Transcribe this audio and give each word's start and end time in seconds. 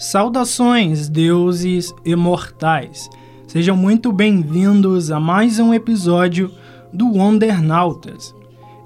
Saudações, 0.00 1.08
deuses 1.08 1.92
imortais! 2.04 3.10
Sejam 3.48 3.76
muito 3.76 4.12
bem-vindos 4.12 5.10
a 5.10 5.18
mais 5.18 5.58
um 5.58 5.74
episódio 5.74 6.52
do 6.92 7.14
Wondernautas. 7.14 8.32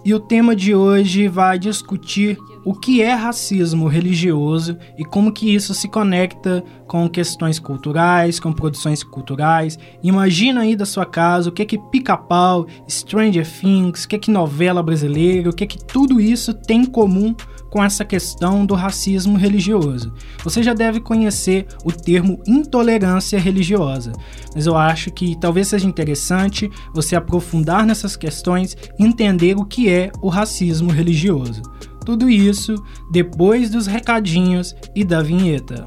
E 0.06 0.14
o 0.14 0.18
tema 0.18 0.56
de 0.56 0.74
hoje 0.74 1.28
vai 1.28 1.58
discutir 1.58 2.38
o 2.64 2.72
que 2.72 3.02
é 3.02 3.12
racismo 3.12 3.88
religioso 3.88 4.78
e 4.96 5.04
como 5.04 5.32
que 5.32 5.54
isso 5.54 5.74
se 5.74 5.86
conecta 5.86 6.64
com 6.86 7.06
questões 7.10 7.58
culturais, 7.58 8.40
com 8.40 8.50
produções 8.50 9.04
culturais. 9.04 9.78
Imagina 10.02 10.62
aí 10.62 10.74
da 10.74 10.86
sua 10.86 11.04
casa 11.04 11.50
o 11.50 11.52
que 11.52 11.60
é 11.60 11.66
que 11.66 11.78
Pica-Pau, 11.78 12.66
Stranger 12.88 13.46
Things, 13.46 14.04
o 14.04 14.08
que 14.08 14.16
é 14.16 14.18
que 14.18 14.30
novela 14.30 14.82
brasileira, 14.82 15.50
o 15.50 15.52
que 15.52 15.64
é 15.64 15.66
que 15.66 15.84
tudo 15.84 16.18
isso 16.18 16.54
tem 16.54 16.80
em 16.80 16.86
comum 16.86 17.34
com 17.72 17.82
essa 17.82 18.04
questão 18.04 18.66
do 18.66 18.74
racismo 18.74 19.38
religioso. 19.38 20.12
Você 20.44 20.62
já 20.62 20.74
deve 20.74 21.00
conhecer 21.00 21.66
o 21.82 21.90
termo 21.90 22.38
intolerância 22.46 23.38
religiosa, 23.40 24.12
mas 24.54 24.66
eu 24.66 24.76
acho 24.76 25.10
que 25.10 25.34
talvez 25.40 25.68
seja 25.68 25.88
interessante 25.88 26.70
você 26.94 27.16
aprofundar 27.16 27.86
nessas 27.86 28.14
questões 28.14 28.76
e 28.98 29.04
entender 29.06 29.56
o 29.56 29.64
que 29.64 29.88
é 29.88 30.12
o 30.20 30.28
racismo 30.28 30.90
religioso. 30.90 31.62
Tudo 32.04 32.28
isso 32.28 32.74
depois 33.10 33.70
dos 33.70 33.86
recadinhos 33.86 34.76
e 34.94 35.02
da 35.02 35.22
vinheta. 35.22 35.86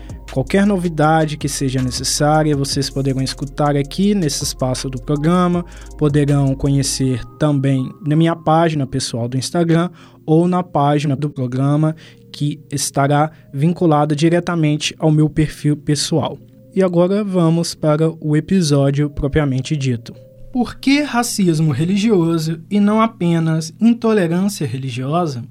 Qualquer 0.31 0.65
novidade 0.65 1.35
que 1.35 1.49
seja 1.49 1.81
necessária, 1.81 2.55
vocês 2.55 2.89
poderão 2.89 3.21
escutar 3.21 3.75
aqui 3.75 4.15
nesse 4.15 4.45
espaço 4.45 4.89
do 4.89 5.01
programa, 5.01 5.65
poderão 5.97 6.55
conhecer 6.55 7.21
também 7.37 7.91
na 8.07 8.15
minha 8.15 8.33
página 8.33 8.87
pessoal 8.87 9.27
do 9.27 9.37
Instagram 9.37 9.89
ou 10.25 10.47
na 10.47 10.63
página 10.63 11.17
do 11.17 11.29
programa 11.29 11.93
que 12.31 12.61
estará 12.71 13.29
vinculada 13.53 14.15
diretamente 14.15 14.95
ao 14.97 15.11
meu 15.11 15.29
perfil 15.29 15.75
pessoal. 15.75 16.37
E 16.73 16.81
agora 16.81 17.25
vamos 17.25 17.75
para 17.75 18.09
o 18.21 18.37
episódio 18.37 19.09
propriamente 19.09 19.75
dito. 19.75 20.15
Por 20.53 20.75
que 20.75 21.01
racismo 21.01 21.73
religioso 21.73 22.61
e 22.71 22.79
não 22.79 23.01
apenas 23.01 23.73
intolerância 23.81 24.65
religiosa? 24.65 25.43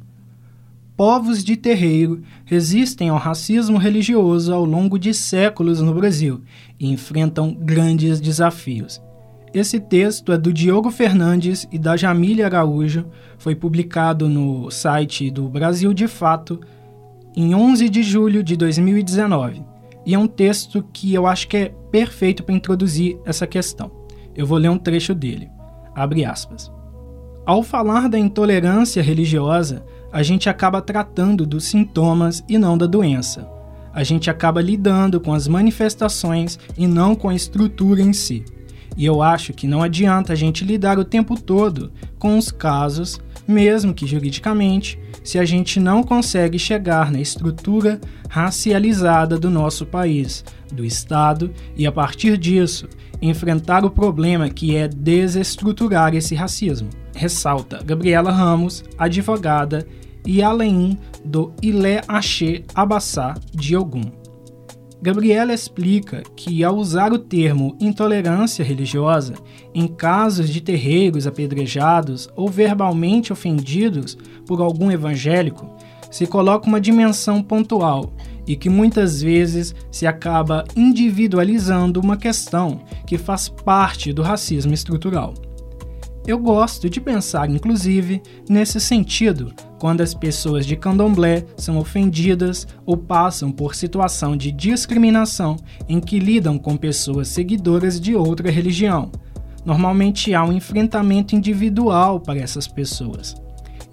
Povos 1.00 1.42
de 1.42 1.56
terreiro 1.56 2.20
resistem 2.44 3.08
ao 3.08 3.16
racismo 3.16 3.78
religioso 3.78 4.52
ao 4.52 4.66
longo 4.66 4.98
de 4.98 5.14
séculos 5.14 5.80
no 5.80 5.94
Brasil 5.94 6.42
e 6.78 6.92
enfrentam 6.92 7.56
grandes 7.58 8.20
desafios. 8.20 9.00
Esse 9.54 9.80
texto 9.80 10.30
é 10.30 10.36
do 10.36 10.52
Diogo 10.52 10.90
Fernandes 10.90 11.66
e 11.72 11.78
da 11.78 11.96
Jamília 11.96 12.44
Araújo, 12.44 13.06
foi 13.38 13.54
publicado 13.54 14.28
no 14.28 14.70
site 14.70 15.30
do 15.30 15.48
Brasil 15.48 15.94
de 15.94 16.06
Fato 16.06 16.60
em 17.34 17.54
11 17.54 17.88
de 17.88 18.02
julho 18.02 18.42
de 18.42 18.54
2019. 18.54 19.64
E 20.04 20.14
é 20.14 20.18
um 20.18 20.28
texto 20.28 20.84
que 20.92 21.14
eu 21.14 21.26
acho 21.26 21.48
que 21.48 21.56
é 21.56 21.74
perfeito 21.90 22.44
para 22.44 22.54
introduzir 22.54 23.18
essa 23.24 23.46
questão. 23.46 23.90
Eu 24.36 24.44
vou 24.44 24.58
ler 24.58 24.68
um 24.68 24.76
trecho 24.76 25.14
dele. 25.14 25.48
Abre 25.94 26.26
aspas. 26.26 26.70
Ao 27.44 27.62
falar 27.62 28.08
da 28.08 28.18
intolerância 28.18 29.02
religiosa, 29.02 29.82
a 30.12 30.22
gente 30.22 30.48
acaba 30.48 30.82
tratando 30.82 31.46
dos 31.46 31.64
sintomas 31.64 32.44
e 32.48 32.58
não 32.58 32.76
da 32.76 32.86
doença. 32.86 33.48
A 33.92 34.04
gente 34.04 34.30
acaba 34.30 34.60
lidando 34.60 35.20
com 35.20 35.32
as 35.32 35.48
manifestações 35.48 36.58
e 36.76 36.86
não 36.86 37.14
com 37.14 37.28
a 37.28 37.34
estrutura 37.34 38.02
em 38.02 38.12
si. 38.12 38.44
E 38.96 39.06
eu 39.06 39.22
acho 39.22 39.52
que 39.52 39.66
não 39.66 39.82
adianta 39.82 40.32
a 40.32 40.36
gente 40.36 40.64
lidar 40.64 40.98
o 40.98 41.04
tempo 41.04 41.40
todo 41.40 41.90
com 42.18 42.36
os 42.36 42.50
casos, 42.50 43.20
mesmo 43.48 43.94
que 43.94 44.06
juridicamente, 44.06 44.98
se 45.24 45.38
a 45.38 45.44
gente 45.44 45.80
não 45.80 46.02
consegue 46.02 46.58
chegar 46.58 47.10
na 47.10 47.20
estrutura 47.20 48.00
racializada 48.28 49.38
do 49.38 49.50
nosso 49.50 49.86
país, 49.86 50.44
do 50.72 50.84
Estado, 50.84 51.50
e 51.76 51.86
a 51.86 51.90
partir 51.90 52.36
disso 52.36 52.88
enfrentar 53.20 53.84
o 53.84 53.90
problema 53.90 54.48
que 54.48 54.76
é 54.76 54.86
desestruturar 54.86 56.14
esse 56.14 56.34
racismo. 56.34 56.88
Ressalta 57.14 57.82
Gabriela 57.84 58.30
Ramos, 58.30 58.84
advogada 58.98 59.86
e 60.26 60.42
além 60.42 60.98
do 61.24 61.52
Ilé 61.62 62.02
Axé 62.06 62.62
Abassá 62.74 63.34
de 63.52 63.76
Ogum. 63.76 64.20
Gabriela 65.02 65.54
explica 65.54 66.22
que, 66.36 66.62
ao 66.62 66.76
usar 66.76 67.10
o 67.10 67.18
termo 67.18 67.74
intolerância 67.80 68.62
religiosa 68.62 69.32
em 69.74 69.86
casos 69.86 70.50
de 70.50 70.60
terreiros 70.60 71.26
apedrejados 71.26 72.28
ou 72.36 72.48
verbalmente 72.48 73.32
ofendidos 73.32 74.18
por 74.46 74.60
algum 74.60 74.90
evangélico, 74.90 75.74
se 76.10 76.26
coloca 76.26 76.66
uma 76.66 76.80
dimensão 76.80 77.42
pontual 77.42 78.12
e 78.46 78.56
que 78.56 78.68
muitas 78.68 79.22
vezes 79.22 79.74
se 79.90 80.06
acaba 80.06 80.64
individualizando 80.76 82.00
uma 82.00 82.16
questão 82.16 82.82
que 83.06 83.16
faz 83.16 83.48
parte 83.48 84.12
do 84.12 84.22
racismo 84.22 84.74
estrutural. 84.74 85.32
Eu 86.26 86.38
gosto 86.38 86.90
de 86.90 87.00
pensar, 87.00 87.48
inclusive, 87.48 88.22
nesse 88.48 88.78
sentido 88.78 89.52
quando 89.78 90.02
as 90.02 90.12
pessoas 90.12 90.66
de 90.66 90.76
candomblé 90.76 91.44
são 91.56 91.78
ofendidas 91.78 92.68
ou 92.84 92.96
passam 92.96 93.50
por 93.50 93.74
situação 93.74 94.36
de 94.36 94.52
discriminação 94.52 95.56
em 95.88 95.98
que 95.98 96.18
lidam 96.18 96.58
com 96.58 96.76
pessoas 96.76 97.28
seguidoras 97.28 97.98
de 97.98 98.14
outra 98.14 98.50
religião. 98.50 99.10
Normalmente 99.64 100.34
há 100.34 100.44
um 100.44 100.52
enfrentamento 100.52 101.34
individual 101.34 102.20
para 102.20 102.38
essas 102.38 102.68
pessoas. 102.68 103.34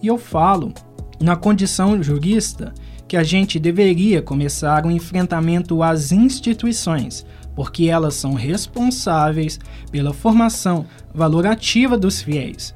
E 0.01 0.07
eu 0.07 0.17
falo, 0.17 0.73
na 1.21 1.37
condição 1.37 2.03
jurista, 2.03 2.73
que 3.07 3.15
a 3.15 3.23
gente 3.23 3.57
deveria 3.57 4.21
começar 4.21 4.85
um 4.85 4.91
enfrentamento 4.91 5.81
às 5.81 6.11
instituições, 6.11 7.25
porque 7.57 7.85
elas 7.85 8.13
são 8.13 8.35
responsáveis 8.35 9.59
pela 9.89 10.13
formação 10.13 10.85
valorativa 11.11 11.97
dos 11.97 12.21
fiéis. 12.21 12.71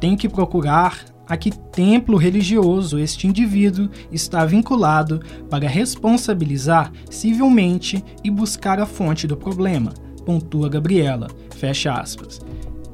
Tem 0.00 0.16
que 0.16 0.26
procurar 0.26 1.04
a 1.28 1.36
que 1.36 1.50
templo 1.50 2.16
religioso 2.16 2.98
este 2.98 3.26
indivíduo 3.26 3.90
está 4.10 4.46
vinculado 4.46 5.20
para 5.50 5.68
responsabilizar 5.68 6.90
civilmente 7.10 8.02
e 8.24 8.30
buscar 8.30 8.80
a 8.80 8.86
fonte 8.86 9.26
do 9.26 9.36
problema, 9.36 9.92
pontua 10.24 10.70
Gabriela. 10.70 11.28
Fecha 11.54 11.92
aspas. 11.92 12.40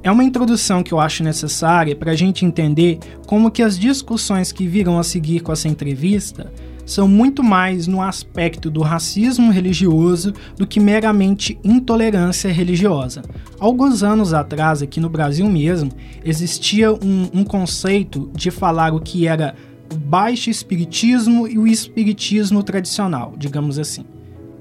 É 0.02 0.10
uma 0.10 0.24
introdução 0.24 0.82
que 0.82 0.92
eu 0.92 0.98
acho 0.98 1.22
necessária 1.22 1.94
para 1.94 2.10
a 2.10 2.16
gente 2.16 2.44
entender 2.44 2.98
como 3.28 3.50
que 3.50 3.62
as 3.62 3.78
discussões 3.78 4.50
que 4.50 4.66
viram 4.66 4.98
a 4.98 5.04
seguir 5.04 5.38
com 5.38 5.52
essa 5.52 5.68
entrevista 5.68 6.52
são 6.88 7.06
muito 7.06 7.42
mais 7.42 7.86
no 7.86 8.00
aspecto 8.00 8.70
do 8.70 8.80
racismo 8.80 9.52
religioso 9.52 10.32
do 10.56 10.66
que 10.66 10.80
meramente 10.80 11.58
intolerância 11.62 12.50
religiosa. 12.50 13.22
Alguns 13.60 14.02
anos 14.02 14.32
atrás, 14.32 14.80
aqui 14.80 14.98
no 14.98 15.10
Brasil 15.10 15.46
mesmo, 15.48 15.92
existia 16.24 16.90
um, 16.90 17.28
um 17.34 17.44
conceito 17.44 18.30
de 18.34 18.50
falar 18.50 18.94
o 18.94 19.00
que 19.00 19.28
era 19.28 19.54
o 19.92 19.96
baixo 19.96 20.48
espiritismo 20.48 21.46
e 21.46 21.58
o 21.58 21.66
espiritismo 21.66 22.62
tradicional, 22.62 23.34
digamos 23.36 23.78
assim. 23.78 24.04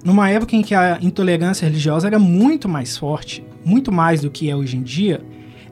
numa 0.03 0.29
época 0.29 0.55
em 0.55 0.61
que 0.61 0.75
a 0.75 0.99
intolerância 1.01 1.65
religiosa 1.65 2.07
era 2.07 2.19
muito 2.19 2.67
mais 2.69 2.97
forte, 2.97 3.43
muito 3.63 3.91
mais 3.91 4.21
do 4.21 4.29
que 4.29 4.49
é 4.49 4.55
hoje 4.55 4.77
em 4.77 4.83
dia, 4.83 5.21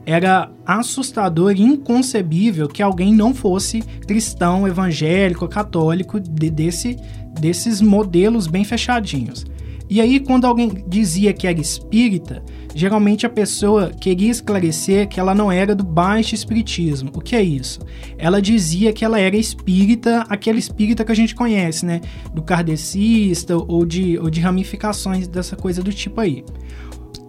era 0.06 0.50
assustador 0.64 1.52
e 1.56 1.62
inconcebível 1.62 2.68
que 2.68 2.82
alguém 2.82 3.12
não 3.12 3.34
fosse 3.34 3.82
cristão, 4.06 4.66
evangélico, 4.66 5.48
católico, 5.48 6.20
de, 6.20 6.48
desse, 6.48 6.96
desses 7.40 7.80
modelos 7.80 8.46
bem 8.46 8.64
fechadinhos. 8.64 9.44
E 9.88 10.00
aí, 10.00 10.18
quando 10.18 10.46
alguém 10.46 10.84
dizia 10.88 11.32
que 11.32 11.46
era 11.46 11.60
espírita, 11.60 12.42
geralmente 12.74 13.24
a 13.24 13.30
pessoa 13.30 13.90
queria 13.90 14.30
esclarecer 14.30 15.08
que 15.08 15.20
ela 15.20 15.32
não 15.32 15.50
era 15.50 15.76
do 15.76 15.84
baixo 15.84 16.34
espiritismo. 16.34 17.10
O 17.14 17.20
que 17.20 17.36
é 17.36 17.42
isso? 17.42 17.80
Ela 18.18 18.42
dizia 18.42 18.92
que 18.92 19.04
ela 19.04 19.20
era 19.20 19.36
espírita, 19.36 20.24
aquele 20.28 20.58
espírita 20.58 21.04
que 21.04 21.12
a 21.12 21.14
gente 21.14 21.36
conhece, 21.36 21.86
né? 21.86 22.00
Do 22.34 22.42
kardecista 22.42 23.56
ou 23.56 23.86
de, 23.86 24.18
ou 24.18 24.28
de 24.28 24.40
ramificações 24.40 25.28
dessa 25.28 25.54
coisa 25.54 25.82
do 25.82 25.92
tipo 25.92 26.20
aí. 26.20 26.44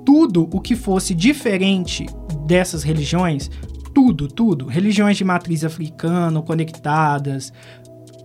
Tudo 0.07 0.47
o 0.53 0.61
que 0.61 0.73
fosse 0.73 1.13
diferente 1.13 2.05
dessas 2.45 2.81
religiões, 2.81 3.51
tudo, 3.93 4.29
tudo, 4.29 4.65
religiões 4.65 5.17
de 5.17 5.25
matriz 5.25 5.65
africana, 5.65 6.41
conectadas, 6.41 7.51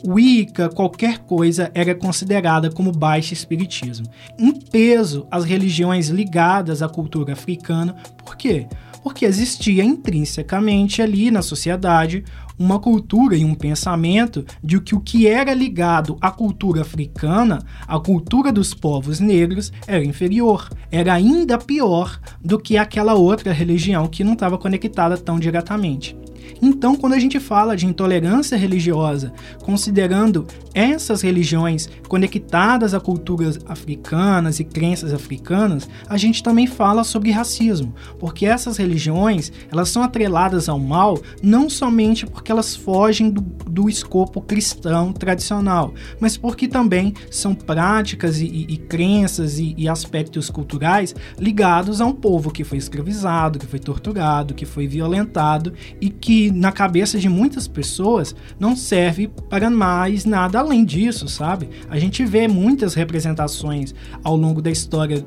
Wicca, 0.07 0.69
qualquer 0.69 1.19
coisa 1.19 1.73
era 1.75 1.93
considerada 1.93 2.71
como 2.71 2.93
baixo 2.93 3.35
espiritismo. 3.35 4.07
Em 4.39 4.53
peso, 4.53 5.27
as 5.29 5.45
religiões 5.45 6.09
ligadas 6.09 6.83
à 6.83 6.89
cultura 6.89 7.33
africana, 7.33 7.97
por 8.25 8.37
quê? 8.37 8.69
Porque 9.03 9.25
existia 9.25 9.83
intrinsecamente 9.83 11.03
ali 11.03 11.33
na 11.33 11.43
sociedade 11.43 12.23
uma 12.59 12.79
cultura 12.79 13.37
e 13.37 13.45
um 13.45 13.55
pensamento 13.55 14.45
de 14.63 14.81
que 14.81 14.95
o 14.95 15.01
que 15.01 15.27
era 15.27 15.55
ligado 15.55 16.17
à 16.21 16.31
cultura 16.31 16.83
africana, 16.83 17.61
à 17.87 17.99
cultura 17.99 18.53
dos 18.53 18.75
povos 18.75 19.21
negros, 19.21 19.73
era 19.87 20.05
inferior, 20.05 20.69
era 20.91 21.15
ainda 21.15 21.59
pior 21.59 22.21
do 22.45 22.59
que 22.59 22.77
aquela 22.77 23.15
outra 23.15 23.53
religião 23.53 24.07
que 24.07 24.25
não 24.25 24.35
estava 24.35 24.59
conectada 24.59 25.17
tão 25.17 25.39
diretamente. 25.39 26.17
Então, 26.61 26.97
quando 26.97 27.15
a 27.15 27.19
gente 27.19 27.39
fala 27.41 27.77
de 27.77 27.87
intolerância 27.87 28.57
religiosa, 28.57 29.33
considerando 29.63 30.47
essas 30.75 31.23
religiões 31.23 31.89
conectadas 32.09 32.95
a 32.95 33.01
culturas 33.01 33.59
africanas 33.67 34.61
e 34.61 34.65
crenças 34.65 35.13
africanas, 35.13 35.89
a 36.09 36.17
gente 36.17 36.43
também 36.43 36.67
fala 36.67 37.05
sobre 37.05 37.31
racismo, 37.31 37.95
porque 38.19 38.47
essas 38.47 38.77
religiões, 38.77 39.53
elas 39.71 39.89
são 39.89 40.03
atreladas 40.03 40.69
ao 40.69 40.79
mal 40.79 41.21
não 41.43 41.69
somente 41.69 42.27
porque 42.27 42.51
elas 42.51 42.75
fogem 42.75 43.31
do, 43.31 43.41
do 43.41 43.89
escopo 43.89 44.41
cristão 44.41 45.13
tradicional, 45.13 45.95
mas 46.21 46.37
porque 46.37 46.67
também 46.69 47.15
são 47.31 47.55
práticas 47.55 48.41
e, 48.41 48.47
e, 48.47 48.75
e 48.75 48.77
crenças 48.77 49.59
e, 49.59 49.75
e 49.77 49.89
aspectos 49.89 50.51
culturais 50.51 51.15
ligados 51.39 52.01
a 52.01 52.07
um 52.07 52.13
povo 52.13 52.51
que 52.51 52.65
foi 52.65 52.79
escravizado, 52.79 53.59
que 53.59 53.67
foi 53.67 53.79
torturado, 53.79 54.55
que 54.55 54.65
foi 54.65 54.87
violentado 54.87 55.73
e 56.01 56.11
que 56.11 56.42
na 56.51 56.73
cabeça 56.73 57.19
de 57.19 57.29
muitas 57.29 57.69
pessoas 57.69 58.35
não 58.59 58.75
serve 58.75 59.29
para 59.49 59.71
mais 59.71 60.25
nada 60.25 60.59
além 60.59 60.85
disso, 60.85 61.29
sabe? 61.29 61.69
A 61.89 61.99
gente 61.99 62.25
vê 62.25 62.49
muitas 62.49 62.95
representações 62.95 63.95
ao 64.25 64.37
longo 64.37 64.61
da 64.61 64.71
história 64.71 65.25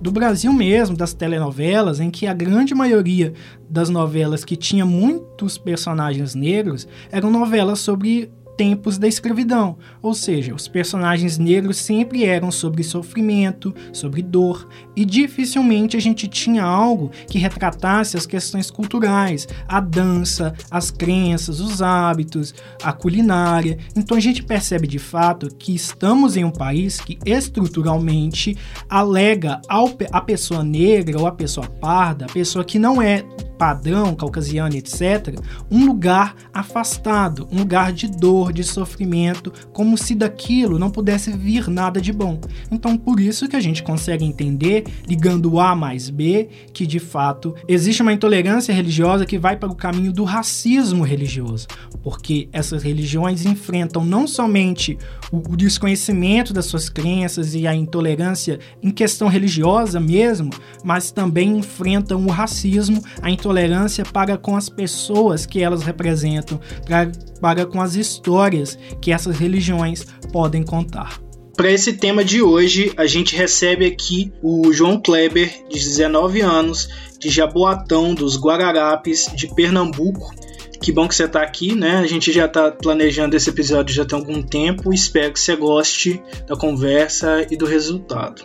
do 0.00 0.10
Brasil 0.10 0.52
mesmo, 0.52 0.96
das 0.96 1.14
telenovelas, 1.14 2.00
em 2.00 2.10
que 2.10 2.26
a 2.26 2.34
grande 2.34 2.74
maioria 2.74 3.32
das 3.68 3.88
novelas 3.88 4.44
que 4.44 4.56
tinha 4.56 4.84
muitos 4.84 5.56
personagens 5.56 6.34
negros 6.34 6.86
eram 7.10 7.30
novelas 7.30 7.80
sobre 7.80 8.30
tempos 8.56 8.96
da 8.96 9.06
escravidão, 9.06 9.76
ou 10.00 10.14
seja, 10.14 10.54
os 10.54 10.66
personagens 10.66 11.36
negros 11.36 11.76
sempre 11.76 12.24
eram 12.24 12.50
sobre 12.50 12.82
sofrimento, 12.82 13.74
sobre 13.92 14.22
dor, 14.22 14.66
e 14.96 15.04
dificilmente 15.04 15.96
a 15.96 16.00
gente 16.00 16.26
tinha 16.26 16.64
algo 16.64 17.10
que 17.28 17.38
retratasse 17.38 18.16
as 18.16 18.26
questões 18.26 18.70
culturais, 18.70 19.46
a 19.68 19.78
dança, 19.78 20.54
as 20.70 20.90
crenças, 20.90 21.60
os 21.60 21.82
hábitos, 21.82 22.54
a 22.82 22.92
culinária. 22.92 23.78
Então 23.94 24.16
a 24.16 24.20
gente 24.20 24.42
percebe 24.42 24.86
de 24.86 24.98
fato 24.98 25.54
que 25.54 25.74
estamos 25.74 26.36
em 26.36 26.44
um 26.44 26.50
país 26.50 27.00
que 27.00 27.18
estruturalmente 27.26 28.56
alega 28.88 29.60
ao, 29.68 29.90
a 30.10 30.20
pessoa 30.20 30.64
negra 30.64 31.18
ou 31.18 31.26
a 31.26 31.32
pessoa 31.32 31.68
parda, 31.68 32.24
a 32.24 32.32
pessoa 32.32 32.64
que 32.64 32.78
não 32.78 33.02
é 33.02 33.24
padrão, 33.56 34.14
caucasiano, 34.14 34.76
etc., 34.76 35.38
um 35.70 35.86
lugar 35.86 36.34
afastado, 36.52 37.48
um 37.50 37.58
lugar 37.58 37.92
de 37.92 38.08
dor, 38.08 38.52
de 38.52 38.62
sofrimento, 38.62 39.52
como 39.72 39.96
se 39.96 40.14
daquilo 40.14 40.78
não 40.78 40.90
pudesse 40.90 41.32
vir 41.32 41.68
nada 41.68 42.00
de 42.00 42.12
bom. 42.12 42.40
Então, 42.70 42.96
por 42.96 43.20
isso 43.20 43.48
que 43.48 43.56
a 43.56 43.60
gente 43.60 43.82
consegue 43.82 44.24
entender, 44.24 44.84
ligando 45.08 45.58
A 45.58 45.74
mais 45.74 46.10
B, 46.10 46.48
que 46.72 46.86
de 46.86 46.98
fato 46.98 47.54
existe 47.66 48.02
uma 48.02 48.12
intolerância 48.12 48.72
religiosa 48.74 49.26
que 49.26 49.38
vai 49.38 49.56
para 49.56 49.70
o 49.70 49.74
caminho 49.74 50.12
do 50.12 50.24
racismo 50.24 51.04
religioso, 51.04 51.66
porque 52.02 52.48
essas 52.52 52.82
religiões 52.82 53.44
enfrentam 53.44 54.04
não 54.04 54.26
somente 54.26 54.96
o 55.32 55.56
desconhecimento 55.56 56.52
das 56.52 56.66
suas 56.66 56.88
crenças 56.88 57.54
e 57.54 57.66
a 57.66 57.74
intolerância 57.74 58.58
em 58.82 58.90
questão 58.90 59.28
religiosa 59.28 59.98
mesmo, 59.98 60.50
mas 60.84 61.10
também 61.10 61.58
enfrentam 61.58 62.24
o 62.24 62.30
racismo, 62.30 63.02
a 63.20 63.30
intolerância 63.30 63.66
intolerância 63.66 64.04
para 64.04 64.36
com 64.36 64.56
as 64.56 64.68
pessoas 64.68 65.46
que 65.46 65.62
elas 65.62 65.82
representam, 65.82 66.60
para, 66.84 67.10
para 67.40 67.66
com 67.66 67.80
as 67.80 67.94
histórias 67.94 68.78
que 69.00 69.12
essas 69.12 69.38
religiões 69.38 70.04
podem 70.32 70.62
contar. 70.62 71.25
Para 71.56 71.70
esse 71.72 71.94
tema 71.94 72.22
de 72.22 72.42
hoje, 72.42 72.92
a 72.98 73.06
gente 73.06 73.34
recebe 73.34 73.86
aqui 73.86 74.30
o 74.42 74.70
João 74.74 75.00
Kleber, 75.00 75.48
de 75.70 75.78
19 75.78 76.42
anos, 76.42 76.86
de 77.18 77.30
Jaboatão, 77.30 78.14
dos 78.14 78.38
Guararapes, 78.38 79.26
de 79.34 79.52
Pernambuco. 79.54 80.34
Que 80.82 80.92
bom 80.92 81.08
que 81.08 81.14
você 81.14 81.24
está 81.24 81.40
aqui, 81.40 81.74
né? 81.74 81.96
A 81.96 82.06
gente 82.06 82.30
já 82.30 82.44
está 82.44 82.70
planejando 82.70 83.34
esse 83.34 83.48
episódio 83.48 83.94
já 83.94 84.04
tem 84.04 84.18
algum 84.18 84.42
tempo. 84.42 84.92
Espero 84.92 85.32
que 85.32 85.40
você 85.40 85.56
goste 85.56 86.22
da 86.46 86.56
conversa 86.56 87.46
e 87.50 87.56
do 87.56 87.64
resultado. 87.64 88.42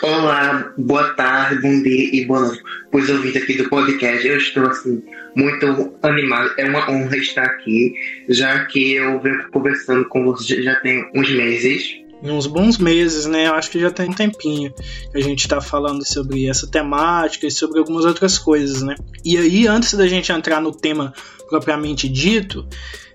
Olá, 0.00 0.72
boa 0.78 1.14
tarde, 1.14 1.60
bom 1.60 1.82
dia 1.82 2.10
e 2.12 2.24
boa 2.26 2.40
noite. 2.40 2.62
Pois 2.92 3.10
ouvintes 3.10 3.42
aqui 3.42 3.54
do 3.54 3.68
podcast, 3.68 4.24
eu 4.24 4.36
estou 4.36 4.66
assim 4.66 5.02
muito 5.34 5.98
animado. 6.02 6.54
É 6.56 6.64
uma 6.64 6.88
honra 6.88 7.16
estar 7.16 7.42
aqui, 7.42 7.92
já 8.28 8.66
que 8.66 8.92
eu 8.92 9.20
venho 9.20 9.48
conversando 9.50 10.04
com 10.08 10.24
vocês 10.24 10.64
já 10.64 10.76
tem 10.76 11.10
uns 11.14 11.30
meses. 11.30 12.03
Uns 12.24 12.46
bons 12.46 12.78
meses, 12.78 13.26
né? 13.26 13.48
Eu 13.48 13.54
acho 13.54 13.70
que 13.70 13.78
já 13.78 13.90
tem 13.90 14.08
um 14.08 14.14
tempinho 14.14 14.72
que 15.12 15.18
a 15.18 15.20
gente 15.20 15.40
está 15.40 15.60
falando 15.60 16.06
sobre 16.06 16.48
essa 16.48 16.66
temática 16.66 17.46
e 17.46 17.50
sobre 17.50 17.78
algumas 17.78 18.04
outras 18.06 18.38
coisas, 18.38 18.82
né? 18.82 18.94
E 19.22 19.36
aí, 19.36 19.66
antes 19.66 19.92
da 19.94 20.06
gente 20.06 20.32
entrar 20.32 20.60
no 20.60 20.72
tema 20.72 21.12
propriamente 21.48 22.08
dito, 22.08 22.66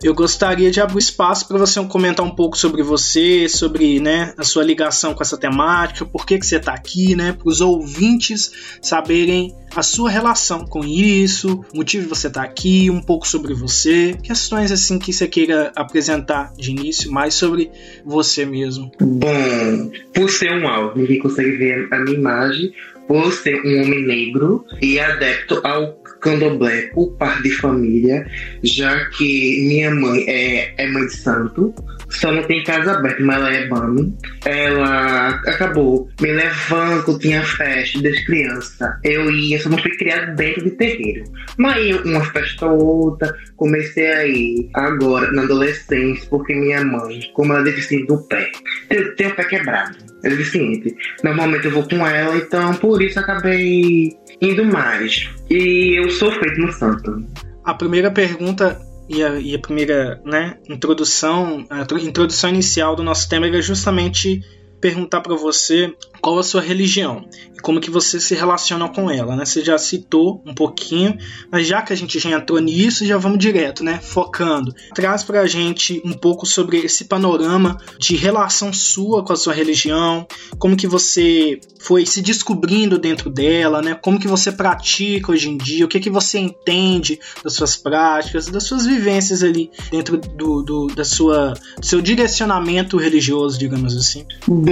eu 0.02 0.14
gostaria 0.14 0.72
de 0.72 0.80
abrir 0.80 1.00
espaço 1.00 1.48
para 1.48 1.58
você 1.58 1.84
comentar 1.86 2.26
um 2.26 2.30
pouco 2.30 2.58
sobre 2.58 2.82
você, 2.82 3.50
sobre 3.50 4.00
né, 4.00 4.34
a 4.38 4.44
sua 4.44 4.64
ligação 4.64 5.14
com 5.14 5.22
essa 5.22 5.38
temática, 5.38 6.06
por 6.06 6.26
que, 6.26 6.40
que 6.40 6.46
você 6.46 6.56
está 6.56 6.74
aqui, 6.74 7.16
né, 7.16 7.34
para 7.34 7.50
os 7.50 7.60
ouvintes 7.60 8.80
saberem 8.82 9.54
a 9.76 9.84
sua 9.84 10.10
relação 10.10 10.66
com 10.66 10.84
isso, 10.84 11.64
o 11.74 11.78
motivo 11.78 12.04
de 12.04 12.10
você 12.10 12.28
estar 12.28 12.42
tá 12.42 12.48
aqui, 12.48 12.90
um 12.90 13.02
pouco 13.02 13.28
sobre 13.28 13.54
você, 13.54 14.18
questões 14.24 14.72
assim 14.72 14.98
que 14.98 15.12
você 15.12 15.28
queira 15.28 15.72
apresentar 15.76 16.54
de 16.58 16.72
início, 16.72 17.12
mais 17.12 17.34
sobre 17.34 17.70
você 18.06 18.46
mesmo. 18.46 18.92
Bom, 19.00 19.92
por 20.14 20.30
ser 20.30 20.52
um 20.54 20.68
áudio, 20.68 21.02
ninguém 21.02 21.20
consegue 21.20 21.52
ver 21.52 21.88
a 21.92 22.00
minha 22.00 22.18
imagem, 22.18 22.74
por 23.10 23.34
ser 23.34 23.60
um 23.66 23.82
homem 23.82 24.06
negro 24.06 24.64
e 24.80 25.00
adepto 25.00 25.60
ao 25.64 25.99
candomblé 26.20 26.88
por 26.94 27.12
parte 27.18 27.44
de 27.44 27.52
família, 27.52 28.26
já 28.64 29.06
que 29.12 29.68
minha 29.68 29.92
mãe 29.92 30.26
é, 30.28 30.74
é 30.78 30.88
mãe 30.88 31.06
de 31.06 31.16
santo, 31.16 31.74
só 32.10 32.32
não 32.32 32.44
tem 32.44 32.64
casa 32.64 32.94
aberta, 32.94 33.24
mas 33.24 33.38
ela 33.38 33.54
é 33.54 33.68
bami. 33.68 34.18
Ela 34.46 35.30
acabou 35.48 36.10
me 36.20 36.32
levando, 36.32 37.20
tinha 37.20 37.42
festa 37.44 38.02
desde 38.02 38.26
criança. 38.26 39.00
Eu 39.04 39.32
ia, 39.32 39.62
só 39.62 39.70
não 39.70 39.78
fui 39.78 39.92
criado 39.92 40.36
dentro 40.36 40.64
de 40.64 40.72
terreiro. 40.72 41.24
Mas 41.58 42.04
uma 42.04 42.24
festa 42.26 42.66
ou 42.66 43.04
outra, 43.04 43.34
comecei 43.56 44.12
a 44.12 44.26
ir 44.26 44.70
agora, 44.74 45.32
na 45.32 45.44
adolescência, 45.44 46.28
porque 46.30 46.54
minha 46.54 46.84
mãe, 46.84 47.30
como 47.34 47.54
ela 47.54 47.64
deficiente 47.64 48.08
do 48.08 48.18
pé, 48.24 48.52
tem, 48.90 49.16
tem 49.16 49.28
o 49.28 49.36
pé 49.36 49.44
quebrado. 49.44 50.09
É 50.24 50.30
deficiente. 50.30 50.96
Normalmente 51.24 51.66
eu 51.66 51.72
vou 51.72 51.88
com 51.88 52.06
ela, 52.06 52.36
então 52.38 52.74
por 52.76 53.02
isso 53.02 53.20
acabei 53.20 54.18
indo 54.42 54.66
mais. 54.66 55.30
E 55.50 56.00
eu 56.00 56.10
sou 56.10 56.32
feito 56.32 56.60
no 56.60 56.72
santo. 56.72 57.24
A 57.64 57.74
primeira 57.74 58.12
pergunta 58.12 58.80
e 59.08 59.24
a, 59.24 59.40
e 59.40 59.56
a 59.56 59.60
primeira 59.60 60.22
né, 60.26 60.58
introdução, 60.70 61.66
a 61.70 61.82
introdução 62.02 62.50
inicial 62.50 62.96
do 62.96 63.04
nosso 63.04 63.28
tema 63.28 63.48
era 63.48 63.62
justamente 63.62 64.42
perguntar 64.80 65.22
para 65.22 65.36
você 65.36 65.94
qual 66.22 66.40
a 66.40 66.44
sua 66.44 66.62
religião 66.62 67.26
e 67.56 67.60
como 67.60 67.80
que 67.80 67.90
você 67.90 68.20
se 68.20 68.36
relaciona 68.36 68.88
com 68.90 69.10
ela, 69.10 69.36
né? 69.36 69.46
Você 69.46 69.64
já 69.64 69.78
citou 69.78 70.42
um 70.46 70.54
pouquinho, 70.54 71.18
mas 71.52 71.68
já 71.68 71.82
que 71.82 71.94
a 71.94 71.96
gente 71.96 72.20
já 72.20 72.32
entrou 72.32 72.60
nisso, 72.60 73.06
já 73.06 73.18
vamos 73.18 73.40
direto, 73.40 73.84
né? 73.84 74.00
Focando. 74.02 74.74
Traz 74.94 75.24
pra 75.24 75.46
gente 75.48 76.02
um 76.06 76.14
pouco 76.14 76.46
sobre 76.46 76.78
esse 76.78 77.06
panorama 77.06 77.78
de 77.98 78.16
relação 78.16 78.72
sua 78.72 79.24
com 79.24 79.34
a 79.34 79.36
sua 79.36 79.54
religião, 79.54 80.28
como 80.58 80.78
que 80.78 80.88
você 80.88 81.60
foi 81.80 82.06
se 82.06 82.22
descobrindo 82.22 82.98
dentro 82.98 83.30
dela, 83.30 83.82
né? 83.82 83.96
Como 83.96 84.20
que 84.20 84.28
você 84.28 84.52
pratica 84.52 85.32
hoje 85.32 85.50
em 85.50 85.58
dia, 85.58 85.86
o 85.86 85.88
que 85.88 86.00
que 86.00 86.10
você 86.10 86.38
entende 86.38 87.20
das 87.44 87.54
suas 87.54 87.78
práticas, 87.78 88.48
das 88.48 88.64
suas 88.64 88.86
vivências 88.86 89.42
ali 89.44 89.72
dentro 89.90 90.18
do, 90.18 90.62
do 90.62 90.88
da 90.88 91.06
sua 91.06 91.54
seu 91.82 92.02
direcionamento 92.02 92.98
religioso, 92.98 93.58
digamos 93.58 93.96
assim. 93.96 94.26
Bom, 94.48 94.72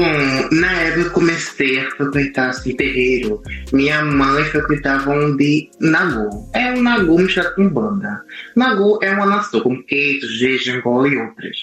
na 0.52 0.72
época 0.82 1.08
eu 1.08 1.12
comecei 1.12 1.37
a 1.38 1.92
frequentar 1.92 2.50
assim, 2.50 2.76
terreiro. 2.76 3.42
Minha 3.72 4.04
mãe 4.04 4.44
frequentava 4.46 5.12
um 5.12 5.36
de 5.36 5.70
Nagô. 5.80 6.50
É 6.54 6.72
um 6.74 6.82
Nagô 6.82 7.18
misturado 7.18 7.56
com 7.56 7.70
banda. 7.70 8.24
Nagô 8.56 9.00
é 9.02 9.12
uma 9.12 9.26
nação 9.26 9.62
com 9.62 9.82
queijo, 9.84 10.28
jeje, 10.28 10.72
angola 10.72 11.08
e 11.08 11.18
outras. 11.18 11.58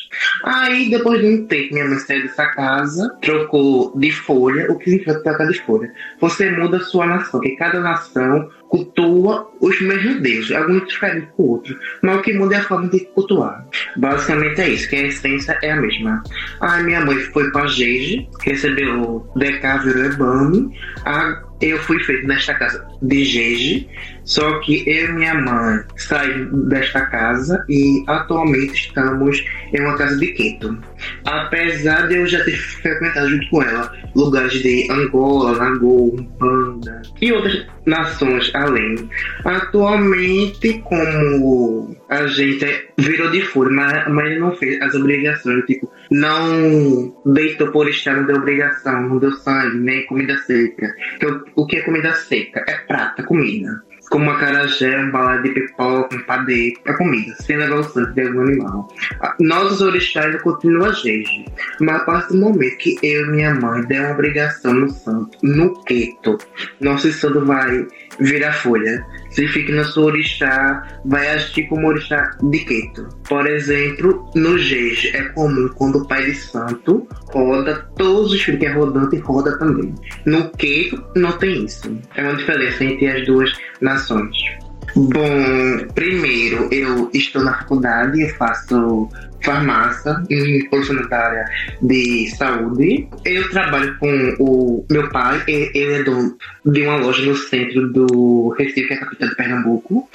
Aí, 0.45 0.90
depois 0.90 1.21
de 1.21 1.26
um 1.26 1.47
tempo, 1.47 1.75
minha 1.75 1.87
mãe 1.87 1.99
saiu 1.99 2.23
dessa 2.23 2.47
casa, 2.47 3.16
trocou 3.21 3.99
de 3.99 4.11
folha. 4.12 4.71
O 4.71 4.78
que 4.78 4.90
significa 4.90 5.23
trocar 5.23 5.47
de 5.49 5.61
folha? 5.62 5.93
Você 6.21 6.50
muda 6.50 6.78
a 6.78 6.81
sua 6.81 7.07
nação, 7.07 7.40
que 7.40 7.57
cada 7.57 7.81
nação 7.81 8.49
cultua 8.75 9.49
os 9.61 9.81
mesmos 9.81 10.21
deuses, 10.21 10.50
alguns 10.50 10.88
diferentes 10.88 11.28
com 11.37 11.45
outros, 11.45 11.76
mas 12.02 12.19
o 12.19 12.23
que 12.23 12.33
muda 12.33 12.57
é 12.57 12.59
a 12.59 12.64
forma 12.64 12.88
de 12.88 12.99
cultuar. 13.14 13.64
Basicamente 13.97 14.61
é 14.61 14.71
isso, 14.71 14.88
que 14.88 14.97
a 14.97 15.07
essência 15.07 15.57
é 15.62 15.71
a 15.71 15.76
mesma. 15.81 16.21
Aí 16.61 16.83
minha 16.83 17.04
mãe 17.04 17.16
foi 17.21 17.52
para 17.52 17.62
a 17.62 17.66
Geige, 17.69 18.28
recebeu 18.43 19.31
DK, 19.37 19.85
virou 19.85 20.04
Ebami, 20.07 20.76
a 21.04 21.40
eu 21.61 21.78
fui 21.78 21.99
feito 22.00 22.26
nesta 22.26 22.52
casa 22.54 22.85
de 23.00 23.25
Jeje, 23.25 23.88
só 24.25 24.59
que 24.61 24.88
eu 24.88 25.11
e 25.11 25.12
minha 25.12 25.35
mãe 25.35 25.81
saímos 25.97 26.69
desta 26.69 27.07
casa 27.07 27.64
e 27.69 28.02
atualmente 28.07 28.75
estamos 28.75 29.45
em 29.73 29.81
uma 29.81 29.97
casa 29.97 30.19
de 30.19 30.28
Quito. 30.28 30.78
Apesar 31.25 32.09
de 32.09 32.16
eu 32.16 32.26
já 32.26 32.43
ter 32.45 32.57
frequentado 32.57 33.28
junto 33.28 33.49
com 33.50 33.62
ela 33.62 33.93
lugares 34.14 34.62
de 34.62 34.90
Angola, 34.90 35.52
Lagoa, 35.52 36.14
Umbanda 36.14 37.02
e 37.21 37.33
outras 37.33 37.66
nações 37.85 38.50
além. 38.54 39.09
Atualmente, 39.45 40.81
como 40.85 41.95
a 42.09 42.26
gente 42.26 42.88
virou 42.97 43.31
de 43.31 43.43
fora, 43.43 43.71
mas, 43.71 44.09
mas 44.09 44.40
não 44.40 44.54
fez 44.57 44.81
as 44.81 44.95
obrigações, 44.95 45.64
tipo, 45.66 45.90
não 46.11 47.14
deitou 47.26 47.71
por 47.73 47.88
estar, 47.88 48.16
não 48.16 48.26
deu 48.26 48.37
obrigação, 48.37 49.09
não 49.09 49.19
deu 49.19 49.33
sangue, 49.33 49.78
nem 49.78 50.07
comida 50.07 50.37
seca. 50.38 50.95
Então, 51.16 51.45
o 51.57 51.66
que 51.66 51.76
é 51.76 51.83
comida 51.83 52.12
seca? 52.14 52.64
É 52.66 52.75
prata, 52.87 53.23
comida 53.23 53.83
como 54.11 54.31
acarajé, 54.31 54.99
um 54.99 55.11
balada 55.11 55.43
de 55.43 55.51
pipoca, 55.51 56.17
um 56.17 56.21
padeiro, 56.21 56.81
é 56.85 56.93
comida, 56.93 57.35
sem 57.41 57.57
levar 57.57 57.77
o 57.77 57.85
sangue 57.85 58.13
de 58.13 58.23
algum 58.23 58.43
animal. 58.43 58.89
Nossos 59.41 59.81
orixás 59.81 60.27
ainda 60.27 60.39
continuam 60.39 60.91
a 60.91 60.93
gente, 60.93 61.47
mas 61.81 61.97
a 61.97 62.05
partir 62.05 62.33
do 62.35 62.41
momento 62.41 62.77
que 62.79 62.97
eu 63.03 63.27
e 63.27 63.31
minha 63.31 63.55
mãe 63.55 63.83
der 63.87 64.03
uma 64.03 64.13
obrigação 64.13 64.73
no 64.73 64.91
santo, 64.91 65.39
no 65.43 65.83
queto, 65.85 66.39
nosso 66.81 67.11
santo 67.13 67.45
vai 67.45 67.87
virar 68.21 68.52
folha. 68.52 69.04
Se 69.30 69.47
fica 69.49 69.73
no 69.73 69.85
seu 69.85 70.04
orixá, 70.04 71.00
vai 71.04 71.28
agir 71.30 71.66
como 71.68 71.88
orixá 71.88 72.30
de 72.42 72.59
queto. 72.61 73.09
Por 73.28 73.47
exemplo, 73.47 74.30
no 74.35 74.59
jeje 74.59 75.14
é 75.16 75.23
comum 75.30 75.68
quando 75.75 75.99
o 75.99 76.09
pai 76.09 76.25
de 76.25 76.35
santo 76.35 77.06
roda, 77.33 77.88
todos 77.97 78.33
os 78.33 78.40
filhos 78.40 78.61
que 78.61 78.66
é 78.66 78.73
rodante 78.73 79.16
roda 79.18 79.59
também. 79.59 79.94
No 80.25 80.50
queto 80.50 81.02
não 81.16 81.33
tem 81.33 81.64
isso. 81.64 81.99
É 82.14 82.23
uma 82.23 82.37
diferença 82.37 82.85
entre 82.85 83.09
as 83.09 83.26
duas 83.26 83.52
nações. 83.80 84.37
Bom, 84.97 85.88
primeiro 85.92 86.68
eu 86.73 87.11
estou 87.12 87.42
na 87.42 87.54
faculdade, 87.54 88.21
eu 88.21 88.28
faço 88.37 89.09
farmácia 89.45 90.23
em 90.31 90.69
área 91.11 91.45
de 91.83 92.29
saúde. 92.37 93.09
Eu 93.25 93.49
trabalho 93.51 93.97
com 93.99 94.37
o 94.39 94.87
meu 94.91 95.09
pai, 95.11 95.43
ele 95.47 95.95
é 95.95 96.03
dono 96.03 96.37
de 96.67 96.83
uma 96.83 96.97
loja 96.97 97.23
no 97.23 97.37
centro 97.37 97.93
do 97.93 98.55
Recife, 98.59 98.87
que 98.87 98.95
é 98.95 98.97
a 98.97 99.01
capital 99.01 99.29
de 99.29 99.37
Pernambuco. 99.37 100.09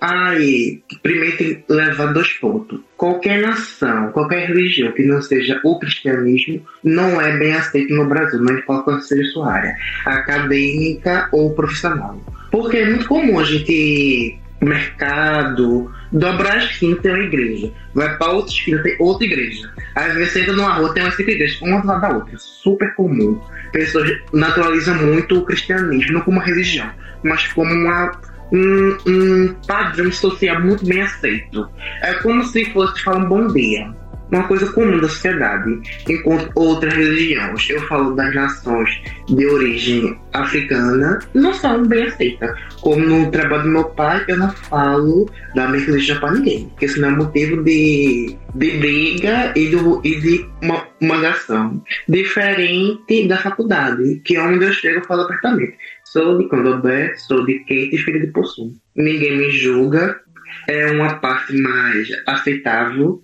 Aí, 0.00 0.82
primeiro 1.00 1.36
tem 1.36 1.54
que 1.54 1.64
levar 1.72 2.12
dois 2.12 2.32
pontos. 2.32 2.80
Qualquer 2.96 3.40
nação, 3.40 4.10
qualquer 4.10 4.48
religião 4.48 4.90
que 4.92 5.04
não 5.04 5.22
seja 5.22 5.60
o 5.62 5.78
cristianismo, 5.78 6.60
não 6.82 7.20
é 7.20 7.36
bem 7.36 7.54
aceito 7.54 7.94
no 7.94 8.08
Brasil, 8.08 8.40
não 8.40 8.58
importa 8.58 8.82
qual 8.82 9.00
seja 9.00 9.30
sua 9.30 9.52
área, 9.52 9.76
acadêmica 10.04 11.28
ou 11.30 11.54
profissional. 11.54 12.20
Porque 12.50 12.78
é 12.78 12.90
muito 12.90 13.06
comum 13.06 13.38
a 13.38 13.44
gente 13.44 14.38
mercado, 14.66 15.92
dobrar 16.10 16.54
a 16.54 16.64
esquina 16.64 16.96
tem 16.96 17.12
uma 17.12 17.24
igreja, 17.24 17.72
vai 17.94 18.16
para 18.16 18.32
outra 18.32 18.52
esquina 18.52 18.82
tem 18.82 18.96
outra 18.98 19.26
igreja. 19.26 19.70
Às 19.94 20.14
vezes 20.14 20.32
você 20.32 20.40
entra 20.42 20.52
numa 20.54 20.74
rua 20.74 20.94
tem 20.94 21.02
umas 21.02 21.14
cinco 21.16 21.30
igrejas, 21.30 21.60
uma 21.62 21.80
do 21.80 21.86
lado 21.86 22.00
da 22.00 22.10
outra. 22.10 22.38
Super 22.38 22.94
comum. 22.94 23.40
Pessoas 23.72 24.10
naturalizam 24.32 24.94
muito 24.96 25.38
o 25.38 25.44
cristianismo, 25.44 26.12
não 26.12 26.20
como 26.20 26.40
religião, 26.40 26.90
mas 27.22 27.46
como 27.52 27.72
uma, 27.72 28.20
um, 28.52 28.96
um 29.06 29.54
padrão 29.66 30.12
social 30.12 30.60
muito 30.60 30.84
bem 30.84 31.02
aceito. 31.02 31.68
É 32.02 32.14
como 32.14 32.44
se 32.44 32.64
fosse 32.66 33.02
falar 33.02 33.18
um 33.18 33.28
bom 33.28 33.46
dia 33.48 34.01
uma 34.32 34.48
coisa 34.48 34.72
comum 34.72 34.98
da 34.98 35.08
sociedade, 35.08 35.78
enquanto 36.08 36.50
outras 36.54 36.94
religiões, 36.94 37.68
eu 37.68 37.80
falo 37.82 38.14
das 38.14 38.34
nações 38.34 38.90
de 39.28 39.46
origem 39.46 40.18
africana, 40.32 41.18
não 41.34 41.52
são 41.52 41.86
bem 41.86 42.04
aceitas. 42.04 42.50
Como 42.80 43.04
no 43.04 43.30
trabalho 43.30 43.64
do 43.64 43.68
meu 43.68 43.84
pai, 43.84 44.24
eu 44.26 44.38
não 44.38 44.50
falo 44.50 45.30
da 45.54 45.68
minha 45.68 45.84
religião 45.84 46.18
para 46.18 46.32
ninguém, 46.32 46.68
porque 46.70 46.88
senão 46.88 47.08
é 47.08 47.12
motivo 47.12 47.62
de, 47.62 48.36
de 48.54 48.70
briga 48.78 49.52
e, 49.54 49.68
do, 49.68 50.00
e 50.02 50.18
de 50.20 50.48
uma, 50.62 50.86
uma 51.00 51.28
ação. 51.28 51.82
Diferente 52.08 53.28
da 53.28 53.36
faculdade, 53.36 54.20
que 54.24 54.36
é 54.36 54.42
onde 54.42 54.64
eu 54.64 54.72
chego 54.72 55.00
e 55.00 55.06
falo 55.06 55.22
apertamente. 55.22 55.76
Sou 56.04 56.38
de 56.38 56.48
Candomblé, 56.48 57.14
sou 57.16 57.44
de 57.44 57.58
Kate, 57.60 57.98
filho 57.98 58.20
de 58.20 58.28
Possum. 58.28 58.74
Ninguém 58.96 59.36
me 59.36 59.50
julga, 59.50 60.20
é 60.68 60.90
uma 60.90 61.14
parte 61.14 61.54
mais 61.56 62.08
aceitável 62.26 63.22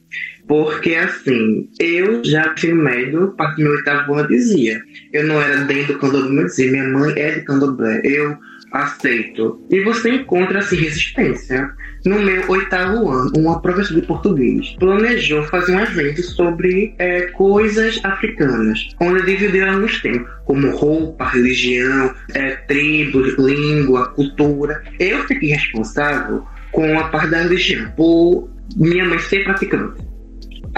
porque 0.48 0.94
assim, 0.94 1.68
eu 1.78 2.24
já 2.24 2.54
tinha 2.54 2.74
medo, 2.74 3.34
parte 3.36 3.56
do 3.56 3.64
meu 3.64 3.72
oitavo 3.72 4.14
ano 4.14 4.28
dizia. 4.28 4.82
Eu 5.12 5.26
não 5.26 5.40
era 5.40 5.58
dentro 5.64 5.92
do 5.92 5.98
candomblé, 6.00 6.44
dizia, 6.44 6.72
minha 6.72 6.88
mãe 6.88 7.12
é 7.16 7.32
de 7.32 7.42
candomblé, 7.42 8.00
eu 8.02 8.36
aceito. 8.72 9.62
E 9.70 9.80
você 9.82 10.10
encontra 10.10 10.58
assim 10.60 10.76
resistência. 10.76 11.70
No 12.06 12.18
meu 12.20 12.48
oitavo 12.48 13.10
ano, 13.10 13.32
uma 13.36 13.60
professora 13.60 14.00
de 14.00 14.06
português 14.06 14.74
planejou 14.78 15.42
fazer 15.44 15.72
um 15.72 15.80
evento 15.80 16.22
sobre 16.22 16.94
é, 16.98 17.22
coisas 17.32 18.00
africanas, 18.04 18.94
onde 19.00 19.26
dividiu 19.26 19.68
alguns 19.68 20.00
temas, 20.00 20.26
como 20.46 20.70
roupa, 20.70 21.28
religião, 21.28 22.14
é, 22.34 22.52
tribos, 22.68 23.34
língua, 23.36 24.08
cultura. 24.14 24.82
Eu 24.98 25.24
fiquei 25.24 25.50
responsável 25.50 26.46
com 26.72 26.98
a 26.98 27.08
parte 27.08 27.30
da 27.30 27.42
religião, 27.42 27.90
por 27.96 28.48
minha 28.76 29.04
mãe 29.04 29.18
ser 29.18 29.44
praticante. 29.44 30.07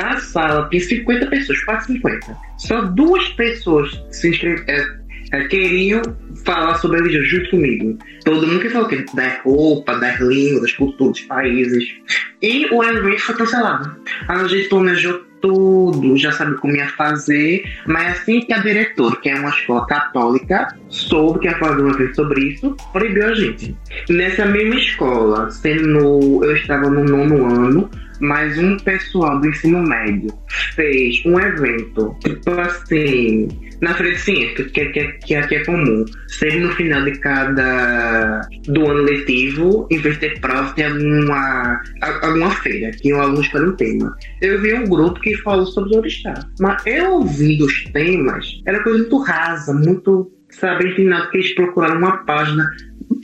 A 0.00 0.16
sala 0.18 0.66
tem 0.70 0.80
50 0.80 1.26
pessoas, 1.26 1.62
quase 1.64 1.86
50. 1.88 2.36
Só 2.56 2.80
duas 2.82 3.28
pessoas 3.30 4.02
se 4.10 4.30
é, 4.66 4.86
é, 5.32 5.44
queriam 5.48 6.00
falar 6.42 6.76
sobre 6.76 6.98
a 6.98 7.02
religião 7.02 7.22
junto 7.24 7.50
comigo. 7.50 7.98
Todo 8.24 8.46
mundo 8.46 8.60
que 8.60 8.70
falou 8.70 8.88
que 8.88 9.04
da 9.14 9.40
roupa, 9.44 9.98
das 9.98 10.18
línguas, 10.20 10.62
das 10.62 10.72
culturas, 10.72 11.18
dos 11.18 11.26
países. 11.26 11.84
E 12.40 12.66
o 12.72 12.82
evento 12.82 13.20
foi 13.20 13.34
cancelado. 13.34 13.94
A 14.26 14.48
gente 14.48 14.70
planejou 14.70 15.22
tudo, 15.42 16.16
já 16.16 16.32
sabe 16.32 16.56
como 16.56 16.76
ia 16.76 16.88
fazer, 16.88 17.62
mas 17.86 18.20
assim 18.20 18.40
que 18.40 18.52
a 18.54 18.58
diretora, 18.58 19.16
que 19.16 19.28
é 19.28 19.34
uma 19.34 19.50
escola 19.50 19.86
católica, 19.86 20.74
soube 20.88 21.40
que 21.40 21.46
ia 21.46 21.58
fazer 21.58 21.82
uma 21.82 21.96
vez 21.96 22.16
sobre 22.16 22.40
isso, 22.52 22.74
proibiu 22.92 23.26
a 23.26 23.34
gente. 23.34 23.76
Nessa 24.08 24.46
mesma 24.46 24.76
escola, 24.76 25.50
sendo 25.50 26.42
eu 26.42 26.56
estava 26.56 26.88
no 26.88 27.04
nono 27.04 27.44
ano, 27.46 27.90
mas 28.20 28.58
um 28.58 28.76
pessoal 28.78 29.40
do 29.40 29.48
ensino 29.48 29.82
médio 29.82 30.32
fez 30.74 31.22
um 31.24 31.38
evento, 31.38 32.16
tipo 32.20 32.50
assim, 32.60 33.48
na 33.80 33.92
de 33.92 34.16
Ciência, 34.18 34.64
que, 34.64 34.86
que, 34.86 35.04
que 35.24 35.34
aqui 35.34 35.54
é 35.54 35.64
comum. 35.64 36.04
Sempre 36.28 36.60
no 36.60 36.72
final 36.72 37.02
de 37.02 37.12
cada 37.18 38.40
do 38.66 38.86
ano 38.86 39.02
letivo, 39.02 39.86
em 39.90 39.98
vez 39.98 40.14
de 40.16 40.20
ter 40.20 40.40
prova, 40.40 40.72
tem 40.74 40.86
alguma, 40.86 41.80
alguma 42.22 42.50
feira 42.50 42.90
que 42.90 43.12
o 43.12 43.20
aluno 43.20 43.40
escolhe 43.40 43.66
um 43.66 43.76
tema. 43.76 44.14
Eu 44.42 44.60
vi 44.60 44.74
um 44.74 44.84
grupo 44.84 45.20
que 45.20 45.36
falou 45.38 45.66
sobre 45.66 45.94
o 45.94 45.98
orixá. 45.98 46.34
Mas 46.60 46.86
eu 46.86 47.12
ouvindo 47.14 47.64
os 47.64 47.84
temas, 47.84 48.60
era 48.66 48.82
coisa 48.82 48.98
muito 48.98 49.18
rasa, 49.18 49.72
muito, 49.72 50.30
sabe, 50.50 50.88
ensinado 50.88 51.30
que 51.30 51.38
eles 51.38 51.54
procuraram 51.54 51.98
uma 51.98 52.18
página 52.24 52.70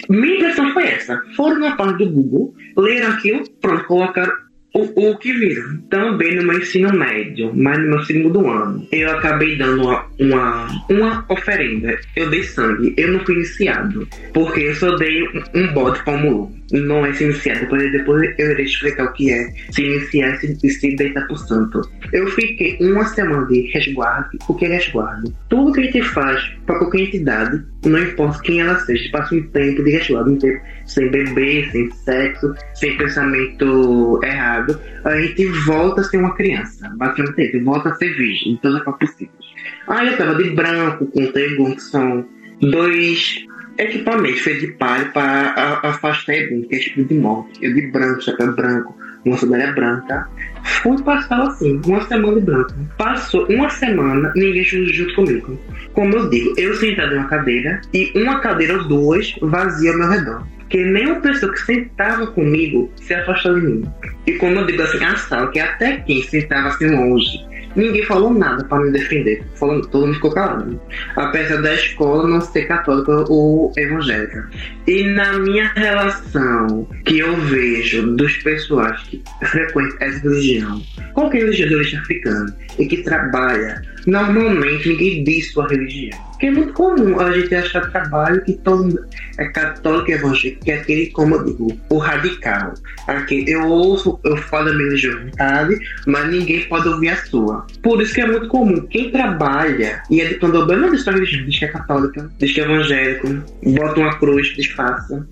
minha 0.08 0.36
impressão 0.36 0.72
foi 0.72 0.84
essa. 0.84 1.22
Foram 1.36 1.60
na 1.60 1.76
página 1.76 1.98
do 1.98 2.10
Google, 2.10 2.54
leram 2.76 3.12
aquilo, 3.12 3.44
pronto, 3.60 3.84
colocaram 3.86 4.32
o, 4.76 5.10
o 5.10 5.18
que 5.18 5.32
viram? 5.32 5.78
Também 5.88 6.36
no 6.36 6.42
meu 6.42 6.58
ensino 6.58 6.92
médio, 6.92 7.50
mas 7.54 7.78
no 7.78 7.88
meu 7.88 8.02
segundo 8.04 8.46
ano, 8.46 8.86
eu 8.92 9.10
acabei 9.10 9.56
dando 9.56 9.82
uma, 9.82 10.06
uma, 10.18 10.86
uma 10.90 11.24
oferenda. 11.30 11.98
Eu 12.14 12.28
dei 12.28 12.42
sangue. 12.42 12.92
Eu 12.96 13.12
não 13.12 13.24
fui 13.24 13.36
iniciado, 13.36 14.06
porque 14.34 14.60
eu 14.60 14.74
só 14.74 14.94
dei 14.96 15.22
um, 15.22 15.42
um 15.54 15.72
bote 15.72 16.04
para 16.04 16.14
o 16.14 16.50
não 16.72 17.06
é 17.06 17.12
se 17.12 17.24
iniciar. 17.24 17.58
Depois, 17.60 17.92
depois 17.92 18.34
eu 18.38 18.50
irei 18.50 18.64
explicar 18.64 19.04
o 19.04 19.12
que 19.12 19.32
é 19.32 19.52
se 19.70 19.82
iniciar 19.82 20.34
e 20.34 20.56
se, 20.56 20.70
se 20.70 20.96
deitar 20.96 21.26
pro 21.26 21.36
santo. 21.36 21.80
Eu 22.12 22.26
fiquei 22.28 22.76
uma 22.80 23.04
semana 23.04 23.46
de 23.46 23.70
resguardo. 23.72 24.36
O 24.48 24.54
que 24.54 24.64
é 24.64 24.68
resguardo? 24.68 25.34
Tudo 25.48 25.72
que 25.72 25.80
a 25.80 25.84
gente 25.84 26.02
faz 26.02 26.42
para 26.66 26.78
qualquer 26.78 27.00
entidade, 27.02 27.62
não 27.84 28.02
importa 28.02 28.42
quem 28.42 28.60
ela 28.60 28.78
seja, 28.80 29.08
passa 29.10 29.34
um 29.34 29.42
tempo 29.48 29.84
de 29.84 29.90
resguardo, 29.90 30.32
um 30.32 30.38
tempo 30.38 30.60
sem 30.86 31.10
beber, 31.10 31.70
sem 31.70 31.90
sexo, 31.90 32.54
sem 32.74 32.96
pensamento 32.96 34.20
errado, 34.22 34.80
a 35.04 35.20
gente 35.20 35.44
volta 35.66 36.00
a 36.00 36.04
ser 36.04 36.18
uma 36.18 36.34
criança. 36.34 36.88
Basicamente, 36.96 37.40
a 37.40 37.44
gente 37.44 37.64
volta 37.64 37.88
a 37.90 37.94
ser 37.96 38.14
virgem 38.14 38.52
em 38.52 38.56
todas 38.56 38.86
as 38.86 38.98
possíveis. 38.98 39.30
Aí 39.88 40.08
eu 40.08 40.16
tava 40.16 40.34
de 40.36 40.50
branco, 40.50 41.06
com 41.06 41.26
Tegon, 41.26 41.74
que 41.74 41.82
são 41.82 42.26
dois 42.60 43.44
equipamentos 43.78 44.40
feitos 44.40 44.62
de 44.62 44.72
palha 44.74 45.06
para 45.12 45.80
afastar 45.82 46.34
Ebum, 46.34 46.62
que 46.62 46.76
é 46.76 46.78
tipo 46.78 47.04
de 47.04 47.14
morte. 47.14 47.58
Eu 47.62 47.74
de 47.74 47.86
branco, 47.88 48.22
chapéu 48.22 48.54
branco, 48.54 48.96
uma 49.24 49.36
sandália 49.36 49.72
branca. 49.72 50.28
Fui 50.82 51.00
passar 51.02 51.42
assim, 51.42 51.80
uma 51.86 52.00
semana 52.02 52.34
de 52.34 52.40
branco. 52.40 52.72
Passou 52.96 53.46
uma 53.48 53.68
semana, 53.70 54.32
ninguém 54.34 54.64
junto 54.64 55.14
comigo. 55.14 55.58
Como 55.92 56.16
eu 56.16 56.28
digo, 56.30 56.54
eu 56.58 56.74
sentado 56.74 57.14
em 57.14 57.18
uma 57.18 57.28
cadeira 57.28 57.80
e 57.92 58.12
uma 58.14 58.40
cadeira 58.40 58.78
ou 58.78 58.88
duas 58.88 59.34
vazia 59.42 59.92
ao 59.92 59.98
meu 59.98 60.08
redor. 60.08 60.55
Porque 60.66 60.84
nenhuma 60.84 61.20
pessoa 61.20 61.52
que 61.52 61.60
sentava 61.60 62.26
comigo 62.26 62.90
se 62.96 63.14
afastou 63.14 63.54
de 63.54 63.66
mim. 63.66 63.84
E 64.26 64.32
como 64.34 64.58
eu 64.58 64.66
digo 64.66 64.82
assim, 64.82 65.04
a 65.04 65.16
sala, 65.16 65.50
que 65.50 65.60
até 65.60 65.98
quem 65.98 66.22
sentava 66.22 66.68
assim 66.68 66.90
longe 66.90 67.46
Ninguém 67.76 68.02
falou 68.04 68.32
nada 68.32 68.64
para 68.64 68.82
me 68.82 68.90
defender. 68.90 69.44
Falando, 69.54 69.86
todo 69.88 70.06
mundo 70.06 70.14
ficou 70.14 70.32
calado. 70.32 70.80
Apesar 71.14 71.60
da 71.60 71.74
escola 71.74 72.26
não 72.26 72.40
ser 72.40 72.66
católica 72.66 73.12
ou 73.28 73.70
evangélica. 73.76 74.48
E 74.86 75.04
na 75.04 75.38
minha 75.38 75.70
relação 75.74 76.88
que 77.04 77.18
eu 77.18 77.36
vejo 77.36 78.16
dos 78.16 78.34
pessoas 78.38 79.02
que 79.02 79.22
frequentam 79.44 79.96
essa 80.00 80.20
religião, 80.20 80.82
qualquer 81.12 81.40
religião 81.40 81.68
de 81.68 81.74
origem 81.74 81.98
africana, 81.98 82.56
e 82.78 82.86
que 82.86 83.02
trabalha, 83.02 83.82
normalmente 84.06 84.88
ninguém 84.88 85.24
diz 85.24 85.52
sua 85.52 85.68
religião. 85.68 86.18
Porque 86.30 86.46
é 86.46 86.50
muito 86.50 86.72
comum 86.74 87.18
a 87.18 87.32
gente 87.32 87.54
achar 87.54 87.90
trabalho 87.90 88.44
que 88.44 88.52
todo 88.52 88.84
mundo 88.84 89.06
é 89.38 89.46
católico 89.46 90.10
e 90.10 90.14
evangélico, 90.14 90.64
que 90.64 90.70
é 90.70 90.80
aquele, 90.80 91.06
como 91.06 91.34
eu 91.34 91.44
digo, 91.44 91.80
o 91.88 91.98
radical. 91.98 92.74
Aquele, 93.06 93.50
eu 93.50 93.66
ouço, 93.66 94.20
eu 94.22 94.36
falo 94.36 94.68
a 94.68 94.74
minha 94.74 95.18
vontade, 95.18 95.78
mas 96.06 96.30
ninguém 96.30 96.68
pode 96.68 96.88
ouvir 96.88 97.08
a 97.08 97.16
sua. 97.16 97.66
Por 97.82 98.02
isso 98.02 98.14
que 98.14 98.20
é 98.20 98.26
muito 98.26 98.48
comum. 98.48 98.86
Quem 98.86 99.10
trabalha 99.10 100.02
e 100.10 100.20
é 100.20 100.26
de 100.26 100.34
candomblé 100.34 100.76
não 100.76 100.90
diz 100.90 101.02
sua 101.02 101.14
religião, 101.14 101.44
diz 101.46 101.58
que 101.58 101.64
é 101.64 101.68
católica, 101.68 102.30
diz 102.38 102.52
que 102.52 102.60
é 102.60 102.64
evangélico, 102.64 103.28
bota 103.64 104.00
uma 104.00 104.18
cruz, 104.18 104.48
disfarça. 104.54 105.26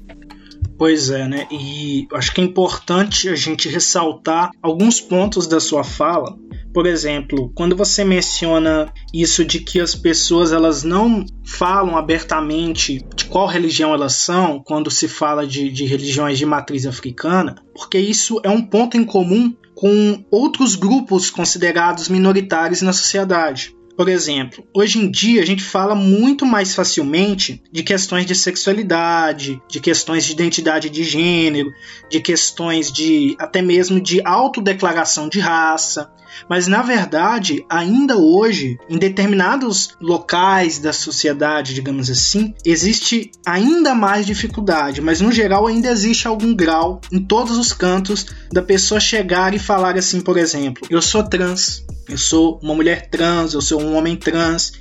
Pois 0.77 1.11
é, 1.11 1.29
né? 1.29 1.47
E 1.53 2.09
acho 2.15 2.35
que 2.35 2.41
é 2.41 2.45
importante 2.45 3.29
a 3.29 3.35
gente 3.35 3.69
ressaltar 3.69 4.51
alguns 4.61 5.01
pontos 5.01 5.47
da 5.47 5.61
sua 5.61 5.85
fala 5.85 6.37
por 6.75 6.87
exemplo, 6.87 7.53
quando 7.55 7.77
você 7.77 8.03
menciona 8.03 8.93
isso 9.13 9.45
de 9.45 9.61
que 9.61 9.81
as 9.81 9.95
pessoas 9.95 10.51
elas 10.51 10.83
não 10.83 11.25
falam 11.45 11.97
abertamente 11.97 12.99
de 13.15 13.27
qual 13.27 13.47
religião 13.47 13.95
elas 13.95 14.15
são 14.17 14.61
quando 14.61 14.91
se 14.91 15.07
fala 15.07 15.47
de, 15.47 15.71
de 15.71 15.85
religiões 15.85 16.37
de 16.37 16.45
matriz 16.45 16.85
africana, 16.85 17.55
porque 17.73 17.97
isso 17.97 18.41
é 18.43 18.51
um 18.51 18.61
ponto 18.61 18.97
em 18.97 19.05
comum 19.05 19.55
com 19.73 20.25
outros 20.33 20.75
grupos 20.75 21.31
considerados 21.31 22.09
minoritários 22.09 22.83
na 22.83 22.93
sociedade. 22.93 23.73
Por 23.97 24.09
exemplo, 24.09 24.67
hoje 24.75 24.99
em 24.99 25.09
dia 25.09 25.41
a 25.41 25.47
gente 25.47 25.63
fala 25.63 25.95
muito 25.95 26.45
mais 26.45 26.75
facilmente 26.75 27.63
de 27.71 27.85
questões 27.85 28.27
de 28.27 28.35
sexualidade, 28.35 29.63
de 29.69 29.79
questões 29.79 30.25
de 30.25 30.33
identidade 30.33 30.91
de 30.91 31.05
gênero, 31.05 31.71
de 32.11 32.21
questões 32.21 32.91
de 32.91 33.37
até 33.39 33.63
mesmo 33.63 34.01
de 34.01 34.21
autodeclaração 34.25 35.29
de 35.29 35.39
raça. 35.39 36.11
Mas 36.49 36.67
na 36.67 36.83
verdade, 36.83 37.65
ainda 37.69 38.17
hoje, 38.17 38.79
em 38.89 38.99
determinados 38.99 39.97
locais 40.01 40.79
da 40.79 40.93
sociedade, 40.93 41.75
digamos 41.75 42.11
assim, 42.11 42.55
existe 42.65 43.31
ainda 43.47 43.95
mais 43.95 44.27
dificuldade, 44.27 45.01
mas 45.01 45.21
no 45.21 45.33
geral 45.33 45.67
ainda 45.67 45.89
existe 45.89 46.27
algum 46.27 46.55
grau 46.55 47.01
em 47.13 47.21
todos 47.21 47.57
os 47.57 47.73
cantos 47.73 48.27
da 48.53 48.63
pessoa 48.63 49.01
chegar 49.01 49.55
e 49.55 49.59
falar 49.59 49.97
assim, 49.97 50.21
por 50.21 50.37
exemplo, 50.37 50.87
eu 50.91 51.01
sou 51.01 51.23
trans, 51.23 51.85
eu 52.09 52.19
sou 52.19 52.59
uma 52.63 52.75
mulher 52.75 53.09
trans, 53.11 53.55
eu 53.55 53.61
sou 53.61 53.81
um 53.81 53.97
homem 53.97 54.17
trans, 54.17 54.73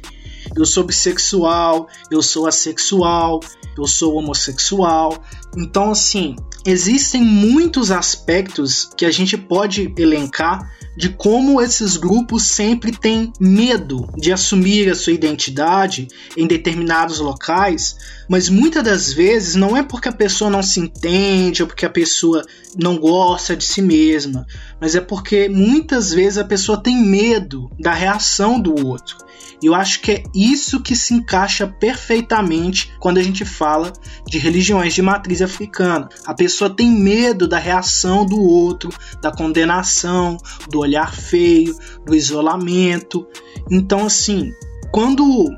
eu 0.55 0.65
sou 0.65 0.83
bissexual, 0.83 1.87
eu 2.11 2.21
sou 2.21 2.47
assexual, 2.47 3.39
eu 3.77 3.87
sou 3.87 4.15
homossexual. 4.15 5.23
Então, 5.57 5.91
assim, 5.91 6.35
existem 6.65 7.21
muitos 7.21 7.91
aspectos 7.91 8.89
que 8.95 9.05
a 9.05 9.11
gente 9.11 9.37
pode 9.37 9.93
elencar 9.97 10.71
de 10.95 11.09
como 11.09 11.59
esses 11.59 11.97
grupos 11.97 12.43
sempre 12.43 12.91
têm 12.91 13.33
medo 13.39 14.07
de 14.15 14.31
assumir 14.31 14.89
a 14.89 14.95
sua 14.95 15.13
identidade 15.13 16.07
em 16.37 16.45
determinados 16.45 17.19
locais, 17.19 17.97
mas 18.29 18.47
muitas 18.47 18.83
das 18.83 19.11
vezes 19.11 19.55
não 19.55 19.75
é 19.75 19.81
porque 19.81 20.07
a 20.07 20.13
pessoa 20.13 20.51
não 20.51 20.61
se 20.61 20.79
entende 20.79 21.63
ou 21.63 21.67
porque 21.67 21.85
a 21.85 21.89
pessoa 21.89 22.43
não 22.77 22.97
gosta 22.97 23.55
de 23.55 23.63
si 23.63 23.81
mesma, 23.81 24.45
mas 24.79 24.95
é 24.95 25.01
porque 25.01 25.49
muitas 25.49 26.11
vezes 26.11 26.37
a 26.37 26.45
pessoa 26.45 26.81
tem 26.81 26.95
medo 26.95 27.69
da 27.79 27.93
reação 27.93 28.59
do 28.59 28.87
outro. 28.87 29.17
E 29.61 29.65
eu 29.65 29.73
acho 29.73 30.01
que 30.01 30.11
é 30.11 30.23
isso 30.35 30.81
que 30.81 30.95
se 30.95 31.13
encaixa 31.13 31.65
perfeitamente 31.67 32.91
quando 32.99 33.17
a 33.17 33.23
gente 33.23 33.45
fala 33.45 33.93
de 34.27 34.37
religiões 34.37 34.93
de 34.93 35.01
matriz 35.01 35.41
africana. 35.41 36.09
A 36.25 36.33
pessoa 36.33 36.69
tem 36.69 36.91
medo 36.91 37.47
da 37.47 37.57
reação 37.57 38.25
do 38.25 38.41
outro, 38.41 38.91
da 39.21 39.31
condenação, 39.31 40.37
do 40.69 40.79
olhar 40.79 41.13
feio, 41.13 41.77
do 42.05 42.13
isolamento. 42.13 43.25
Então, 43.71 44.05
assim, 44.05 44.51
quando 44.91 45.49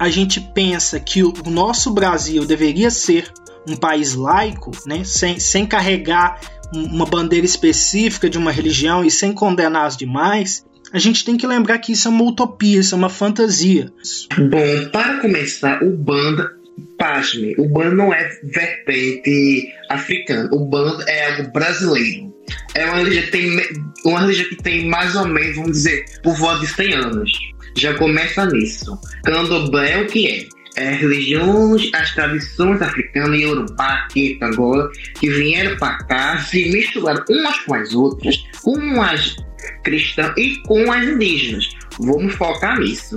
a 0.00 0.08
gente 0.08 0.40
pensa 0.40 0.98
que 0.98 1.22
o 1.22 1.32
nosso 1.48 1.92
Brasil 1.92 2.44
deveria 2.44 2.90
ser 2.90 3.32
um 3.68 3.76
país 3.76 4.14
laico, 4.14 4.72
né, 4.84 5.04
sem, 5.04 5.38
sem 5.38 5.64
carregar 5.64 6.40
uma 6.74 7.06
bandeira 7.06 7.46
específica 7.46 8.28
de 8.28 8.38
uma 8.38 8.50
religião 8.50 9.04
e 9.04 9.10
sem 9.10 9.32
condenar 9.32 9.86
as 9.86 9.96
demais, 9.96 10.64
a 10.92 10.98
gente 10.98 11.24
tem 11.24 11.36
que 11.36 11.46
lembrar 11.46 11.78
que 11.78 11.92
isso 11.92 12.06
é 12.06 12.10
uma 12.10 12.24
utopia, 12.24 12.80
isso 12.80 12.94
é 12.94 12.98
uma 12.98 13.08
fantasia. 13.08 13.90
Bom, 14.38 14.90
para 14.92 15.18
começar, 15.20 15.82
o 15.82 15.96
banda 15.96 16.50
pasme, 16.98 17.54
o 17.58 17.68
bando 17.68 17.96
não 17.96 18.12
é 18.12 18.28
vertente 18.44 19.72
africana, 19.88 20.48
o 20.52 20.64
bando 20.66 21.02
é 21.08 21.30
algo 21.30 21.50
brasileiro. 21.52 22.32
É 22.74 22.84
uma 22.84 22.96
religião 22.98 23.24
que 23.24 23.30
tem, 23.30 23.82
uma 24.04 24.20
religião 24.20 24.48
que 24.48 24.56
tem 24.56 24.86
mais 24.86 25.14
ou 25.16 25.26
menos, 25.26 25.56
vamos 25.56 25.72
dizer, 25.72 26.04
por 26.22 26.36
volta 26.36 26.60
de 26.60 26.66
100 26.68 26.94
anos. 26.94 27.32
Já 27.76 27.94
começa 27.94 28.44
nisso. 28.46 28.98
Candomblé 29.24 29.92
é 29.92 30.02
o 30.02 30.06
que 30.06 30.28
é? 30.28 30.46
É, 30.74 30.94
religiões, 30.94 31.90
as 31.94 32.14
tradições 32.14 32.80
africanas 32.80 33.38
e 33.38 33.42
Yorubá, 33.42 34.08
Quito, 34.10 34.42
Angola, 34.42 34.90
que 35.20 35.28
vieram 35.28 35.76
para 35.76 35.98
cá, 36.04 36.38
se 36.38 36.70
misturaram 36.70 37.22
umas 37.28 37.58
com 37.60 37.74
as 37.74 37.92
outras, 37.92 38.42
com 38.62 39.02
as 39.02 39.36
cristã 39.82 40.32
e 40.36 40.56
com 40.62 40.90
as 40.90 41.04
indígenas. 41.04 41.68
Vamos 41.98 42.34
focar 42.34 42.78
nisso. 42.78 43.16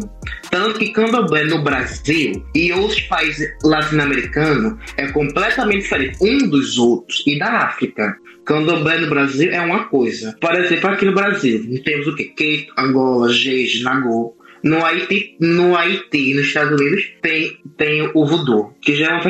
Tanto 0.50 0.80
que 0.80 0.90
candomblé 0.90 1.46
no 1.46 1.62
Brasil 1.62 2.46
e 2.54 2.72
outros 2.72 3.02
países 3.02 3.50
latino-americanos 3.64 4.78
é 4.98 5.08
completamente 5.08 5.82
diferente 5.82 6.18
um 6.22 6.50
dos 6.50 6.78
outros 6.78 7.24
e 7.26 7.40
da 7.40 7.66
África. 7.66 8.16
Candomblé 8.46 9.00
no 9.00 9.10
Brasil 9.10 9.52
é 9.52 9.60
uma 9.62 9.86
coisa. 9.86 10.36
Por 10.40 10.54
exemplo, 10.56 10.90
aqui 10.90 11.06
no 11.06 11.14
Brasil, 11.14 11.82
temos 11.84 12.08
o 12.08 12.16
que? 12.16 12.26
Queito, 12.26 12.74
Angola, 12.78 13.32
Jeje, 13.32 13.84
Nagô. 13.84 14.36
No 14.64 14.84
Haiti, 14.84 15.38
no 15.40 15.78
Haiti, 15.78 16.34
nos 16.34 16.48
Estados 16.48 16.80
Unidos, 16.80 17.04
tem, 17.22 17.56
tem 17.78 18.10
o 18.16 18.26
voodoo, 18.26 18.74
que 18.82 18.96
já 18.96 19.08
é 19.08 19.12
uma 19.12 19.22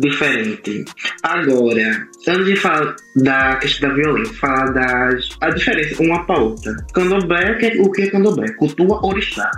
diferente. 0.00 0.84
Agora, 1.22 2.08
antes 2.28 2.46
de 2.46 2.56
falar 2.56 2.96
da 3.16 3.56
questão 3.56 3.88
da 3.88 3.94
violência, 3.94 4.34
falar 4.34 4.72
das 4.72 5.28
a 5.40 5.50
diferença 5.50 6.02
uma 6.02 6.24
para 6.24 6.40
outra. 6.40 6.76
Candomblé, 6.94 7.58
o 7.80 7.90
que 7.92 8.02
é 8.02 8.10
candomblé? 8.10 8.50
Cultua 8.52 9.04
orixá. 9.04 9.50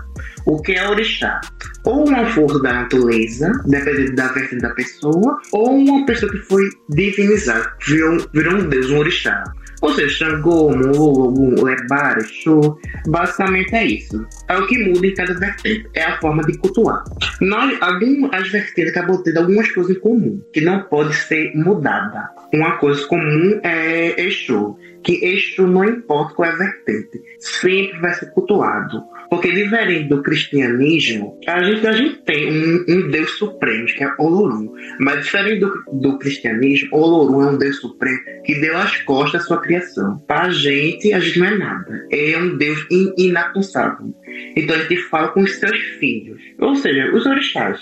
O 0.44 0.60
que 0.60 0.72
é 0.72 0.88
orixá? 0.88 1.40
Ou 1.84 2.08
uma 2.08 2.26
força 2.26 2.60
da 2.60 2.72
natureza, 2.72 3.52
dependendo 3.66 4.14
da 4.16 4.28
vertente 4.28 4.62
da 4.62 4.70
pessoa, 4.70 5.40
ou 5.52 5.76
uma 5.76 6.04
pessoa 6.04 6.30
que 6.32 6.38
foi 6.38 6.68
divinizada, 6.88 7.72
virou, 7.86 8.28
virou 8.32 8.54
um 8.54 8.68
deus, 8.68 8.90
um 8.90 8.98
orixá. 8.98 9.44
Ou 9.82 9.92
seja, 9.92 10.26
Xangô, 10.26 10.70
Mulu, 10.70 11.64
Lebar, 11.64 12.18
Exu, 12.18 12.78
basicamente 13.06 13.74
é 13.74 13.84
isso. 13.84 14.26
É 14.48 14.56
o 14.56 14.66
que 14.66 14.78
muda 14.78 15.06
em 15.06 15.14
cada 15.14 15.34
vertente, 15.34 15.88
é 15.94 16.04
a 16.04 16.20
forma 16.20 16.42
de 16.44 16.56
cultuar. 16.58 17.02
Nós, 17.40 17.76
algumas 17.80 18.48
vertentes 18.48 18.92
acabam 18.92 19.20
tendo 19.22 19.38
algumas 19.38 19.70
coisas 19.72 19.96
em 19.96 20.00
comum, 20.00 20.40
que 20.52 20.60
não 20.60 20.84
pode 20.84 21.14
ser 21.14 21.52
mudada. 21.56 22.30
Uma 22.54 22.76
coisa 22.76 23.04
comum 23.06 23.60
é 23.64 24.20
Exu, 24.22 24.78
que 25.02 25.24
Exu 25.24 25.66
não 25.66 25.84
importa 25.84 26.34
qual 26.34 26.48
é 26.48 26.52
a 26.52 26.56
vertente, 26.56 27.20
sempre 27.40 27.98
vai 27.98 28.14
ser 28.14 28.26
cultuado. 28.30 29.02
Porque 29.32 29.50
diferente 29.50 30.10
do 30.10 30.22
cristianismo, 30.22 31.40
a 31.48 31.62
gente, 31.62 31.86
a 31.86 31.92
gente 31.92 32.16
tem 32.18 32.52
um, 32.52 32.84
um 32.86 33.10
Deus 33.10 33.30
supremo, 33.38 33.86
que 33.86 34.04
é 34.04 34.14
Olorum. 34.18 34.74
Mas 35.00 35.24
diferente 35.24 35.60
do, 35.60 35.72
do 35.90 36.18
cristianismo, 36.18 36.90
Olorum 36.92 37.40
é 37.40 37.50
um 37.52 37.56
Deus 37.56 37.76
supremo 37.76 38.18
que 38.44 38.60
deu 38.60 38.76
as 38.76 38.94
costas 38.98 39.40
à 39.40 39.44
sua 39.46 39.62
criação. 39.62 40.18
Para 40.28 40.48
a 40.48 40.50
gente, 40.50 41.14
a 41.14 41.18
gente 41.18 41.38
não 41.38 41.46
é 41.46 41.56
nada. 41.56 42.06
É 42.12 42.36
um 42.36 42.58
Deus 42.58 42.86
in, 42.90 43.10
inacusável. 43.16 44.14
Então 44.54 44.76
gente 44.76 44.96
fala 45.04 45.28
com 45.28 45.40
os 45.40 45.56
seus 45.56 45.78
filhos, 45.98 46.38
ou 46.58 46.74
seja, 46.74 47.10
os 47.14 47.24
orixás. 47.24 47.80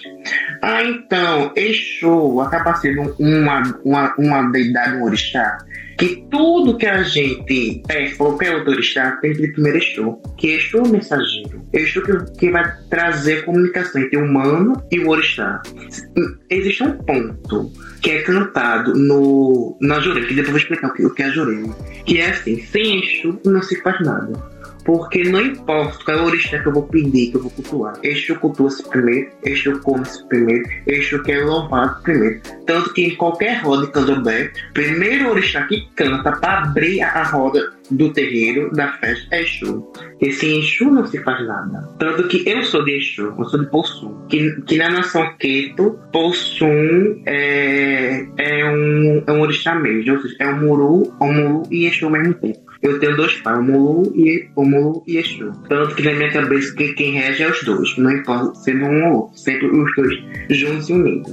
Ah, 0.63 0.85
então, 0.85 1.53
Exu 1.57 2.41
acaba 2.41 2.75
sendo 2.75 3.13
uma, 3.19 3.63
uma, 3.85 4.15
uma 4.17 4.43
deidade, 4.53 4.99
um 4.99 5.03
orixá, 5.03 5.59
que 6.01 6.25
tudo 6.31 6.79
que 6.79 6.87
a 6.87 7.03
gente 7.03 7.83
peça, 7.87 8.17
qualquer 8.17 8.57
orixá, 8.57 9.19
tem 9.21 9.35
que 9.35 9.49
primeiro 9.49 9.77
Exu, 9.77 10.19
que 10.39 10.53
Exu 10.53 10.79
é 10.79 10.81
o 10.81 10.89
mensageiro. 10.89 11.63
Exu 11.75 12.03
que, 12.03 12.39
que 12.39 12.51
vai 12.51 12.65
trazer 12.89 13.45
comunicação 13.45 14.01
entre 14.01 14.17
o 14.17 14.25
humano 14.25 14.83
e 14.91 14.99
o 14.99 15.11
orixá. 15.11 15.61
Existe 16.49 16.85
um 16.85 16.97
ponto 16.97 17.71
que 18.01 18.13
é 18.13 18.23
cantado 18.23 18.95
no, 18.95 19.77
na 19.83 20.01
Jurema, 20.01 20.27
que 20.27 20.35
depois 20.35 20.47
eu 20.47 20.53
vou 20.53 20.61
explicar 20.61 20.89
o 20.89 21.15
que 21.15 21.23
é 21.23 21.27
a 21.27 21.31
Jurema, 21.31 21.77
que 22.07 22.19
é 22.19 22.31
assim, 22.31 22.63
sem 22.63 23.05
Exu 23.05 23.39
não 23.45 23.63
se 23.63 23.79
faz 23.83 24.01
nada. 24.01 24.33
Porque 24.87 25.23
não 25.25 25.43
importa 25.43 26.03
qual 26.03 26.17
é 26.17 26.23
o 26.23 26.25
orixá 26.25 26.59
que 26.59 26.67
eu 26.67 26.73
vou 26.73 26.85
pedir, 26.85 27.31
que 27.31 27.37
eu 27.37 27.43
vou 27.43 27.51
cultuar. 27.51 27.99
Este 28.03 28.35
cultua-se 28.35 28.83
primeiro, 28.89 29.31
este 29.45 29.71
come-se 29.81 30.27
primeiro, 30.29 30.65
este 30.87 31.19
que 31.19 31.33
é 31.33 31.45
louvado 31.45 32.03
primeiro. 32.03 32.41
Tanto 32.71 32.93
que 32.93 33.03
em 33.03 33.17
qualquer 33.17 33.63
roda 33.65 33.87
de 33.87 33.93
candomblé, 33.93 34.53
primeiro 34.73 35.31
orixá 35.31 35.67
que 35.67 35.89
canta 35.97 36.31
para 36.31 36.59
abrir 36.59 37.03
a 37.03 37.25
roda 37.25 37.73
do 37.91 38.13
terreiro, 38.13 38.71
da 38.71 38.93
festa, 38.93 39.27
é 39.35 39.43
Exu. 39.43 39.91
E 40.21 40.31
sem 40.31 40.61
Exu 40.61 40.89
não 40.89 41.05
se 41.05 41.19
faz 41.25 41.45
nada. 41.49 41.89
Tanto 41.99 42.29
que 42.29 42.49
eu 42.49 42.63
sou 42.63 42.85
de 42.85 42.93
Exu, 42.93 43.35
eu 43.37 43.45
sou 43.47 43.59
de 43.59 43.67
Possum. 43.67 44.15
Que, 44.29 44.53
que 44.69 44.77
na 44.77 44.89
nação 44.89 45.35
Queto, 45.41 45.99
Possum 46.13 47.21
é, 47.27 48.25
é, 48.39 48.65
um, 48.71 49.25
é 49.27 49.33
um 49.33 49.41
orixá 49.41 49.75
mesmo. 49.75 50.13
Ou 50.13 50.21
seja, 50.21 50.37
é 50.39 50.47
um 50.47 50.61
Muru, 50.61 51.13
um 51.21 51.33
Muru 51.33 51.63
e 51.73 51.87
Exu 51.87 52.05
ao 52.05 52.13
mesmo 52.13 52.35
tempo. 52.35 52.61
Eu 52.83 53.01
tenho 53.01 53.17
dois 53.17 53.35
pais, 53.39 53.59
o 53.59 53.63
Mulu 53.65 54.13
e 54.15 54.49
o 54.55 54.65
Mulu 54.65 55.03
e 55.09 55.17
Exu. 55.17 55.51
Tanto 55.69 55.97
que 55.97 56.05
na 56.05 56.13
minha 56.13 56.31
cabeça 56.31 56.73
que 56.77 56.93
quem 56.93 57.15
rege 57.15 57.43
é 57.43 57.51
os 57.51 57.65
dois, 57.65 57.99
não 57.99 58.13
importa 58.13 58.55
sendo 58.55 58.85
um 58.85 59.09
ou 59.09 59.23
outro, 59.23 59.39
sempre 59.39 59.67
os 59.67 59.97
dois 59.97 60.15
juntos 60.51 60.89
e 60.89 60.93
unidos. 60.93 61.33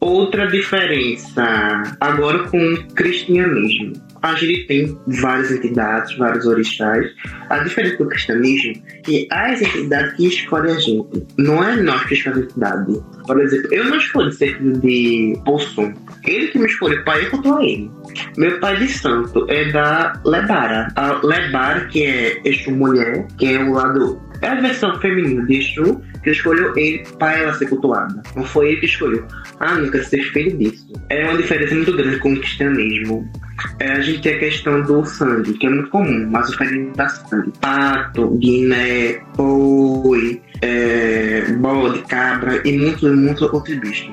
Outra 0.00 0.46
diferença 0.46 1.82
agora 2.00 2.44
com 2.48 2.58
o 2.58 2.84
cristianismo. 2.94 3.92
A 4.22 4.34
gente 4.34 4.66
tem 4.66 4.98
várias 5.06 5.50
entidades, 5.50 6.16
vários 6.16 6.46
orixás. 6.46 7.06
A 7.48 7.58
diferença 7.58 7.98
do 7.98 8.08
cristianismo 8.08 8.82
é 8.88 8.96
que 9.02 9.28
as 9.30 9.60
entidades 9.60 10.14
que 10.14 10.26
escolhem 10.26 10.74
a 10.74 10.78
gente. 10.78 11.26
Não 11.38 11.62
é 11.62 11.76
nós 11.76 12.02
que 12.04 12.14
escolhemos 12.14 12.44
a 12.44 12.50
entidade. 12.50 13.00
Por 13.26 13.40
exemplo, 13.40 13.74
eu 13.74 13.84
não 13.84 13.96
escolhi 13.98 14.32
ser 14.32 14.56
filho 14.56 14.78
de 14.80 15.38
Possum. 15.44 15.92
Ele 16.24 16.48
que 16.48 16.58
me 16.58 16.66
escolheu, 16.66 17.04
pai, 17.04 17.26
eu 17.26 17.30
contou 17.30 17.58
a 17.58 17.64
ele. 17.64 17.90
Meu 18.36 18.58
pai 18.60 18.76
de 18.78 18.88
santo 18.88 19.46
é 19.50 19.70
da 19.70 20.20
Lebara. 20.24 20.88
A 20.96 21.20
Lebara, 21.24 21.86
que 21.86 22.04
é 22.04 22.40
Exu 22.44 22.70
Mulher, 22.70 23.26
que 23.38 23.54
é 23.54 23.58
o 23.58 23.72
lado. 23.72 24.20
É 24.42 24.48
a 24.48 24.60
versão 24.60 24.98
feminina 25.00 25.44
de 25.46 25.56
Exu, 25.56 26.00
que 26.22 26.30
escolheu 26.30 26.76
ele 26.76 27.04
para 27.18 27.38
ela 27.38 27.54
ser 27.54 27.68
cultuada. 27.68 28.22
Não 28.36 28.44
foi 28.44 28.68
ele 28.68 28.80
que 28.80 28.86
escolheu. 28.86 29.26
Ah, 29.58 29.74
não 29.76 29.90
quero 29.90 30.04
ser 30.04 30.22
filho 30.32 30.56
disso. 30.56 30.86
É 31.08 31.24
uma 31.24 31.36
diferença 31.36 31.74
muito 31.74 31.96
grande 31.96 32.18
com 32.18 32.32
o 32.32 32.36
cristianismo. 32.38 33.30
É, 33.78 33.92
a 33.92 34.00
gente 34.00 34.22
tem 34.22 34.34
a 34.34 34.38
questão 34.38 34.82
do 34.82 35.04
sangue, 35.04 35.52
que 35.54 35.66
é 35.66 35.70
muito 35.70 35.90
comum, 35.90 36.28
mas 36.30 36.48
o 36.48 36.56
ferimento 36.56 36.96
da 36.96 37.08
sangue. 37.08 37.52
Pato, 37.60 38.28
guiné, 38.38 39.20
boi, 39.36 40.40
é, 40.62 41.52
bode, 41.58 42.00
cabra 42.02 42.60
e 42.64 42.78
muitos, 42.78 43.10
muitos 43.14 43.42
outros 43.42 43.76
bichos. 43.78 44.10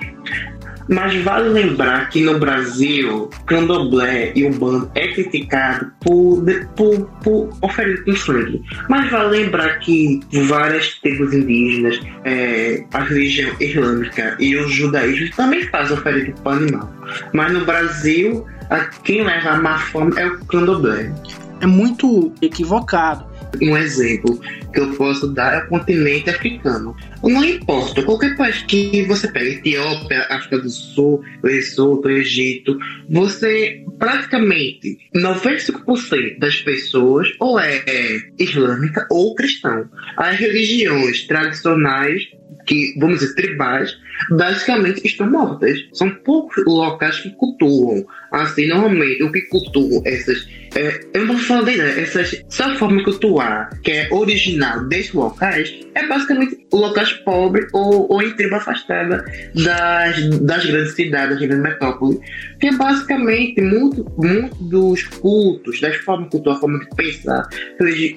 Mas 0.87 1.15
vale 1.23 1.49
lembrar 1.49 2.09
que 2.09 2.21
no 2.21 2.39
Brasil, 2.39 3.29
candomblé 3.45 4.31
e 4.35 4.45
umbanda 4.45 4.89
é 4.95 5.07
criticado 5.09 5.91
por, 5.99 6.43
por, 6.75 7.05
por 7.23 7.49
oferir 7.61 8.03
com 8.05 8.15
sangue. 8.15 8.61
Mas 8.89 9.09
vale 9.11 9.37
lembrar 9.39 9.79
que 9.79 10.19
várias 10.47 10.95
tribos 10.95 11.33
indígenas, 11.33 11.99
é, 12.23 12.83
a 12.93 12.99
religião 13.01 13.51
islâmica 13.59 14.37
e 14.39 14.55
o 14.55 14.67
judaísmo 14.67 15.35
também 15.35 15.63
fazem 15.67 15.97
oferir 15.97 16.33
para 16.43 16.57
animal. 16.57 16.93
Mas 17.33 17.51
no 17.51 17.65
Brasil, 17.65 18.45
quem 19.03 19.23
leva 19.23 19.51
a 19.51 19.61
má 19.61 19.77
fome 19.77 20.13
é 20.17 20.27
o 20.27 20.45
candomblé. 20.45 21.11
É 21.59 21.65
muito 21.65 22.31
equivocado 22.41 23.36
um 23.61 23.77
exemplo 23.77 24.39
que 24.73 24.79
eu 24.79 24.93
posso 24.95 25.27
dar 25.27 25.53
é 25.55 25.63
o 25.63 25.67
continente 25.67 26.29
africano. 26.29 26.95
Não 27.23 27.43
importa, 27.43 28.03
qualquer 28.03 28.35
país 28.37 28.61
que 28.63 29.03
você 29.03 29.27
pega, 29.27 29.49
Etiópia, 29.49 30.27
África 30.29 30.59
do 30.59 30.69
Sul, 30.69 31.23
Lesoto, 31.43 32.09
Egito, 32.09 32.77
você 33.09 33.83
praticamente 33.97 34.97
95% 35.15 36.39
das 36.39 36.57
pessoas 36.61 37.29
ou 37.39 37.59
é 37.59 37.83
islâmica 38.37 39.07
ou 39.09 39.33
cristão. 39.35 39.89
As 40.17 40.37
religiões 40.37 41.25
tradicionais 41.25 42.27
que, 42.67 42.93
vamos 42.99 43.19
dizer, 43.19 43.33
tribais, 43.33 43.97
basicamente 44.29 45.05
estão 45.05 45.29
mortas. 45.29 45.79
São 45.93 46.09
poucos 46.09 46.63
locais 46.65 47.19
que 47.19 47.31
cultuam. 47.31 48.05
Assim, 48.31 48.67
normalmente, 48.67 49.23
o 49.23 49.31
que 49.31 49.41
cultuam 49.43 50.01
essas. 50.05 50.47
É, 50.75 50.99
eu 51.13 51.25
não 51.25 51.37
falar 51.37 51.63
de 51.63 51.79
essas. 51.79 52.43
Essa 52.49 52.75
forma 52.75 53.03
cultuar, 53.03 53.69
que 53.83 53.91
é 53.91 54.09
original 54.11 54.83
desses 54.85 55.13
locais, 55.13 55.73
é 55.95 56.05
basicamente 56.07 56.67
locais 56.71 57.13
pobres 57.13 57.67
ou, 57.73 58.11
ou 58.11 58.21
em 58.21 58.35
tribo 58.35 58.55
afastada 58.55 59.23
das, 59.55 60.39
das 60.41 60.65
grandes 60.65 60.93
cidades, 60.93 61.39
das 61.39 61.47
grandes 61.47 61.63
metrópoles. 61.63 62.19
Que 62.59 62.67
é 62.67 62.73
basicamente 62.73 63.61
muito, 63.61 64.05
muito 64.17 64.55
dos 64.63 65.03
cultos, 65.03 65.79
das 65.79 65.95
formas 65.97 66.25
de 66.25 66.31
cultuar, 66.31 66.59
forma 66.59 66.79
de 66.79 66.87
pensar 66.95 67.47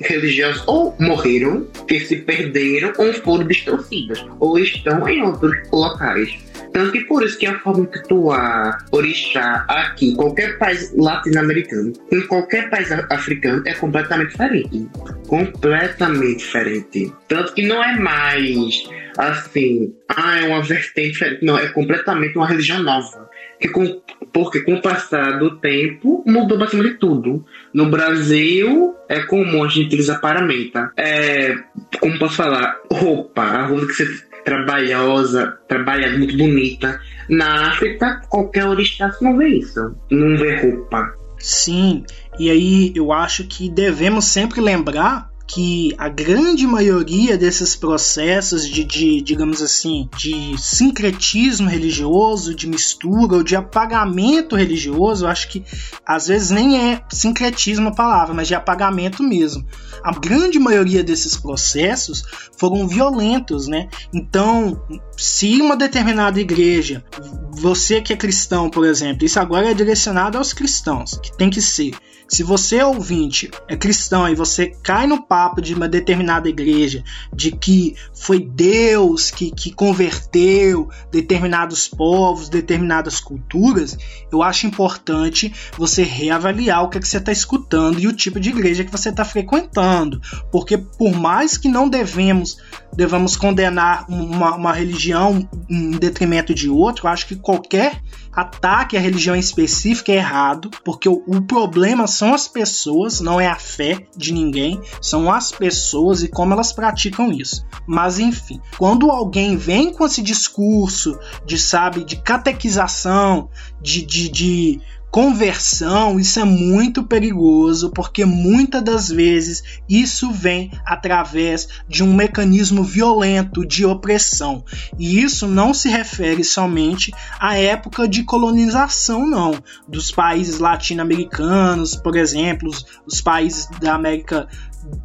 religiosas, 0.01 0.63
ou 0.67 0.97
morreram, 0.99 1.67
que 1.87 2.01
se 2.01 2.17
perderam, 2.17 2.93
ou 2.99 3.13
foram 3.13 3.47
distorcidas, 3.47 4.25
ou 4.39 4.59
estão 4.59 5.09
em 5.09 5.23
outros 5.23 5.57
locais. 5.73 6.51
Tanto 6.73 6.93
que 6.93 7.01
por 7.01 7.25
isso 7.25 7.39
que 7.39 7.47
a 7.47 7.59
forma 7.59 7.87
de 7.87 7.99
cultuar 7.99 8.87
orixá 8.93 9.65
aqui, 9.69 10.00
em 10.07 10.15
qualquer 10.15 10.59
país 10.59 10.93
latino-americano, 10.97 11.93
em 12.11 12.21
qualquer 12.23 12.71
país 12.71 12.91
africano, 12.93 13.63
é 13.67 13.75
completamente 13.75 14.31
diferente. 14.31 14.89
Completamente 15.27 16.39
diferente. 16.39 17.13
Tanto 17.29 17.55
que 17.55 17.63
não 17.63 17.83
é 17.83 17.99
mais 17.99 18.89
assim, 19.19 19.95
ah, 20.09 20.41
é 20.41 20.49
uma 20.49 20.63
vertente 20.63 21.13
diferente. 21.13 21.45
Não, 21.45 21.59
é 21.59 21.69
completamente 21.69 22.37
uma 22.37 22.47
religião 22.47 22.83
nova. 22.83 23.29
Que 23.61 23.69
com, 23.69 24.01
porque 24.33 24.61
com 24.61 24.75
o 24.75 24.83
passar 24.83 25.39
do 25.39 25.59
tempo 25.59 26.25
mudou 26.27 26.57
basicamente 26.57 26.99
tudo. 26.99 27.45
No 27.75 27.91
Brasil 27.91 28.95
é 29.09 29.21
comum 29.21 29.63
a 29.63 29.69
gente 29.69 29.87
utilizar 29.87 30.21
paramenta. 30.21 30.91
É, 30.97 31.57
como 32.01 32.19
posso 32.19 32.37
falar? 32.37 32.79
Roupa. 32.91 33.43
A 33.43 33.67
roupa 33.67 33.87
que 33.87 33.95
você 33.95 34.30
trabalhosa, 34.45 35.59
trabalhada, 35.69 36.19
muito 36.19 36.37
bonita. 36.37 37.01
Na 37.29 37.69
África, 37.69 38.21
qualquer 38.29 38.67
orixá 38.67 39.11
não 39.21 39.37
vê 39.37 39.49
isso. 39.49 39.95
Não 40.11 40.37
vê 40.37 40.57
roupa. 40.57 41.15
Sim, 41.39 42.05
e 42.39 42.51
aí 42.51 42.93
eu 42.95 43.13
acho 43.13 43.45
que 43.45 43.71
devemos 43.71 44.27
sempre 44.27 44.61
lembrar 44.61 45.30
que 45.53 45.93
a 45.99 46.09
grande 46.09 46.65
maioria 46.67 47.37
desses 47.37 47.75
processos 47.75 48.69
de, 48.69 48.85
de, 48.85 49.21
digamos 49.21 49.61
assim, 49.61 50.09
de 50.17 50.55
sincretismo 50.57 51.69
religioso, 51.69 52.55
de 52.55 52.69
mistura 52.69 53.37
ou 53.37 53.43
de 53.43 53.57
apagamento 53.57 54.55
religioso, 54.55 55.27
acho 55.27 55.49
que 55.49 55.65
às 56.07 56.29
vezes 56.29 56.51
nem 56.51 56.93
é 56.93 57.03
sincretismo 57.11 57.89
a 57.89 57.95
palavra, 57.95 58.33
mas 58.33 58.47
de 58.47 58.55
apagamento 58.55 59.25
mesmo. 59.25 59.67
A 60.05 60.13
grande 60.13 60.59
maioria 60.59 61.03
desses 61.03 61.37
processos 61.37 62.23
foram 62.57 62.87
violentos, 62.87 63.67
né? 63.67 63.89
Então, 64.15 64.81
se 65.17 65.61
uma 65.61 65.77
determinada 65.77 66.41
igreja, 66.41 67.05
você 67.51 68.01
que 68.01 68.13
é 68.13 68.17
cristão, 68.17 68.71
por 68.71 68.87
exemplo, 68.87 69.25
isso 69.25 69.41
agora 69.41 69.71
é 69.71 69.75
direcionado 69.75 70.39
aos 70.39 70.53
cristãos, 70.53 71.19
que 71.21 71.37
tem 71.37 71.51
que 71.51 71.61
ser 71.61 71.93
Se 72.31 72.45
você, 72.45 72.81
ouvinte, 72.81 73.51
é 73.67 73.77
cristão 73.77 74.29
e 74.29 74.37
você 74.37 74.69
cai 74.85 75.05
no 75.05 75.21
papo 75.21 75.61
de 75.61 75.75
uma 75.75 75.89
determinada 75.89 76.49
igreja, 76.49 77.03
de 77.35 77.51
que 77.51 77.97
foi 78.15 78.39
Deus 78.39 79.33
que, 79.33 79.51
que 79.51 79.73
converteu 79.73 80.89
determinados 81.11 81.89
povos, 81.89 82.49
determinadas 82.49 83.19
culturas, 83.19 83.99
eu 84.31 84.45
acho 84.45 84.69
importante 84.69 85.53
você 85.77 86.05
reavaliar 86.05 86.85
o 86.85 86.89
que, 86.89 86.99
é 86.99 87.01
que 87.01 87.09
você 87.09 87.17
está 87.17 87.33
escutando 87.33 87.99
e 87.99 88.07
o 88.07 88.13
tipo 88.13 88.39
de 88.39 88.51
igreja 88.51 88.85
que 88.85 88.93
você 88.93 89.09
está 89.09 89.25
frequentando. 89.25 90.21
Porque 90.53 90.79
por 90.79 91.13
mais 91.13 91.59
que 91.59 91.69
não 91.69 91.89
devemos 91.89 92.59
devamos 92.93 93.37
condenar 93.37 94.05
uma, 94.09 94.55
uma 94.55 94.73
religião 94.73 95.49
em 95.69 95.93
detrimento 95.93 96.53
de 96.55 96.69
outro, 96.69 97.07
eu 97.07 97.11
acho 97.11 97.27
que 97.27 97.37
qualquer 97.37 98.03
ataque 98.41 98.97
à 98.97 99.01
religião 99.01 99.37
específica 99.37 100.13
é 100.13 100.17
errado, 100.17 100.71
porque 100.85 101.09
o, 101.09 101.23
o, 101.27 101.43
problema 101.43 102.07
são 102.07 102.35
as 102.35 102.49
pessoas, 102.49 103.21
não 103.21 103.41
é 103.41 103.47
a 103.47 103.57
fé 103.57 104.07
de 104.17 104.33
ninguém, 104.33 104.81
são 105.01 105.33
as 105.33 105.53
pessoas 105.53 106.23
e 106.23 106.29
como 106.29 106.53
elas 106.53 106.73
praticam 106.73 107.33
isso. 107.33 107.65
Mas 107.87 108.19
enfim, 108.19 108.61
quando 108.79 109.11
alguém 109.11 109.57
vem 109.57 109.93
com 109.93 110.05
esse 110.05 110.23
discurso 110.23 111.19
de, 111.45 111.59
sabe, 111.59 112.05
de 112.05 112.17
catequização, 112.17 113.49
de, 113.81 114.05
de, 114.05 114.29
de 114.29 114.81
conversão, 115.11 116.21
isso 116.21 116.39
é 116.39 116.45
muito 116.45 117.03
perigoso, 117.03 117.91
porque 117.91 118.25
muitas 118.25 118.83
das 118.83 119.09
vezes 119.09 119.63
isso 119.89 120.31
vem 120.31 120.71
através 120.87 121.69
de 121.89 122.05
um 122.05 122.15
mecanismo 122.15 122.85
violento 122.85 123.67
de 123.67 123.85
opressão. 123.85 124.65
E 124.99 125.21
isso 125.21 125.49
não 125.49 125.75
se 125.75 125.89
refere 125.89 126.45
somente 126.45 127.13
à 127.41 127.57
época 127.57 128.07
de 128.07 128.23
colonização, 128.23 129.27
não. 129.27 129.53
Dos 129.89 130.13
países 130.13 130.59
latino-americanos, 130.59 131.97
por 131.97 132.17
exemplo, 132.17 132.71
os, 133.05 133.21
países 133.21 133.69
da 133.81 133.95
América 133.95 134.49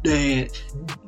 é, 0.04 0.48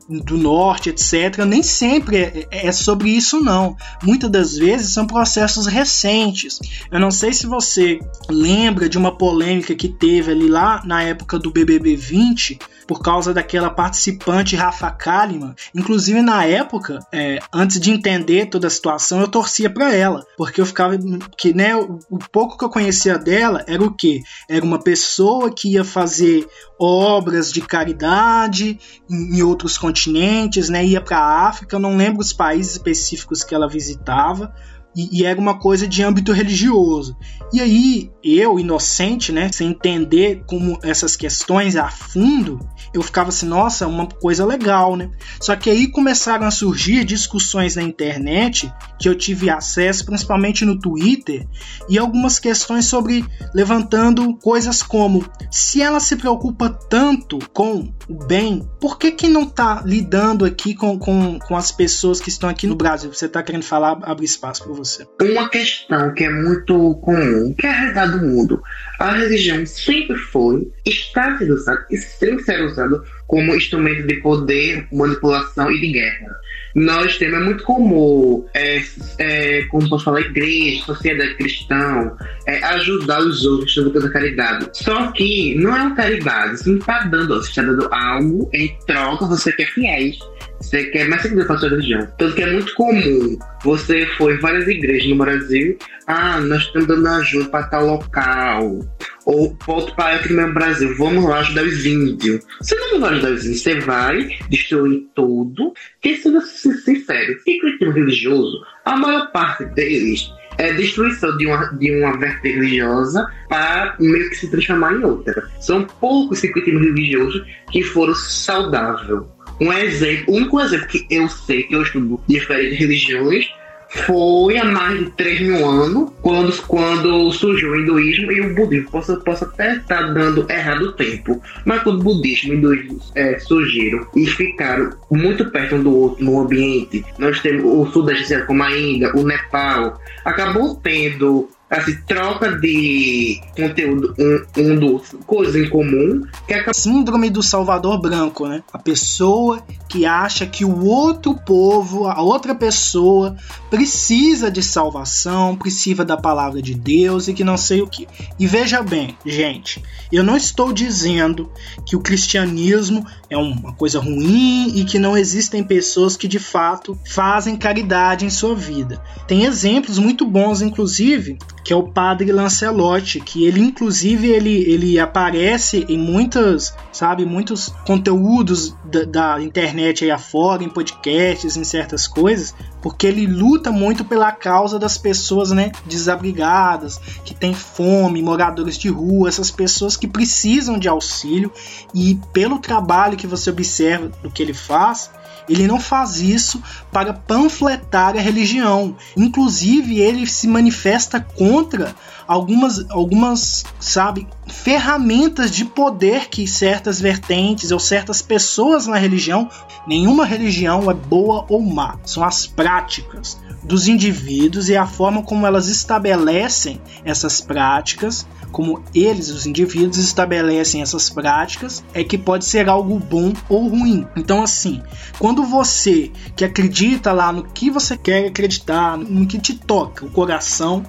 do 0.09 0.39
norte, 0.39 0.89
etc., 0.91 1.45
nem 1.47 1.63
sempre 1.63 2.17
é, 2.17 2.49
é, 2.51 2.73
sobre 2.73 3.11
isso, 3.11 3.41
não. 3.41 3.77
Muitas 4.03 4.31
das 4.31 4.57
vezes 4.57 4.93
são 4.93 5.07
processos 5.07 5.67
recentes. 5.67 6.59
Eu 6.91 6.99
não 6.99 7.11
sei 7.11 7.33
se 7.33 7.47
você 7.47 8.01
lembra 8.29 8.89
de 8.89 8.97
uma 8.97 9.17
polêmica 9.17 9.75
que 9.75 9.89
teve 9.89 10.33
ali 10.33 10.49
lá 10.49 10.83
na 10.85 11.03
época 11.03 11.39
do 11.39 11.51
BBB 11.51 11.97
20, 11.97 12.59
por 12.89 13.03
causa 13.03 13.35
daquela 13.35 13.69
participante 13.69 14.57
Rafa 14.57 14.91
Kalimann. 14.91 15.55
Inclusive, 15.75 16.23
na 16.23 16.47
época, 16.47 17.01
é, 17.13 17.39
antes 17.53 17.79
de 17.79 17.91
entender 17.91 18.47
toda 18.47 18.67
a 18.67 18.71
situação, 18.71 19.21
eu 19.21 19.29
torcia 19.29 19.69
para 19.69 19.95
ela, 19.95 20.25
porque 20.39 20.59
eu 20.59 20.65
ficava. 20.65 20.99
que 21.37 21.53
né, 21.53 21.77
o, 21.77 21.99
o 22.11 22.19
pouco 22.19 22.57
que 22.57 22.65
eu 22.65 22.71
conhecia 22.71 23.19
dela 23.19 23.63
era 23.69 23.83
o 23.83 23.95
que? 23.95 24.23
Era 24.49 24.65
uma 24.65 24.83
pessoa 24.83 25.55
que 25.55 25.75
ia 25.75 25.85
fazer 25.85 26.49
obras 26.81 27.53
de 27.53 27.61
caridade 27.61 28.81
em, 29.11 29.37
em 29.37 29.43
outros 29.43 29.77
continentes, 29.77 30.71
né? 30.71 30.85
Ia 30.87 31.03
para 31.03 31.19
a 31.19 31.49
África, 31.49 31.77
eu 31.77 31.81
não 31.81 31.95
lembro 31.95 32.23
os 32.23 32.33
países 32.33 32.73
específicos 32.73 33.45
que 33.45 33.55
ela 33.55 33.69
visitava, 33.69 34.55
e, 34.97 35.21
e, 35.21 35.25
era 35.25 35.39
uma 35.39 35.59
coisa 35.59 35.87
de 35.87 36.03
âmbito 36.03 36.33
religioso. 36.33 37.17
E 37.53 37.61
aí, 37.61 38.11
eu, 38.23 38.59
inocente, 38.59 39.31
né, 39.31 39.49
sem 39.53 39.71
entender 39.71 40.43
como 40.47 40.79
essas 40.83 41.15
questões 41.15 41.77
a 41.77 41.89
fundo, 41.89 42.59
eu 42.93 43.03
ficava 43.03 43.29
assim, 43.29 43.47
nossa, 43.47 43.87
uma 43.87 44.07
coisa 44.07 44.45
legal, 44.45 44.97
né? 44.97 45.11
Só 45.41 45.55
que 45.55 45.71
aí 45.71 45.89
começaram 45.89 46.47
a 46.47 46.51
surgir 46.51 47.05
discussões 47.05 47.77
na 47.77 47.83
internet 47.83 48.73
que 48.99 49.09
eu 49.09 49.15
tive 49.15 49.51
acesso, 49.51 50.05
principalmente 50.05 50.65
no 50.65 50.79
Twitter, 50.79 51.47
e 51.89 51.99
algumas 51.99 52.39
questões 52.39 52.87
sobre 52.87 53.25
levantando 53.55 54.35
coisas 54.37 54.83
como 54.83 55.25
se 55.51 55.83
ela 55.83 56.01
se 56.01 56.17
preocupa 56.17 56.71
tanto 56.71 57.39
com 57.53 57.93
bem, 58.09 58.69
por 58.81 58.99
que 58.99 59.13
que 59.13 59.29
não 59.29 59.47
tá 59.47 59.83
lidando 59.85 60.45
aqui 60.45 60.75
com, 60.75 60.99
com, 60.99 61.39
com 61.39 61.57
as 61.57 61.71
pessoas 61.71 62.21
que 62.21 62.29
estão 62.29 62.49
aqui 62.49 62.67
no 62.67 62.75
Brasil? 62.75 63.13
Você 63.13 63.29
tá 63.29 63.43
querendo 63.43 63.65
falar, 63.65 63.99
abre 64.03 64.25
espaço 64.25 64.65
para 64.65 64.73
você. 64.73 65.07
Uma 65.21 65.49
questão 65.49 66.15
que 66.15 66.25
é 66.25 66.31
muito 66.31 66.95
comum, 66.97 67.55
que 67.55 67.67
é 67.67 67.71
a 67.71 67.73
realidade 67.73 68.13
do 68.13 68.27
mundo. 68.27 68.63
A 68.99 69.13
religião 69.13 69.65
sempre 69.67 70.17
foi, 70.17 70.71
está 70.85 71.37
sendo 71.39 71.55
usada 71.55 71.87
e 71.91 71.97
sempre 71.97 72.45
será 72.45 72.65
usada 72.65 73.03
como 73.27 73.55
instrumento 73.55 74.07
de 74.07 74.17
poder, 74.17 74.89
manipulação 74.91 75.71
e 75.71 75.81
de 75.81 75.93
guerra. 75.93 76.37
Nós 76.79 77.19
temos, 77.19 77.41
é 77.41 77.45
muito 77.45 77.65
comum, 77.65 78.47
é, 78.55 78.81
é, 79.19 79.63
como 79.65 79.89
posso 79.89 80.05
falar, 80.05 80.21
igreja, 80.21 80.85
sociedade 80.85 81.35
cristã, 81.35 82.13
é, 82.47 82.63
ajudar 82.65 83.21
os 83.21 83.45
outros 83.45 83.75
sobre 83.75 83.99
a 83.99 84.11
caridade. 84.11 84.69
Só 84.73 85.11
que 85.13 85.57
não 85.57 85.77
é 85.77 85.83
uma 85.83 85.95
caridade, 85.97 86.59
você 86.59 86.71
não 86.71 86.79
está 86.79 87.01
dando, 87.05 87.35
você 87.35 87.51
está 87.51 87.63
dando 87.63 87.89
algo 87.93 88.49
em 88.55 88.77
troca, 88.87 89.27
você 89.27 89.53
quer 89.53 89.67
fiéis. 89.67 90.19
Você 90.61 90.85
quer 90.87 91.09
mais 91.09 91.23
seguidores 91.23 91.47
para 91.47 91.59
sua 91.59 91.69
religião. 91.69 92.09
Tanto 92.19 92.35
que 92.35 92.43
é 92.43 92.53
muito 92.53 92.75
comum. 92.75 93.39
Você 93.63 94.07
foi 94.17 94.35
em 94.35 94.41
várias 94.41 94.67
igrejas 94.67 95.09
no 95.09 95.17
Brasil. 95.17 95.79
Ah, 96.07 96.41
nós 96.41 96.63
estamos 96.63 96.89
dando 96.89 97.07
ajuda 97.07 97.49
para 97.49 97.67
tal 97.69 97.87
local. 97.87 98.81
Ou 99.29 99.55
outro 99.67 99.95
país 99.95 100.27
no 100.31 100.37
meu 100.37 100.55
Brasil. 100.55 100.97
Vamos 100.97 101.23
lá 101.25 101.41
ajudar 101.41 101.63
os 101.63 101.85
índios. 101.85 102.43
Você 102.63 102.75
não 102.77 102.99
vai 102.99 103.13
ajudar 103.13 103.33
os 103.33 103.45
índios. 103.45 103.63
Você 103.63 103.81
vai 103.81 104.39
destruir 104.49 105.07
tudo. 105.15 105.75
Que 106.01 106.17
seja 106.17 106.41
sincero. 106.41 107.39
E 107.47 107.61
cristão 107.61 107.93
religioso, 107.93 108.65
a 108.87 108.97
maior 108.97 109.31
parte 109.31 109.67
deles 109.67 110.31
é 110.57 110.73
destruição 110.73 111.37
de 111.37 111.47
uma, 111.47 111.67
de 111.75 111.91
uma 112.03 112.17
vertente 112.17 112.55
religiosa 112.55 113.31
para 113.51 113.97
meio 114.01 114.31
que 114.31 114.37
se 114.37 114.51
transformar 114.51 114.95
em 114.95 115.05
outra. 115.05 115.47
São 115.61 115.85
poucos 115.85 116.39
circuitos 116.39 116.73
religiosos 116.73 117.45
que 117.71 117.83
foram 117.83 118.15
saudáveis 118.15 119.23
um 119.61 119.73
exemplo, 119.73 120.35
o 120.35 120.37
único 120.37 120.61
exemplo 120.61 120.87
que 120.87 121.07
eu 121.11 121.29
sei 121.29 121.65
que 121.65 121.75
eu 121.75 121.83
estudo 121.83 122.21
diferentes 122.29 122.79
religiões 122.79 123.49
foi 123.91 124.57
há 124.59 124.65
mais 124.65 124.99
de 124.99 125.11
3 125.13 125.41
mil 125.41 125.69
anos, 125.69 126.11
quando, 126.21 126.63
quando 126.63 127.33
surgiu 127.33 127.73
o 127.73 127.81
hinduísmo 127.81 128.31
e 128.33 128.41
o 128.41 128.55
budismo. 128.55 128.91
Posso, 128.91 129.17
posso 129.21 129.45
até 129.45 129.77
estar 129.77 130.13
dando 130.13 130.47
errado 130.51 130.83
o 130.83 130.93
tempo, 130.93 131.41
mas 131.65 131.83
quando 131.83 132.01
o 132.01 132.05
budismo 132.05 132.53
e 132.53 132.57
o 132.57 132.59
hinduísmo 132.59 133.01
é, 133.15 133.39
surgiram 133.39 134.07
e 134.15 134.27
ficaram 134.27 134.91
muito 135.11 135.51
perto 135.51 135.77
um 135.77 135.83
do 135.83 135.95
outro 135.95 136.25
no 136.25 136.41
ambiente, 136.41 137.05
nós 137.19 137.41
temos 137.41 137.65
o 137.65 137.91
Sudeste 137.93 138.43
como 138.47 138.63
a 138.63 138.77
Índia, 138.77 139.13
o 139.15 139.23
Nepal, 139.23 140.01
acabou 140.25 140.75
tendo 140.77 141.49
assim, 141.71 141.97
troca 142.07 142.59
de 142.59 143.41
conteúdo 143.57 144.15
um, 144.19 144.61
um 144.61 144.77
dos 144.77 145.15
coisas 145.27 145.55
em 145.55 145.69
comum 145.69 146.23
que 146.47 146.55
é 146.55 146.65
a 146.69 146.73
síndrome 146.73 147.29
do 147.29 147.43
salvador 147.43 148.01
branco, 148.01 148.47
né? 148.47 148.63
A 148.73 148.79
pessoa 148.79 149.63
que 149.89 150.07
acha 150.07 150.47
que 150.47 150.65
o 150.65 150.85
outro 150.85 151.35
povo, 151.35 152.07
a 152.07 152.21
outra 152.23 152.55
pessoa 152.55 153.37
precisa 153.71 154.51
de 154.51 154.63
salvação, 154.63 155.57
precisa 155.57 156.05
da 156.05 156.17
palavra 156.17 156.63
de 156.63 156.75
Deus 156.75 157.29
e 157.29 157.35
que 157.35 157.45
não 157.45 157.57
sei 157.57 157.83
o 157.83 157.87
que. 157.87 158.09
E 158.39 158.47
veja 158.47 158.83
bem, 158.83 159.17
gente, 159.25 159.83
eu 160.11 160.23
não 160.23 160.37
estou 160.37 160.73
dizendo 160.73 161.51
que 161.87 161.97
o 161.97 162.01
cristianismo 162.01 163.07
é 163.29 163.37
uma 163.37 163.75
coisa 163.75 164.01
ruim 164.01 164.73
e 164.75 164.85
que 164.85 164.99
não 164.99 165.17
existem 165.17 165.63
pessoas 165.63 166.17
que 166.17 166.29
de 166.29 166.39
fato 166.39 166.99
fazem 167.07 167.57
caridade 167.57 168.25
em 168.25 168.31
sua 168.31 168.55
vida. 168.55 169.03
Tem 169.27 169.45
exemplos 169.45 169.99
muito 169.99 170.27
bons, 170.27 170.63
inclusive, 170.63 171.39
que 171.69 171.75
é 171.75 171.77
o 171.77 171.83
padre 171.83 172.33
Lancelotti, 172.33 173.21
que 173.21 173.45
ele 173.45 173.61
inclusive 173.61 174.27
ele, 174.27 174.73
ele 174.73 174.99
aparece 174.99 175.85
em 175.87 175.99
muitas, 175.99 176.75
sabe, 176.91 177.27
muitos 177.27 177.69
conteúdos 177.87 178.75
da, 178.87 179.05
da 179.05 179.43
internet 179.43 180.03
aí 180.03 180.11
afora, 180.11 180.65
em 180.65 180.71
podcasts, 180.71 181.59
em 181.59 181.65
certas 181.65 182.07
coisas, 182.07 182.55
porque 182.81 183.07
ele 183.07 183.27
luta 183.27 183.71
muito 183.71 184.03
pela 184.03 184.33
causa 184.33 184.79
das 184.79 184.97
pessoas, 184.97 185.51
né, 185.51 185.71
desabrigadas, 185.85 186.99
que 187.23 187.35
têm 187.35 187.53
fome, 187.53 188.23
moradores 188.23 188.79
de 188.79 188.89
rua, 188.89 189.29
essas 189.29 189.51
pessoas 189.51 189.95
que 189.95 190.09
precisam 190.09 190.79
de 190.79 190.89
auxílio 190.89 191.53
e 191.95 192.19
pelo 192.33 192.61
trabalho 192.61 193.15
que 193.19 193.27
você 193.27 193.51
observa 193.51 194.11
do 194.23 194.31
que 194.31 194.43
ele 194.43 194.55
faz, 194.55 195.11
ele 195.49 195.67
não 195.67 195.81
faz 195.81 196.17
isso 196.17 196.63
para 196.93 197.13
panfletar 197.13 198.17
a 198.17 198.21
religião. 198.21 198.97
Inclusive, 199.17 199.99
ele 199.99 200.27
se 200.27 200.47
manifesta 200.47 201.21
contra 201.21 201.95
algumas, 202.29 202.89
algumas, 202.91 203.65
sabe, 203.81 204.29
ferramentas 204.47 205.51
de 205.51 205.65
poder 205.65 206.29
que 206.29 206.47
certas 206.47 207.01
vertentes 207.01 207.71
ou 207.71 207.81
certas 207.81 208.21
pessoas 208.21 208.87
na 208.87 208.99
religião, 208.99 209.49
nenhuma 209.87 210.27
religião 210.27 210.91
é 210.91 210.95
boa 210.95 211.47
ou 211.49 211.63
má, 211.63 211.99
são 212.05 212.23
as 212.23 212.47
práticas 212.47 213.41
dos 213.65 213.89
indivíduos 213.89 214.69
e 214.69 214.77
a 214.77 214.87
forma 214.87 215.23
como 215.23 215.47
elas 215.47 215.69
estabelecem 215.69 216.81
essas 217.03 217.41
práticas 217.41 218.27
como 218.51 218.83
eles, 218.95 219.29
os 219.29 219.47
indivíduos, 219.47 219.99
estabelecem 219.99 220.81
essas 220.81 221.11
práticas, 221.11 221.85
é 221.93 222.03
que 222.03 222.17
pode 222.17 222.47
ser 222.47 222.69
algo 222.69 222.99
bom 222.99 223.33
ou 223.49 223.69
ruim. 223.69 224.07
Então, 224.17 224.43
assim, 224.43 224.83
quando 225.19 225.45
você 225.45 226.11
que 226.35 226.45
acredita 226.45 227.13
lá 227.13 227.31
no 227.31 227.45
que 227.45 227.71
você 227.71 227.97
quer 227.97 228.27
acreditar, 228.27 228.97
no 228.97 229.27
que 229.27 229.39
te 229.39 229.55
toca 229.55 230.07
o 230.07 230.11
coração, 230.11 230.83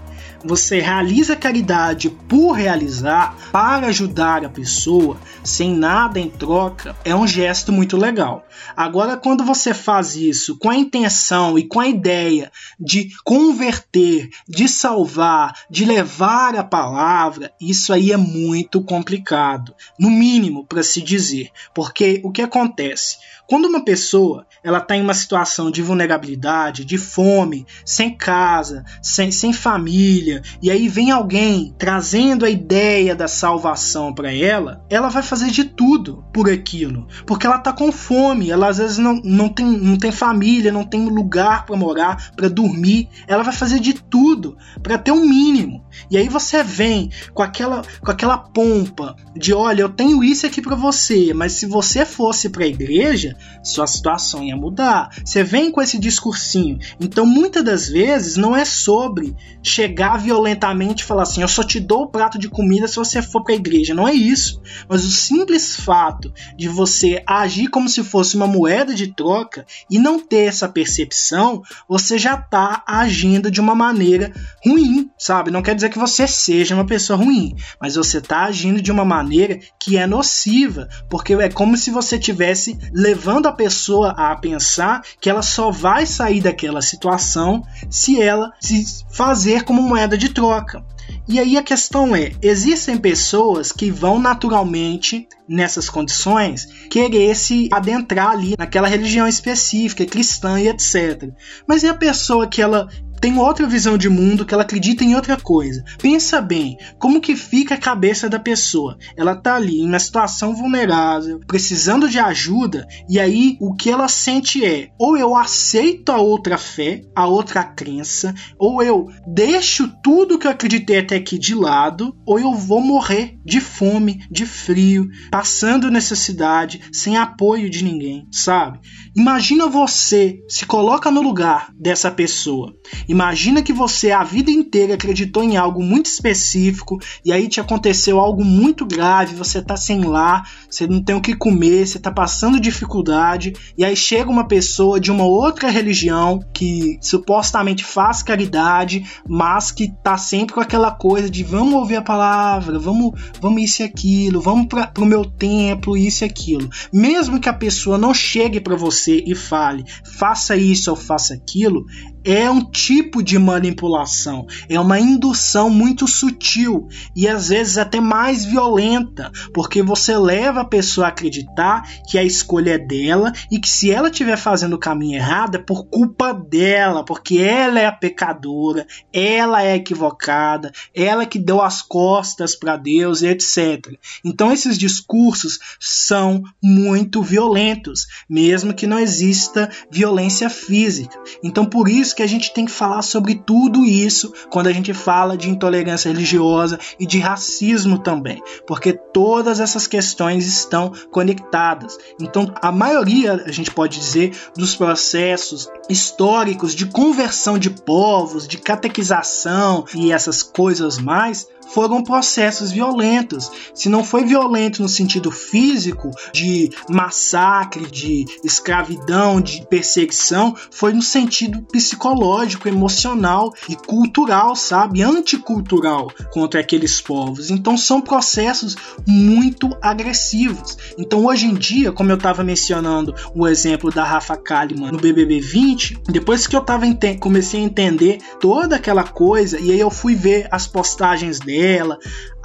você 0.44 0.80
realiza 0.80 1.36
caridade 1.36 2.10
por 2.10 2.54
realizar, 2.54 3.36
para 3.52 3.88
ajudar 3.88 4.46
a 4.46 4.50
pessoa, 4.50 5.18
sem 5.44 5.76
nada 5.76 6.20
em 6.20 6.30
troca, 6.30 6.96
é 7.04 7.16
um 7.16 7.28
gesto 7.28 7.72
muito 7.72 7.98
legal. 7.98 8.46
Agora, 8.76 9.18
quando 9.18 9.44
você 9.44 9.74
faz 9.74 10.16
isso 10.16 10.58
com 10.58 10.70
a 10.70 10.76
intenção 10.76 11.58
e 11.58 11.68
com 11.68 11.80
a 11.80 11.88
ideia 11.88 12.52
de 12.80 13.10
converter, 13.24 14.30
de 14.48 14.68
salvar, 14.68 15.54
de 15.70 15.86
levar 15.86 16.56
a 16.56 16.64
palavra, 16.64 17.52
isso 17.60 17.92
aí 17.94 18.12
é 18.12 18.18
muito 18.18 18.82
complicado, 18.82 19.74
no 20.00 20.10
mínimo 20.10 20.66
para 20.66 20.84
se 20.84 21.02
dizer, 21.02 21.50
porque 21.74 22.22
o 22.24 22.32
que 22.32 22.42
acontece? 22.42 23.18
Quando 23.48 23.66
uma 23.66 23.84
pessoa 23.84 24.46
ela 24.64 24.80
está 24.80 24.96
em 24.96 25.02
uma 25.02 25.14
situação 25.14 25.72
de 25.72 25.82
vulnerabilidade, 25.82 26.86
de 26.86 26.98
fome, 26.98 27.66
sem 27.86 28.16
casa, 28.16 28.84
sem, 29.02 29.32
sem 29.32 29.54
família, 29.54 30.42
e 30.62 30.70
aí 30.70 30.88
vem 30.88 31.12
alguém 31.12 31.74
trazendo 31.78 32.46
a 32.46 32.50
ideia 32.50 33.16
da 33.16 33.28
salvação 33.28 34.14
para 34.14 34.34
ela, 34.34 34.84
ela 34.90 35.10
vai 35.10 35.24
fazer 35.24 35.50
de 35.52 35.64
tudo 35.64 36.24
por 36.34 36.50
aquilo, 36.50 37.08
porque 37.26 37.46
ela 37.46 37.58
está 37.58 37.72
com 37.72 37.92
fome, 37.92 38.50
ela 38.50 38.68
às 38.68 38.78
vezes 38.78 38.98
não, 38.98 39.22
não, 39.24 39.50
tem, 39.50 39.66
não 39.66 39.98
tem 39.98 40.12
família, 40.12 40.72
não 40.72 40.84
tem 40.84 41.06
lugar 41.06 41.66
para 41.66 41.78
morar, 41.78 42.32
para 42.36 42.50
dormir, 42.50 43.10
ela 43.28 43.44
vai 43.44 43.54
fazer 43.54 43.80
de 43.80 43.94
tudo 43.94 44.58
para 44.82 44.98
ter 44.98 45.12
um 45.12 45.28
mínimo. 45.28 45.84
E 46.10 46.18
aí 46.18 46.28
você 46.28 46.64
vem 46.64 47.10
com 47.34 47.44
aquela, 47.44 47.82
com 48.02 48.12
aquela 48.12 48.38
pompa 48.38 49.16
de, 49.36 49.54
olha, 49.54 49.82
eu 49.82 49.90
tenho 49.90 50.24
isso 50.24 50.46
aqui 50.46 50.62
para 50.62 50.76
você, 50.76 51.34
mas 51.34 51.54
se 51.54 51.66
você 51.66 52.06
fosse 52.06 52.50
para 52.50 52.64
a 52.64 52.68
igreja, 52.68 53.36
sua 53.64 53.88
situação 53.88 54.49
ia 54.50 54.58
mudar. 54.58 55.10
Você 55.24 55.44
vem 55.44 55.72
com 55.72 55.82
esse 55.82 55.98
discursinho. 55.98 56.80
Então, 57.00 57.26
muitas 57.26 57.64
das 57.64 57.88
vezes, 57.88 58.36
não 58.36 58.56
é 58.56 58.66
sobre 58.66 59.36
chegar 59.62 60.18
violentamente 60.18 61.04
e 61.04 61.06
falar 61.06 61.24
assim: 61.24 61.42
eu 61.42 61.48
só 61.48 61.64
te 61.64 61.80
dou 61.80 62.04
o 62.04 62.08
prato 62.08 62.38
de 62.38 62.50
comida 62.50 62.88
se 62.88 62.96
você 62.96 63.22
for 63.22 63.44
para 63.44 63.54
a 63.54 63.58
igreja. 63.58 63.94
Não 63.94 64.08
é 64.08 64.14
isso. 64.14 64.62
Mas 64.88 65.06
o 65.06 65.12
simples 65.12 65.76
fato 65.76 66.34
de 66.58 66.68
você 66.68 67.24
agir 67.26 67.68
como 67.68 67.90
se 67.90 68.04
fosse 68.04 68.36
uma 68.36 68.48
moeda 68.48 68.94
de 68.94 69.08
troca 69.08 69.66
e 69.90 70.00
não 70.00 70.20
ter 70.20 70.48
essa 70.48 70.68
percepção, 70.68 71.62
você 71.88 72.18
já 72.18 72.36
está 72.36 72.84
agindo 72.88 73.52
de 73.52 73.62
uma 73.62 73.76
maneira 73.76 74.32
ruim, 74.64 75.10
sabe? 75.18 75.52
Não 75.52 75.62
quer 75.62 75.76
dizer 75.76 75.90
que 75.90 76.00
você 76.00 76.28
seja 76.28 76.76
uma 76.76 76.86
pessoa 76.86 77.18
ruim, 77.18 77.56
mas 77.80 77.96
você 77.96 78.18
está 78.18 78.44
agindo 78.44 78.82
de 78.82 78.92
uma 78.92 79.06
maneira 79.06 79.60
que 79.80 79.98
é 79.98 80.06
nociva, 80.06 80.88
porque 81.10 81.34
é 81.34 81.50
como 81.50 81.78
se 81.78 81.92
você 81.92 82.18
tivesse 82.18 82.78
levando 82.94 83.48
a 83.48 83.52
pessoa 83.52 84.12
a 84.12 84.36
pensar 84.40 85.04
que 85.20 85.30
ela 85.30 85.42
só 85.42 85.72
vai 85.72 86.06
sair 86.06 86.42
daquela 86.42 86.82
situação 86.82 87.64
se 87.90 88.22
ela 88.22 88.52
se 88.60 88.86
fazer 89.12 89.64
como 89.64 89.82
moeda 89.82 90.18
de 90.18 90.30
troca. 90.30 90.84
E 91.28 91.40
aí 91.40 91.58
a 91.58 91.64
questão 91.64 92.16
é: 92.16 92.32
existem 92.42 92.98
pessoas 92.98 93.72
que 93.72 93.92
vão 93.92 94.20
naturalmente 94.20 95.28
nessas 95.48 95.90
condições 95.90 96.68
querer 96.90 97.36
se 97.36 97.70
adentrar 97.72 98.32
ali 98.32 98.56
naquela 98.58 98.88
religião 98.88 99.28
específica, 99.28 100.06
cristã 100.06 100.60
e 100.60 100.68
etc. 100.68 101.30
Mas 101.68 101.84
e 101.84 101.88
a 101.88 101.94
pessoa 101.94 102.48
que 102.48 102.62
ela 102.62 102.88
tem 103.20 103.38
outra 103.38 103.68
visão 103.68 103.98
de 103.98 104.10
mundo, 104.10 104.46
que 104.46 104.54
ela 104.54 104.64
acredita 104.64 105.04
em 105.04 105.16
outra 105.16 105.38
coisa. 105.38 105.84
Pensa 106.02 106.42
bem, 106.42 106.78
como 106.98 107.22
que 107.22 107.36
fica 107.36 107.76
a 107.76 107.80
cabeça 107.80 108.30
da 108.30 108.40
pessoa? 108.40 108.98
Ela 109.16 109.36
tá 109.36 109.56
ali 109.56 109.80
em 109.82 109.88
uma 109.88 110.00
situação 110.00 110.56
vulnerável, 110.56 111.40
precisando 111.48 112.10
de 112.10 112.20
ajuda, 112.20 112.88
e 113.10 113.20
aí 113.20 113.58
o 113.60 113.74
que 113.74 113.90
ela 113.90 114.08
sente 114.08 114.64
é: 114.66 114.90
ou 114.98 115.18
eu 115.18 115.36
aceito 115.36 116.12
a 116.12 116.18
outra 116.18 116.58
fé, 116.58 117.02
a 117.16 117.28
outra 117.28 117.64
crença, 117.64 118.34
ou 118.58 118.82
eu 118.82 119.08
deixo 119.28 119.88
tudo 120.04 120.38
que 120.38 120.48
eu 120.48 120.52
acreditei 120.52 121.00
até 121.00 121.16
aqui 121.16 121.38
de 121.38 121.54
lado, 121.54 122.16
ou 122.26 122.40
eu 122.40 122.54
vou 122.54 122.82
morrer 122.82 123.38
de 123.46 123.60
fome, 123.60 124.26
de 124.30 124.46
frio, 124.46 125.10
passando 125.32 125.92
necessidade, 125.92 126.82
sem 126.92 127.18
apoio 127.18 127.70
de 127.70 127.84
ninguém, 127.84 128.28
sabe? 128.32 128.80
Imagina 129.16 129.68
você 129.68 130.40
se 130.48 130.66
coloca 130.66 131.12
no 131.12 131.22
lugar 131.22 131.72
dessa 131.78 132.12
pessoa. 132.12 132.74
Imagina 133.10 133.64
que 133.64 133.74
você 133.74 134.12
a 134.12 134.24
vida 134.24 134.52
inteira 134.52 134.94
acreditou 134.94 135.44
em 135.44 135.58
algo 135.58 135.82
muito 135.82 136.06
específico 136.06 137.00
e 137.26 137.34
aí 137.34 137.48
te 137.48 137.60
aconteceu 137.60 138.20
algo 138.20 138.46
muito 138.46 138.86
grave, 138.86 139.36
você 139.36 139.64
tá 139.64 139.76
sem 139.76 140.04
lar, 140.04 140.48
você 140.70 140.86
não 140.86 141.02
tem 141.02 141.16
o 141.16 141.22
que 141.22 141.36
comer, 141.36 141.88
você 141.88 141.98
tá 141.98 142.12
passando 142.12 142.60
dificuldade 142.60 143.54
e 143.76 143.84
aí 143.84 143.96
chega 143.96 144.30
uma 144.30 144.48
pessoa 144.48 145.00
de 145.00 145.10
uma 145.10 145.24
outra 145.24 145.72
religião 145.72 146.40
que 146.54 147.00
supostamente 147.02 147.84
faz 147.84 148.22
caridade, 148.22 149.04
mas 149.28 149.72
que 149.72 149.92
tá 150.04 150.16
sempre 150.16 150.54
com 150.54 150.62
aquela 150.62 150.92
coisa 150.92 151.28
de 151.28 151.44
vamos 151.44 151.74
ouvir 151.74 151.96
a 151.96 152.04
palavra, 152.04 152.78
vamos, 152.78 153.20
vamos 153.42 153.64
isso 153.64 153.82
e 153.82 153.86
aquilo, 153.86 154.40
vamos 154.40 154.68
para 154.68 154.86
pro 154.86 155.06
meu 155.06 155.26
templo, 155.26 155.98
isso 155.98 156.24
e 156.24 156.28
aquilo. 156.28 156.70
Mesmo 156.94 157.40
que 157.40 157.50
a 157.50 157.54
pessoa 157.54 157.98
não 157.98 158.14
chegue 158.14 158.60
para 158.60 158.76
você 158.76 159.24
e 159.26 159.34
fale, 159.34 159.84
faça 160.04 160.56
isso 160.56 160.92
ou 160.92 160.96
faça 160.96 161.34
aquilo, 161.34 161.86
é 162.24 162.50
um 162.50 162.64
tipo 162.64 163.24
de 163.24 163.38
manipulação, 163.38 164.46
é 164.68 164.80
uma 164.80 165.00
indução 165.00 165.70
muito 165.70 166.08
sutil 166.08 166.88
e 167.16 167.28
às 167.28 167.50
vezes 167.50 167.78
até 167.78 168.00
mais 168.00 168.46
violenta, 168.46 169.32
porque 169.54 169.82
você 169.82 170.18
leva 170.18 170.62
a 170.62 170.66
pessoa 170.66 171.08
a 171.08 171.10
acreditar 171.10 171.84
que 172.10 172.18
a 172.18 172.24
escolha 172.24 172.72
é 172.72 172.78
dela 172.78 173.32
e 173.52 173.60
que 173.60 173.70
se 173.70 173.92
ela 173.92 174.10
estiver 174.10 174.38
fazendo 174.38 174.74
o 174.74 174.80
caminho 174.80 175.18
errado 175.18 175.56
é 175.56 175.60
por 175.60 175.86
culpa 175.86 176.34
dela, 176.34 177.04
porque 177.04 177.38
ela 177.38 177.80
é 177.80 177.86
a 177.86 177.92
pecadora, 177.92 178.86
ela 179.14 179.64
é 179.64 179.76
equivocada, 179.76 180.72
ela 180.94 181.26
que 181.26 181.40
deu 181.40 181.62
as 181.62 181.82
costas 181.82 182.56
para 182.56 182.78
Deus 182.78 183.22
etc. 183.22 183.98
Então 184.24 184.52
esses 184.52 184.78
discursos 184.78 185.60
são 185.80 186.44
muito 186.62 187.22
violentos, 187.22 188.08
mesmo 188.30 188.74
que 188.74 188.88
não 188.88 189.00
exista 189.00 189.70
violência 189.90 190.50
física. 190.50 191.18
Então 191.44 191.66
por 191.66 191.88
isso 191.88 192.09
isso 192.10 192.16
que 192.16 192.24
a 192.24 192.28
gente 192.28 192.54
tem 192.54 192.66
que 192.66 192.72
falar 192.72 193.02
sobre 193.04 193.36
tudo 193.36 193.86
isso 193.86 194.34
quando 194.50 194.68
a 194.68 194.74
gente 194.74 194.94
fala 194.94 195.38
de 195.38 195.50
intolerância 195.50 196.12
religiosa 196.12 196.80
e 197.00 197.06
de 197.06 197.20
racismo 197.20 198.00
também, 198.00 198.42
porque 198.68 198.94
todas 198.94 199.60
essas 199.60 199.86
questões 199.86 200.48
estão 200.48 200.92
conectadas. 201.12 201.98
Então, 202.20 202.52
a 202.62 202.72
maioria, 202.72 203.44
a 203.46 203.52
gente 203.52 203.72
pode 203.72 204.00
dizer, 204.00 204.36
dos 204.56 204.76
processos 204.76 205.70
históricos 205.88 206.74
de 206.74 206.88
conversão 206.88 207.58
de 207.60 207.70
povos, 207.70 208.48
de 208.48 208.58
catequização 208.58 209.86
e 209.94 210.12
essas 210.12 210.42
coisas 210.42 210.98
mais 210.98 211.48
foram 211.74 212.04
processos 212.04 212.72
violentos. 212.72 213.52
Se 213.74 213.90
não 213.90 214.04
foi 214.04 214.26
violento 214.26 214.82
no 214.82 214.90
sentido 214.90 215.32
físico, 215.32 216.12
de 216.34 216.70
massacre, 216.90 217.86
de 217.86 218.26
escravidão, 218.44 219.40
de 219.40 219.66
perseguição, 219.68 220.56
foi 220.72 220.94
no 220.94 221.02
sentido 221.02 221.62
psicológico, 221.72 222.68
emocional 222.68 223.54
e 223.68 223.76
cultural, 223.76 224.56
sabe? 224.56 225.02
Anticultural 225.02 226.12
contra 226.32 226.60
aqueles 226.60 227.00
povos. 227.00 227.50
Então 227.50 227.78
são 227.78 228.02
processos 228.02 228.76
muito 229.08 229.70
agressivos. 229.82 230.78
Então 230.98 231.26
hoje 231.26 231.46
em 231.46 231.54
dia, 231.54 231.92
como 231.92 232.12
eu 232.12 232.18
estava 232.18 232.44
mencionando 232.44 233.14
o 233.36 233.48
exemplo 233.48 233.92
da 233.92 234.04
Rafa 234.04 234.36
Kalimann 234.36 234.92
no 234.92 234.98
BBB 234.98 235.40
20, 235.40 236.02
depois 236.10 236.48
que 236.48 236.56
eu 236.56 236.62
tava 236.62 236.80
comecei 237.20 237.60
a 237.60 237.64
entender 237.64 238.20
toda 238.40 238.76
aquela 238.76 239.04
coisa 239.04 239.60
e 239.60 239.72
aí 239.72 239.80
eu 239.80 239.92
fui 239.92 240.16
ver 240.16 240.48
as 240.50 240.66
postagens 240.66 241.40
dele 241.40 241.59
dela, 241.60 242.00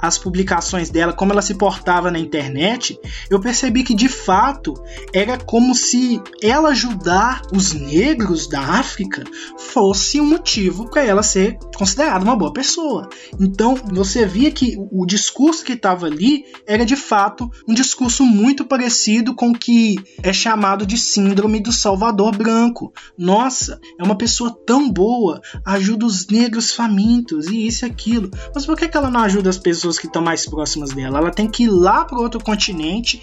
as 0.07 0.17
publicações 0.17 0.89
dela, 0.89 1.13
como 1.13 1.31
ela 1.31 1.41
se 1.41 1.55
portava 1.55 2.11
na 2.11 2.19
internet, 2.19 2.99
eu 3.29 3.39
percebi 3.39 3.83
que 3.83 3.93
de 3.93 4.09
fato 4.09 4.73
era 5.13 5.37
como 5.37 5.73
se 5.75 6.21
ela 6.41 6.69
ajudar 6.69 7.41
os 7.53 7.73
negros 7.73 8.47
da 8.47 8.61
África 8.61 9.23
fosse 9.57 10.19
um 10.19 10.25
motivo 10.25 10.89
para 10.89 11.03
ela 11.03 11.23
ser 11.23 11.57
considerada 11.75 12.23
uma 12.23 12.35
boa 12.35 12.53
pessoa. 12.53 13.09
Então 13.39 13.75
você 13.75 14.25
via 14.25 14.51
que 14.51 14.77
o 14.91 15.05
discurso 15.05 15.63
que 15.63 15.73
estava 15.73 16.05
ali 16.05 16.45
era 16.65 16.85
de 16.85 16.95
fato 16.95 17.49
um 17.67 17.73
discurso 17.73 18.23
muito 18.23 18.65
parecido 18.65 19.33
com 19.33 19.51
o 19.51 19.57
que 19.57 19.97
é 20.21 20.33
chamado 20.33 20.85
de 20.85 20.97
síndrome 20.97 21.59
do 21.59 21.71
Salvador 21.71 22.35
Branco. 22.35 22.93
Nossa, 23.17 23.79
é 23.99 24.03
uma 24.03 24.17
pessoa 24.17 24.55
tão 24.65 24.89
boa, 24.89 25.41
ajuda 25.65 26.05
os 26.05 26.27
negros 26.27 26.73
famintos 26.73 27.47
e 27.47 27.67
isso 27.67 27.85
e 27.85 27.87
aquilo. 27.87 28.29
Mas 28.53 28.65
por 28.65 28.75
que, 28.75 28.89
ela 28.95 29.09
não 29.09 29.21
ajuda 29.21 29.49
as 29.49 29.57
pessoas 29.57 29.94
pessoas 29.95 29.99
que 29.99 30.07
estão 30.07 30.21
mais 30.21 30.45
próximas 30.45 30.91
dela. 30.91 31.19
Ela 31.19 31.31
tem 31.31 31.47
que 31.47 31.63
ir 31.63 31.69
lá 31.69 32.05
para 32.05 32.19
outro 32.19 32.43
continente, 32.43 33.21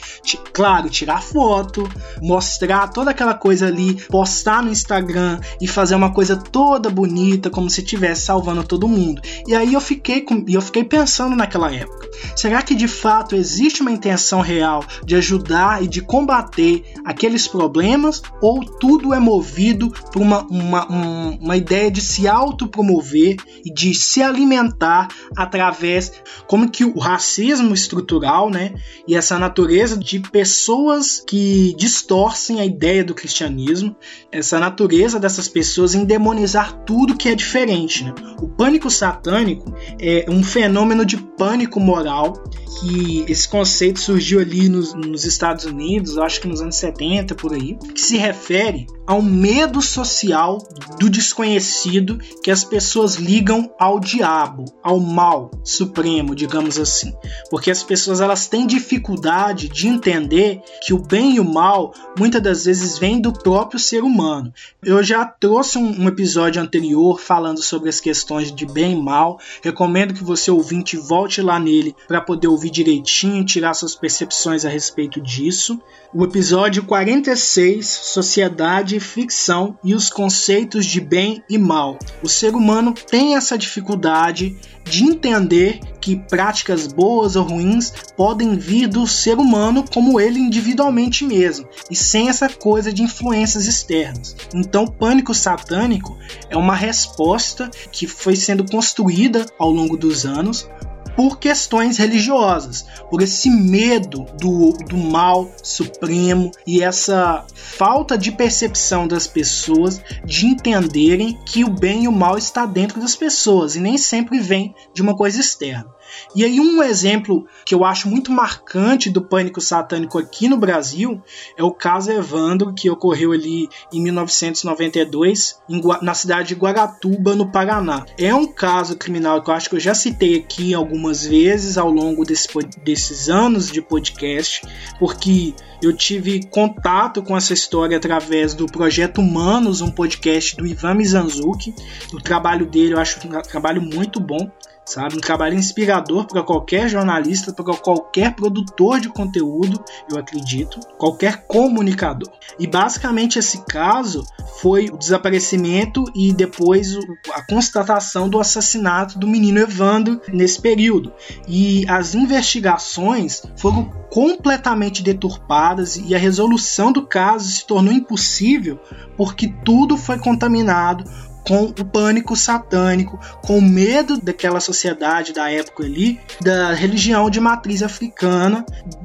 claro, 0.53 0.91
tirar 0.91 1.23
foto, 1.23 1.89
mostrar 2.21 2.89
toda 2.89 3.11
aquela 3.11 3.35
coisa 3.35 3.67
ali, 3.67 3.95
postar 4.09 4.63
no 4.63 4.71
Instagram 4.71 5.41
e 5.61 5.69
fazer 5.69 5.95
uma 5.95 6.13
coisa 6.13 6.37
toda 6.37 6.91
bonita, 6.91 7.51
como 7.51 7.71
se 7.71 7.81
estivesse 7.81 8.23
salvando 8.23 8.65
todo 8.65 8.89
mundo. 8.89 9.23
E 9.47 9.55
aí 9.55 9.75
eu 9.75 9.81
fiquei 9.81 10.23
com, 10.23 10.45
eu 10.49 10.61
fiquei 10.61 10.85
pensando 10.85 11.37
naquela 11.37 11.73
época. 11.73 12.09
Será 12.37 12.63
que 12.63 12.75
de 12.75 12.89
fato 12.89 13.35
existe 13.35 13.83
uma 13.83 13.91
intenção 13.91 14.41
real 14.41 14.85
de 15.05 15.15
ajudar 15.17 15.83
e 15.83 15.89
de 15.89 16.01
combater 16.01 16.85
aqueles 17.05 17.47
problemas 17.47 18.23
ou 18.41 18.65
tudo 18.65 19.15
é 19.15 19.19
movido 19.19 19.91
por 20.13 20.21
uma, 20.21 20.43
uma, 20.47 20.87
uma 20.87 21.57
ideia 21.57 21.91
de 21.91 22.01
se 22.01 22.29
autopromover 22.29 23.37
e 23.65 23.73
de 23.73 23.95
se 23.95 24.23
alimentar 24.23 25.09
através 25.37 26.13
como 26.53 26.69
que 26.69 26.85
o 26.85 26.99
racismo 26.99 27.73
estrutural, 27.73 28.51
né, 28.51 28.75
e 29.09 29.17
essa 29.17 29.38
natureza 29.38 29.97
de 29.97 30.21
pessoas 30.21 31.25
que 31.27 31.75
distorcem 31.79 32.61
a 32.61 32.67
ideia 32.67 33.03
do 33.03 33.15
cristianismo, 33.15 33.96
essa 34.31 34.61
natureza 34.61 35.19
dessas 35.19 35.48
pessoas 35.48 35.94
em 35.94 36.05
demonizar 36.05 36.85
tudo 36.85 37.17
que 37.17 37.31
é 37.31 37.35
diferente, 37.35 38.05
né? 38.05 38.13
O 38.42 38.48
pânico 38.48 38.90
satânico 38.90 39.75
é 39.98 40.27
um 40.29 40.44
fenômeno 40.44 41.07
de 41.07 41.17
pânico 41.17 41.81
moral 41.81 42.35
que 42.81 43.25
esse 43.29 43.48
conceito 43.48 44.00
surgiu 44.00 44.40
ali 44.40 44.69
nos, 44.69 44.92
nos 44.92 45.25
Estados 45.25 45.65
Unidos, 45.65 46.19
acho 46.19 46.40
que 46.40 46.48
nos 46.48 46.61
anos 46.61 46.77
70 46.77 47.35
por 47.35 47.55
aí, 47.55 47.79
que 47.94 48.00
se 48.00 48.17
refere 48.17 48.87
ao 49.07 49.21
medo 49.21 49.83
social 49.83 50.59
do 50.98 51.11
desconhecido 51.11 52.19
que 52.42 52.50
as 52.50 52.65
pessoas 52.65 53.17
ligam 53.17 53.71
ao 53.79 54.00
diabo, 54.00 54.65
ao 54.83 54.98
mal 54.98 55.50
supremo, 55.65 56.35
digamos 56.43 56.77
assim. 56.79 57.15
Porque 57.49 57.71
as 57.71 57.85
pessoas 57.85 58.21
elas 58.21 58.49
têm 58.49 58.67
dificuldade 58.67 59.69
de 59.69 59.87
entender 59.87 60.61
que 60.85 60.93
o 60.93 60.99
bem 60.99 61.37
e 61.37 61.40
o 61.40 61.45
mal 61.45 61.95
muitas 62.19 62.43
das 62.43 62.65
vezes 62.65 62.99
vêm 62.99 63.21
do 63.21 63.33
próprio 63.33 63.79
ser 63.79 64.03
humano. 64.03 64.53
Eu 64.83 65.03
já 65.05 65.25
trouxe 65.25 65.79
um, 65.79 66.03
um 66.03 66.09
episódio 66.09 66.61
anterior 66.61 67.21
falando 67.21 67.63
sobre 67.63 67.88
as 67.88 68.01
questões 68.01 68.53
de 68.53 68.67
bem 68.67 68.93
e 68.93 69.01
mal. 69.01 69.38
Recomendo 69.63 70.15
que 70.15 70.25
você 70.25 70.51
ouvinte 70.51 70.97
volte 70.97 71.40
lá 71.40 71.61
nele 71.61 71.95
para 72.09 72.21
poder 72.21 72.49
ouvir 72.49 72.71
direitinho, 72.71 73.45
tirar 73.45 73.75
suas 73.75 73.95
percepções 73.95 74.65
a 74.65 74.69
respeito 74.69 75.21
disso. 75.21 75.81
O 76.13 76.25
episódio 76.25 76.83
46, 76.83 77.87
Sociedade, 77.87 78.99
Ficção 78.99 79.79
e 79.85 79.95
os 79.95 80.11
conceitos 80.11 80.85
de 80.85 81.01
bem 81.01 81.43
e 81.49 81.57
mal. 81.57 81.99
O 82.23 82.29
ser 82.29 82.55
humano 82.55 82.93
tem 82.93 83.37
essa 83.37 83.57
dificuldade 83.57 84.59
de 84.85 85.05
entender 85.05 85.81
que 86.01 86.17
práticas 86.17 86.87
boas 86.87 87.37
ou 87.37 87.45
ruins 87.45 87.93
podem 88.17 88.57
vir 88.57 88.89
do 88.89 89.07
ser 89.07 89.39
humano 89.39 89.85
como 89.93 90.21
ele 90.21 90.39
individualmente 90.39 91.25
mesmo, 91.25 91.69
e 91.91 91.95
sem 91.95 92.29
essa 92.29 92.49
coisa 92.49 92.93
de 92.93 93.03
influências 93.03 93.67
externas. 93.67 94.37
Então, 94.55 94.85
o 94.85 94.91
pânico 94.91 95.35
satânico 95.35 96.19
é 96.51 96.57
uma 96.57 96.75
resposta 96.75 97.71
que 97.91 98.07
foi 98.07 98.37
sendo 98.37 98.65
construída 98.65 99.47
ao 99.59 99.71
longo 99.71 99.97
dos 99.97 100.27
anos 100.27 100.69
por 101.17 101.38
questões 101.38 101.98
religiosas, 101.98 102.87
por 103.10 103.23
esse 103.23 103.50
medo 103.50 104.27
do, 104.40 104.73
do 104.88 104.96
mal 104.96 105.50
supremo 105.63 106.50
e 106.67 106.83
essa 106.83 107.44
falta 107.54 108.17
de 108.17 108.33
percepção 108.33 109.06
das 109.06 109.27
pessoas 109.27 110.00
de 110.25 110.46
entenderem 110.46 111.38
que 111.46 111.65
o 111.65 111.71
bem 111.71 112.04
e 112.04 112.08
o 112.08 112.13
mal 112.13 112.38
está 112.38 112.67
dentro 112.67 113.00
das 113.00 113.17
pessoas 113.17 113.77
e 113.77 113.81
nem 113.81 113.98
sempre 113.98 114.38
vem 114.38 114.75
de 114.94 115.02
uma 115.02 115.17
coisa 115.17 115.40
externa. 115.40 115.87
E 116.35 116.44
aí, 116.44 116.60
um 116.60 116.83
exemplo 116.83 117.46
que 117.65 117.75
eu 117.75 117.85
acho 117.85 118.08
muito 118.08 118.33
marcante 118.33 119.10
do 119.10 119.23
pânico 119.23 119.60
satânico 119.60 120.19
aqui 120.19 120.48
no 120.48 120.56
Brasil 120.56 121.23
é 121.56 121.63
o 121.63 121.73
caso 121.73 122.10
Evandro, 122.10 122.73
que 122.73 122.90
ocorreu 122.90 123.33
ali 123.33 123.69
em 123.92 124.02
1992, 124.02 125.60
na 126.00 126.15
cidade 126.15 126.48
de 126.48 126.54
Guaratuba, 126.54 127.35
no 127.35 127.50
Paraná. 127.50 128.04
É 128.19 128.35
um 128.35 128.46
caso 128.46 128.96
criminal 128.96 129.42
que 129.42 129.50
eu 129.50 129.54
acho 129.54 129.69
que 129.69 129.77
eu 129.77 129.81
já 129.81 129.94
citei 129.94 130.37
aqui 130.37 130.75
algumas 130.75 131.27
vezes 131.27 131.79
ao 131.79 131.90
longo 131.90 132.25
desse, 132.25 132.48
desses 132.85 133.29
anos 133.29 133.71
de 133.71 133.81
podcast, 133.81 134.63
porque 134.98 135.54
eu 135.83 135.92
tive 135.92 136.46
contato 136.46 137.23
com 137.23 137.37
essa 137.37 137.52
história 137.52 137.96
através 137.96 138.54
do 138.54 138.67
Projeto 138.67 139.21
Humanos, 139.21 139.81
um 139.81 139.90
podcast 139.90 140.56
do 140.56 140.67
Ivan 140.67 140.94
Mizanzuki. 140.94 141.75
O 142.13 142.21
trabalho 142.21 142.67
dele 142.67 142.94
eu 142.94 143.00
acho 143.00 143.19
um 143.27 143.42
trabalho 143.42 143.83
muito 143.83 144.21
bom 144.21 144.50
sabe? 144.85 145.17
Um 145.17 145.21
trabalho 145.21 145.57
inspirador 145.57 146.27
para 146.27 146.43
qualquer 146.43 146.89
jornalista, 146.89 147.53
para 147.53 147.65
qualquer 147.77 148.35
produtor 148.35 149.01
de 149.01 149.09
conteúdo, 149.09 149.83
eu 150.11 150.19
acredito, 150.19 150.81
qualquer 150.99 151.47
comunicador. 151.47 152.31
E 152.59 152.67
basicamente 152.67 153.39
esse 153.39 153.65
caso 153.65 154.25
foi 154.61 154.87
o 154.87 154.97
desaparecimento 154.97 156.05
e 156.15 156.33
depois 156.33 156.97
a 157.33 157.43
constatação 157.47 158.29
do 158.29 158.39
assassinato 158.39 159.19
do 159.19 159.27
menino 159.27 159.61
Evandro 159.61 160.21
nesse 160.33 160.61
período. 160.61 161.13
E 161.47 161.85
as 161.89 162.15
investigações 162.15 163.43
foram 163.57 163.85
completamente 164.11 165.03
deturpadas 165.03 165.97
e 165.97 166.15
a 166.15 166.19
resolução 166.19 166.93
do 166.93 167.07
caso 167.07 167.49
se 167.49 167.67
tornou 167.67 167.93
impossível 167.93 168.79
porque 169.17 169.49
tudo 169.65 169.97
foi 169.97 170.19
contaminado 170.19 171.05
com 171.47 171.65
o 171.65 171.85
pânico 171.85 172.37
satânico, 172.37 173.19
com 173.45 173.59
o 173.59 173.63
medo 173.63 174.19
daquela 174.21 174.61
sociedade 174.61 175.33
da 175.33 175.51
época 175.51 175.85
ali, 175.85 176.21
da 176.40 176.73
religião 176.73 177.29
de 177.29 177.40
matriz 177.40 177.83
africana, 177.83 178.65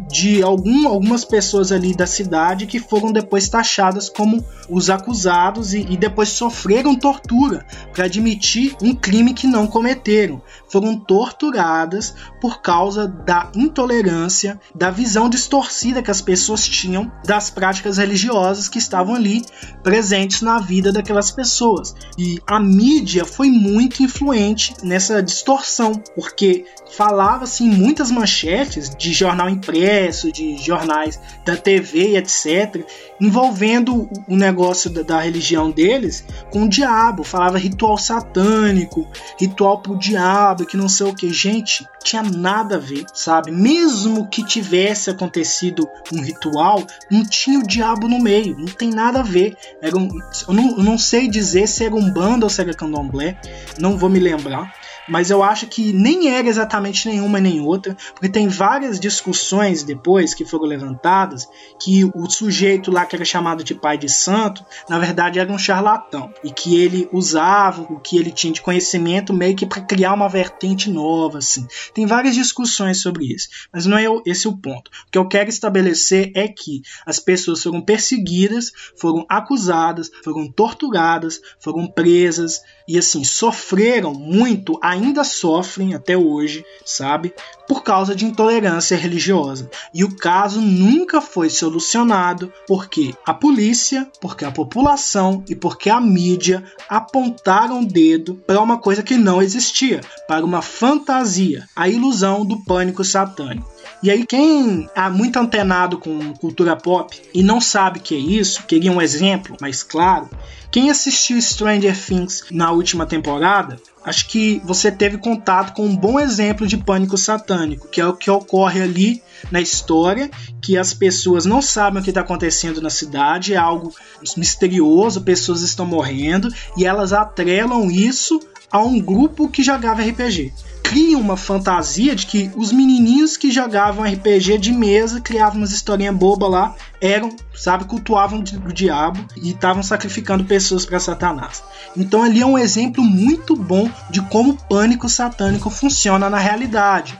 de 0.09 0.41
algum, 0.41 0.87
algumas 0.87 1.25
pessoas 1.25 1.71
ali 1.71 1.95
da 1.95 2.05
cidade 2.05 2.65
que 2.65 2.79
foram 2.79 3.11
depois 3.11 3.49
taxadas 3.49 4.09
como 4.09 4.43
os 4.69 4.89
acusados 4.89 5.73
e, 5.73 5.81
e 5.89 5.97
depois 5.97 6.29
sofreram 6.29 6.95
tortura 6.95 7.65
para 7.93 8.05
admitir 8.05 8.75
um 8.81 8.93
crime 8.93 9.33
que 9.33 9.47
não 9.47 9.67
cometeram. 9.67 10.41
Foram 10.69 10.97
torturadas 10.97 12.13
por 12.41 12.61
causa 12.61 13.07
da 13.07 13.49
intolerância, 13.55 14.59
da 14.75 14.91
visão 14.91 15.29
distorcida 15.29 16.01
que 16.01 16.11
as 16.11 16.21
pessoas 16.21 16.67
tinham 16.67 17.11
das 17.25 17.49
práticas 17.49 17.97
religiosas 17.97 18.67
que 18.67 18.77
estavam 18.77 19.15
ali 19.15 19.45
presentes 19.83 20.41
na 20.41 20.59
vida 20.59 20.91
daquelas 20.91 21.31
pessoas. 21.31 21.95
E 22.17 22.39
a 22.45 22.59
mídia 22.59 23.25
foi 23.25 23.49
muito 23.49 24.03
influente 24.03 24.73
nessa 24.83 25.21
distorção, 25.21 25.93
porque 26.15 26.65
falava-se 26.95 27.63
em 27.63 27.69
muitas 27.69 28.11
manchetes 28.11 28.89
de 28.95 29.13
jornal 29.13 29.49
impresso, 29.49 30.31
de 30.31 30.57
jornais 30.57 31.19
da 31.45 31.55
TV, 31.55 32.17
etc., 32.17 32.85
envolvendo 33.19 34.09
o 34.27 34.35
negócio 34.35 34.89
da, 34.89 35.01
da 35.01 35.19
religião 35.19 35.71
deles 35.71 36.25
com 36.51 36.63
o 36.63 36.69
diabo. 36.69 37.23
Falava 37.23 37.57
ritual 37.57 37.97
satânico, 37.97 39.07
ritual 39.39 39.81
pro 39.81 39.97
diabo, 39.97 40.56
que 40.65 40.77
não 40.77 40.89
sei 40.89 41.07
o 41.07 41.13
que. 41.13 41.31
Gente, 41.31 41.87
tinha 42.03 42.23
nada 42.23 42.75
a 42.75 42.79
ver, 42.79 43.05
sabe? 43.13 43.51
Mesmo 43.51 44.27
que 44.27 44.43
tivesse 44.43 45.09
acontecido 45.09 45.89
um 46.13 46.21
ritual, 46.21 46.85
não 47.09 47.25
tinha 47.25 47.59
o 47.59 47.67
diabo 47.67 48.07
no 48.07 48.19
meio, 48.19 48.57
não 48.57 48.67
tem 48.67 48.89
nada 48.89 49.19
a 49.19 49.23
ver. 49.23 49.57
Era 49.81 49.97
um, 49.97 50.07
eu, 50.47 50.53
não, 50.53 50.77
eu 50.77 50.83
não 50.83 50.97
sei 50.97 51.27
dizer 51.27 51.67
se 51.67 51.83
era 51.83 51.95
um 51.95 52.11
bando 52.11 52.45
ou 52.45 52.49
se 52.49 52.61
era 52.61 52.73
candomblé, 52.73 53.39
não 53.79 53.97
vou 53.97 54.09
me 54.09 54.19
lembrar 54.19 54.73
mas 55.07 55.29
eu 55.29 55.43
acho 55.43 55.67
que 55.67 55.93
nem 55.93 56.29
era 56.29 56.47
exatamente 56.47 57.07
nenhuma 57.07 57.39
nem 57.39 57.61
outra, 57.61 57.95
porque 58.13 58.29
tem 58.29 58.47
várias 58.47 58.99
discussões 58.99 59.83
depois 59.83 60.33
que 60.33 60.45
foram 60.45 60.65
levantadas 60.65 61.47
que 61.79 62.05
o 62.05 62.29
sujeito 62.29 62.91
lá 62.91 63.05
que 63.05 63.15
era 63.15 63.25
chamado 63.25 63.63
de 63.63 63.75
pai 63.75 63.97
de 63.97 64.09
santo, 64.09 64.65
na 64.89 64.99
verdade 64.99 65.39
era 65.39 65.51
um 65.51 65.57
charlatão 65.57 66.33
e 66.43 66.51
que 66.51 66.79
ele 66.79 67.09
usava 67.11 67.81
o 67.83 67.99
que 67.99 68.17
ele 68.17 68.31
tinha 68.31 68.53
de 68.53 68.61
conhecimento 68.61 69.33
meio 69.33 69.55
que 69.55 69.65
para 69.65 69.81
criar 69.81 70.13
uma 70.13 70.29
vertente 70.29 70.89
nova, 70.89 71.37
assim. 71.39 71.65
Tem 71.93 72.05
várias 72.05 72.35
discussões 72.35 73.01
sobre 73.01 73.25
isso, 73.25 73.47
mas 73.71 73.85
não 73.85 73.97
é 73.97 74.05
esse 74.25 74.47
o 74.47 74.57
ponto. 74.57 74.89
O 75.07 75.11
que 75.11 75.17
eu 75.17 75.27
quero 75.27 75.49
estabelecer 75.49 76.31
é 76.35 76.47
que 76.47 76.81
as 77.05 77.19
pessoas 77.19 77.63
foram 77.63 77.81
perseguidas, 77.81 78.71
foram 78.95 79.25
acusadas, 79.29 80.09
foram 80.23 80.51
torturadas, 80.51 81.41
foram 81.59 81.87
presas 81.87 82.61
e 82.87 82.97
assim 82.97 83.23
sofreram 83.23 84.13
muito 84.13 84.79
ainda 84.81 85.23
sofrem 85.23 85.93
até 85.93 86.17
hoje, 86.17 86.63
sabe, 86.85 87.33
por 87.67 87.83
causa 87.83 88.15
de 88.15 88.25
intolerância 88.25 88.95
religiosa. 88.95 89.69
E 89.93 90.03
o 90.03 90.15
caso 90.15 90.61
nunca 90.61 91.19
foi 91.19 91.49
solucionado 91.49 92.51
porque 92.65 93.13
a 93.25 93.33
polícia, 93.33 94.09
porque 94.21 94.45
a 94.45 94.51
população 94.51 95.43
e 95.49 95.55
porque 95.55 95.89
a 95.89 95.99
mídia 95.99 96.63
apontaram 96.87 97.81
o 97.81 97.85
dedo 97.85 98.35
para 98.47 98.61
uma 98.61 98.77
coisa 98.77 99.03
que 99.03 99.17
não 99.17 99.41
existia, 99.41 100.01
para 100.27 100.45
uma 100.45 100.61
fantasia, 100.61 101.67
a 101.75 101.89
ilusão 101.89 102.45
do 102.45 102.63
pânico 102.63 103.03
satânico. 103.03 103.77
E 104.01 104.11
aí, 104.11 104.25
quem 104.25 104.87
é 104.95 105.09
muito 105.09 105.37
antenado 105.37 105.97
com 105.97 106.33
cultura 106.35 106.75
pop 106.75 107.19
e 107.33 107.41
não 107.41 107.59
sabe 107.59 107.99
o 107.99 108.01
que 108.01 108.15
é 108.15 108.19
isso, 108.19 108.63
queria 108.63 108.91
um 108.91 109.01
exemplo 109.01 109.57
mais 109.59 109.81
claro, 109.81 110.29
Quem 110.69 110.89
assistiu 110.89 111.41
Stranger 111.41 111.97
Things 111.97 112.45
na 112.51 112.71
última 112.71 113.05
temporada, 113.05 113.79
acho 114.03 114.27
que 114.27 114.61
você 114.65 114.91
teve 114.91 115.17
contato 115.17 115.73
com 115.73 115.85
um 115.85 115.95
bom 115.95 116.19
exemplo 116.19 116.67
de 116.67 116.77
pânico 116.77 117.17
satânico, 117.17 117.87
que 117.87 118.01
é 118.01 118.05
o 118.05 118.13
que 118.13 118.29
ocorre 118.29 118.81
ali 118.81 119.23
na 119.49 119.61
história, 119.61 120.29
que 120.61 120.77
as 120.77 120.93
pessoas 120.93 121.45
não 121.45 121.61
sabem 121.61 122.01
o 122.01 122.03
que 122.03 122.09
está 122.11 122.21
acontecendo 122.21 122.81
na 122.81 122.89
cidade, 122.89 123.53
é 123.53 123.57
algo 123.57 123.93
misterioso, 124.35 125.21
pessoas 125.21 125.61
estão 125.61 125.85
morrendo 125.85 126.49
e 126.75 126.85
elas 126.85 127.13
atrelam 127.13 127.89
isso 127.89 128.39
a 128.69 128.79
um 128.79 128.99
grupo 128.99 129.47
que 129.47 129.63
jogava 129.63 130.01
RPG 130.01 130.53
cria 130.87 131.17
uma 131.17 131.35
fantasia 131.35 132.15
de 132.15 132.25
que 132.25 132.49
os 132.55 132.71
menininhos 132.71 133.35
que 133.35 133.51
jogavam 133.51 134.05
RPG 134.05 134.57
de 134.57 134.71
mesa, 134.71 135.19
criavam 135.19 135.57
umas 135.57 135.71
historinhas 135.71 136.15
bobas 136.15 136.49
lá, 136.49 136.75
eram, 137.01 137.35
sabe, 137.53 137.83
cultuavam 137.83 138.39
o 138.39 138.71
diabo 138.71 139.19
e 139.35 139.49
estavam 139.49 139.83
sacrificando 139.83 140.45
pessoas 140.45 140.85
para 140.85 140.97
Satanás. 140.97 141.61
Então 141.95 142.23
ali 142.23 142.41
é 142.41 142.45
um 142.45 142.57
exemplo 142.57 143.03
muito 143.03 143.53
bom 143.53 143.91
de 144.09 144.21
como 144.21 144.51
o 144.51 144.57
pânico 144.57 145.09
satânico 145.09 145.69
funciona 145.69 146.29
na 146.29 146.37
realidade. 146.37 147.19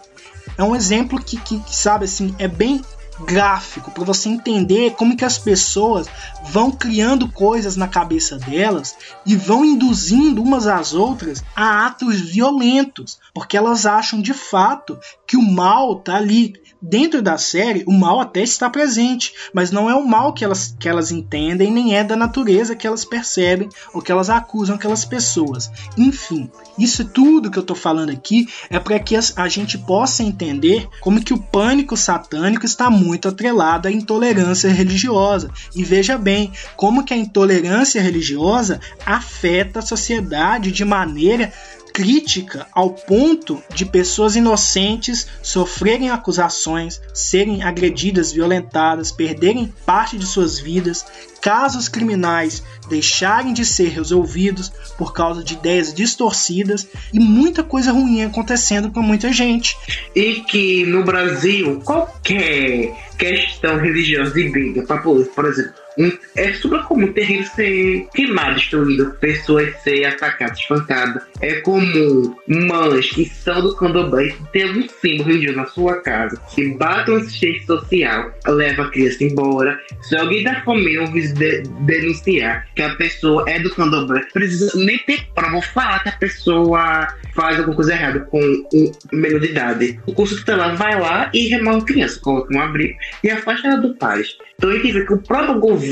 É 0.58 0.64
um 0.64 0.74
exemplo 0.74 1.22
que, 1.22 1.36
que 1.36 1.62
sabe 1.68 2.06
assim, 2.06 2.34
é 2.40 2.48
bem 2.48 2.82
gráfico 3.20 3.92
para 3.92 4.04
você 4.04 4.30
entender 4.30 4.92
como 4.96 5.16
que 5.16 5.26
as 5.26 5.38
pessoas 5.38 6.08
vão 6.44 6.72
criando 6.72 7.28
coisas 7.30 7.76
na 7.76 7.88
cabeça 7.88 8.38
delas 8.38 8.96
e 9.26 9.36
vão 9.36 9.66
induzindo 9.66 10.42
umas 10.42 10.68
às 10.68 10.94
outras 10.94 11.44
a 11.56 11.88
atos 11.88 12.20
violentos, 12.20 13.20
porque 13.34 13.58
elas 13.58 13.86
acham 13.86 14.22
de 14.22 14.34
fato 14.34 15.00
que 15.26 15.38
o 15.38 15.42
mal 15.42 15.96
tá 15.96 16.16
ali 16.16 16.54
dentro 16.82 17.22
da 17.22 17.38
série, 17.38 17.84
o 17.88 17.94
mal 17.94 18.20
até 18.20 18.42
está 18.42 18.70
presente, 18.70 19.34
mas 19.54 19.72
não 19.72 19.90
é 19.90 19.96
o 19.96 20.08
mal 20.08 20.34
que 20.34 20.44
elas, 20.44 20.76
que 20.80 20.88
elas 20.88 21.12
entendem, 21.12 21.72
nem 21.72 21.96
é 21.96 22.04
da 22.04 22.16
natureza 22.16 22.76
que 22.76 22.88
elas 22.88 23.06
percebem 23.06 23.70
ou 23.94 24.02
que 24.02 24.12
elas 24.12 24.30
acusam 24.30 24.76
aquelas 24.76 25.06
pessoas. 25.06 25.72
Enfim, 25.98 26.50
isso 26.78 27.06
tudo 27.06 27.50
que 27.50 27.58
eu 27.58 27.62
estou 27.62 27.76
falando 27.76 28.12
aqui 28.12 28.48
é 28.70 28.80
para 28.80 29.00
que 29.00 29.16
a 29.16 29.48
gente 29.48 29.78
possa 29.78 30.24
entender 30.24 30.88
como 31.02 31.24
que 31.24 31.34
o 31.34 31.42
pânico 31.42 31.98
satânico 31.98 32.66
está 32.66 32.90
muito 32.90 33.28
atrelado 33.28 33.88
à 33.88 33.92
intolerância 33.92 34.70
religiosa. 34.70 35.50
E 35.76 35.84
veja 35.84 36.18
bem 36.18 36.52
como 36.76 37.04
que 37.04 37.14
a 37.14 37.18
intolerância 37.18 38.02
religiosa 38.02 38.80
afeta 39.06 39.80
a 39.80 39.82
sociedade 39.82 40.72
de 40.72 40.86
maneira 40.86 41.52
crítica 41.98 42.68
ao 42.74 42.92
ponto 42.92 43.60
de 43.74 43.84
pessoas 43.84 44.36
inocentes 44.36 45.26
sofrerem 45.42 46.12
acusações, 46.12 47.02
serem 47.12 47.64
agredidas, 47.64 48.32
violentadas, 48.32 49.12
perderem 49.12 49.74
parte 49.84 50.16
de 50.16 50.24
suas 50.28 50.60
vidas, 50.60 51.04
casos 51.42 51.90
criminais 51.90 52.62
deixarem 52.88 53.52
de 53.52 53.66
ser 53.66 53.90
resolvidos 53.90 54.72
por 54.96 55.12
causa 55.12 55.44
de 55.44 55.56
ideias 55.56 55.92
distorcidas 55.92 56.88
e 57.12 57.20
muita 57.20 57.64
coisa 57.64 57.92
ruim 57.92 58.22
acontecendo 58.22 58.92
com 58.92 59.02
muita 59.02 59.34
gente. 59.34 59.76
E 60.16 60.42
que 60.42 60.86
no 60.86 61.04
Brasil 61.04 61.82
qualquer 61.84 62.94
questão 63.18 63.80
religiosa 63.80 64.40
e 64.40 64.52
briga 64.52 64.84
por 64.84 65.46
exemplo, 65.46 65.87
é 66.36 66.54
super 66.54 66.84
comum 66.84 67.12
terreno 67.12 67.46
ser 67.46 68.08
queimado, 68.14 68.56
destruído, 68.56 69.12
pessoas 69.20 69.76
serem 69.82 70.06
atacadas, 70.06 70.60
espancadas. 70.60 71.24
É 71.42 71.56
comum 71.62 72.36
mães 72.48 73.10
que 73.10 73.26
são 73.26 73.62
do 73.62 73.76
candomblé 73.76 74.34
ter 74.52 74.64
algum 74.64 74.88
símbolo 74.88 75.30
religioso 75.30 75.58
na 75.58 75.66
sua 75.66 76.02
casa, 76.02 76.40
batem 76.78 77.16
no 77.16 77.22
assistente 77.22 77.66
social, 77.66 78.32
leva 78.46 78.84
a 78.84 78.92
criança 78.92 79.24
embora. 79.24 79.80
Se 80.02 80.16
alguém 80.16 80.44
da 80.44 80.62
família 80.62 81.02
ouvir 81.02 81.34
de, 81.34 81.64
denunciar 81.82 82.68
que 82.76 82.82
a 82.82 82.96
pessoa 82.96 83.44
é 83.48 83.60
do 83.60 83.74
candomblé, 83.74 84.22
precisa 84.34 84.78
nem 84.78 84.98
ter 85.00 85.26
prova, 85.34 85.62
falar 85.62 86.04
que 86.04 86.10
a 86.10 86.14
pessoa 86.14 87.08
faz 87.36 87.58
alguma 87.58 87.76
coisa 87.76 87.94
errada 87.94 88.20
com 88.22 88.40
um 88.74 88.92
menor 89.14 89.40
de 89.40 89.48
idade. 89.48 90.00
O 90.06 90.14
curso 90.14 90.36
tutelar 90.38 90.76
vai 90.76 91.00
lá 91.00 91.30
e 91.34 91.48
remove 91.48 91.82
a 91.82 91.86
criança, 91.86 92.20
coloca 92.20 92.56
um 92.56 92.62
abrigo 92.62 92.98
e 93.24 93.30
afasta 93.30 93.68
ela 93.68 93.78
do 93.78 93.96
pai. 93.96 94.24
Então 94.58 94.72
a 94.72 94.74
gente 94.74 94.92
vê 94.92 95.06
que 95.06 95.14
o 95.14 95.22
próprio 95.22 95.60
governo 95.60 95.87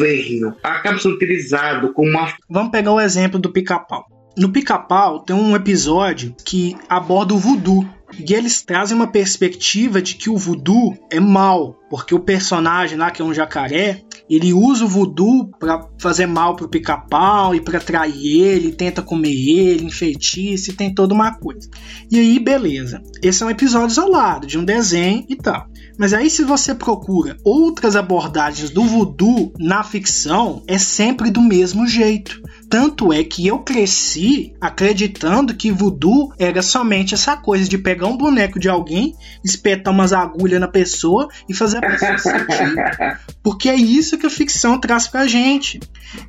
acaba 0.64 0.98
sendo 1.00 1.16
utilizado 1.16 1.94
como 1.94 2.10
uma. 2.10 2.34
Vamos 2.50 2.72
pegar 2.72 2.92
o 2.92 3.00
exemplo 3.00 3.40
do 3.40 3.52
pica-pau. 3.52 4.06
No 4.38 4.50
pica-pau 4.50 5.20
tem 5.20 5.36
um 5.36 5.56
episódio 5.56 6.36
que 6.46 6.76
aborda 6.90 7.34
o 7.34 7.38
voodoo. 7.38 7.88
E 8.18 8.34
eles 8.34 8.62
trazem 8.62 8.96
uma 8.96 9.08
perspectiva 9.08 10.02
de 10.02 10.16
que 10.16 10.30
o 10.30 10.38
voodoo 10.38 10.98
é 11.12 11.20
mal, 11.20 11.76
porque 11.90 12.14
o 12.14 12.20
personagem 12.20 12.98
lá, 12.98 13.12
que 13.12 13.22
é 13.22 13.26
um 13.26 13.34
jacaré, 13.34 14.02
ele 14.30 14.54
usa 14.54 14.86
o 14.86 14.88
voodoo 14.88 15.50
para 15.60 15.88
fazer 16.00 16.26
mal 16.26 16.56
pro 16.56 16.70
pica-pau 16.70 17.54
e 17.54 17.62
para 17.62 17.78
atrair 17.78 18.42
ele, 18.42 18.72
tenta 18.72 19.02
comer 19.02 19.34
ele, 19.34 19.86
enfeitiça 19.86 20.72
e 20.72 20.74
tem 20.74 20.94
toda 20.94 21.14
uma 21.14 21.34
coisa. 21.34 21.70
E 22.10 22.20
aí, 22.20 22.40
beleza. 22.40 23.02
Esse 23.22 23.44
é 23.44 23.46
um 23.46 23.50
episódio 23.50 23.92
isolado 23.94 24.48
de 24.48 24.58
um 24.58 24.66
desenho 24.66 25.26
e 25.28 25.36
tal. 25.36 25.68
Mas 25.98 26.14
aí, 26.14 26.30
se 26.30 26.44
você 26.44 26.74
procura 26.74 27.38
outras 27.44 27.96
abordagens 27.96 28.70
do 28.70 28.84
voodoo 28.84 29.54
na 29.58 29.84
ficção, 29.84 30.64
é 30.68 30.78
sempre 30.78 31.30
do 31.30 31.42
mesmo 31.42 31.88
jeito. 31.88 32.42
Tanto 32.76 33.14
é 33.14 33.24
que 33.24 33.48
eu 33.48 33.60
cresci 33.60 34.54
acreditando 34.60 35.56
que 35.56 35.72
voodoo 35.72 36.34
era 36.38 36.62
somente 36.62 37.14
essa 37.14 37.38
coisa 37.38 37.70
de 37.70 37.78
pegar 37.78 38.08
um 38.08 38.18
boneco 38.18 38.60
de 38.60 38.68
alguém, 38.68 39.16
espetar 39.46 39.94
umas 39.94 40.12
agulhas 40.12 40.60
na 40.60 40.68
pessoa 40.68 41.30
e 41.48 41.54
fazer 41.54 41.78
a 41.78 41.90
pessoa 41.90 42.18
sentir. 42.18 42.76
Porque 43.42 43.70
é 43.70 43.76
isso 43.76 44.18
que 44.18 44.26
a 44.26 44.30
ficção 44.30 44.78
traz 44.78 45.08
pra 45.08 45.26
gente. 45.26 45.80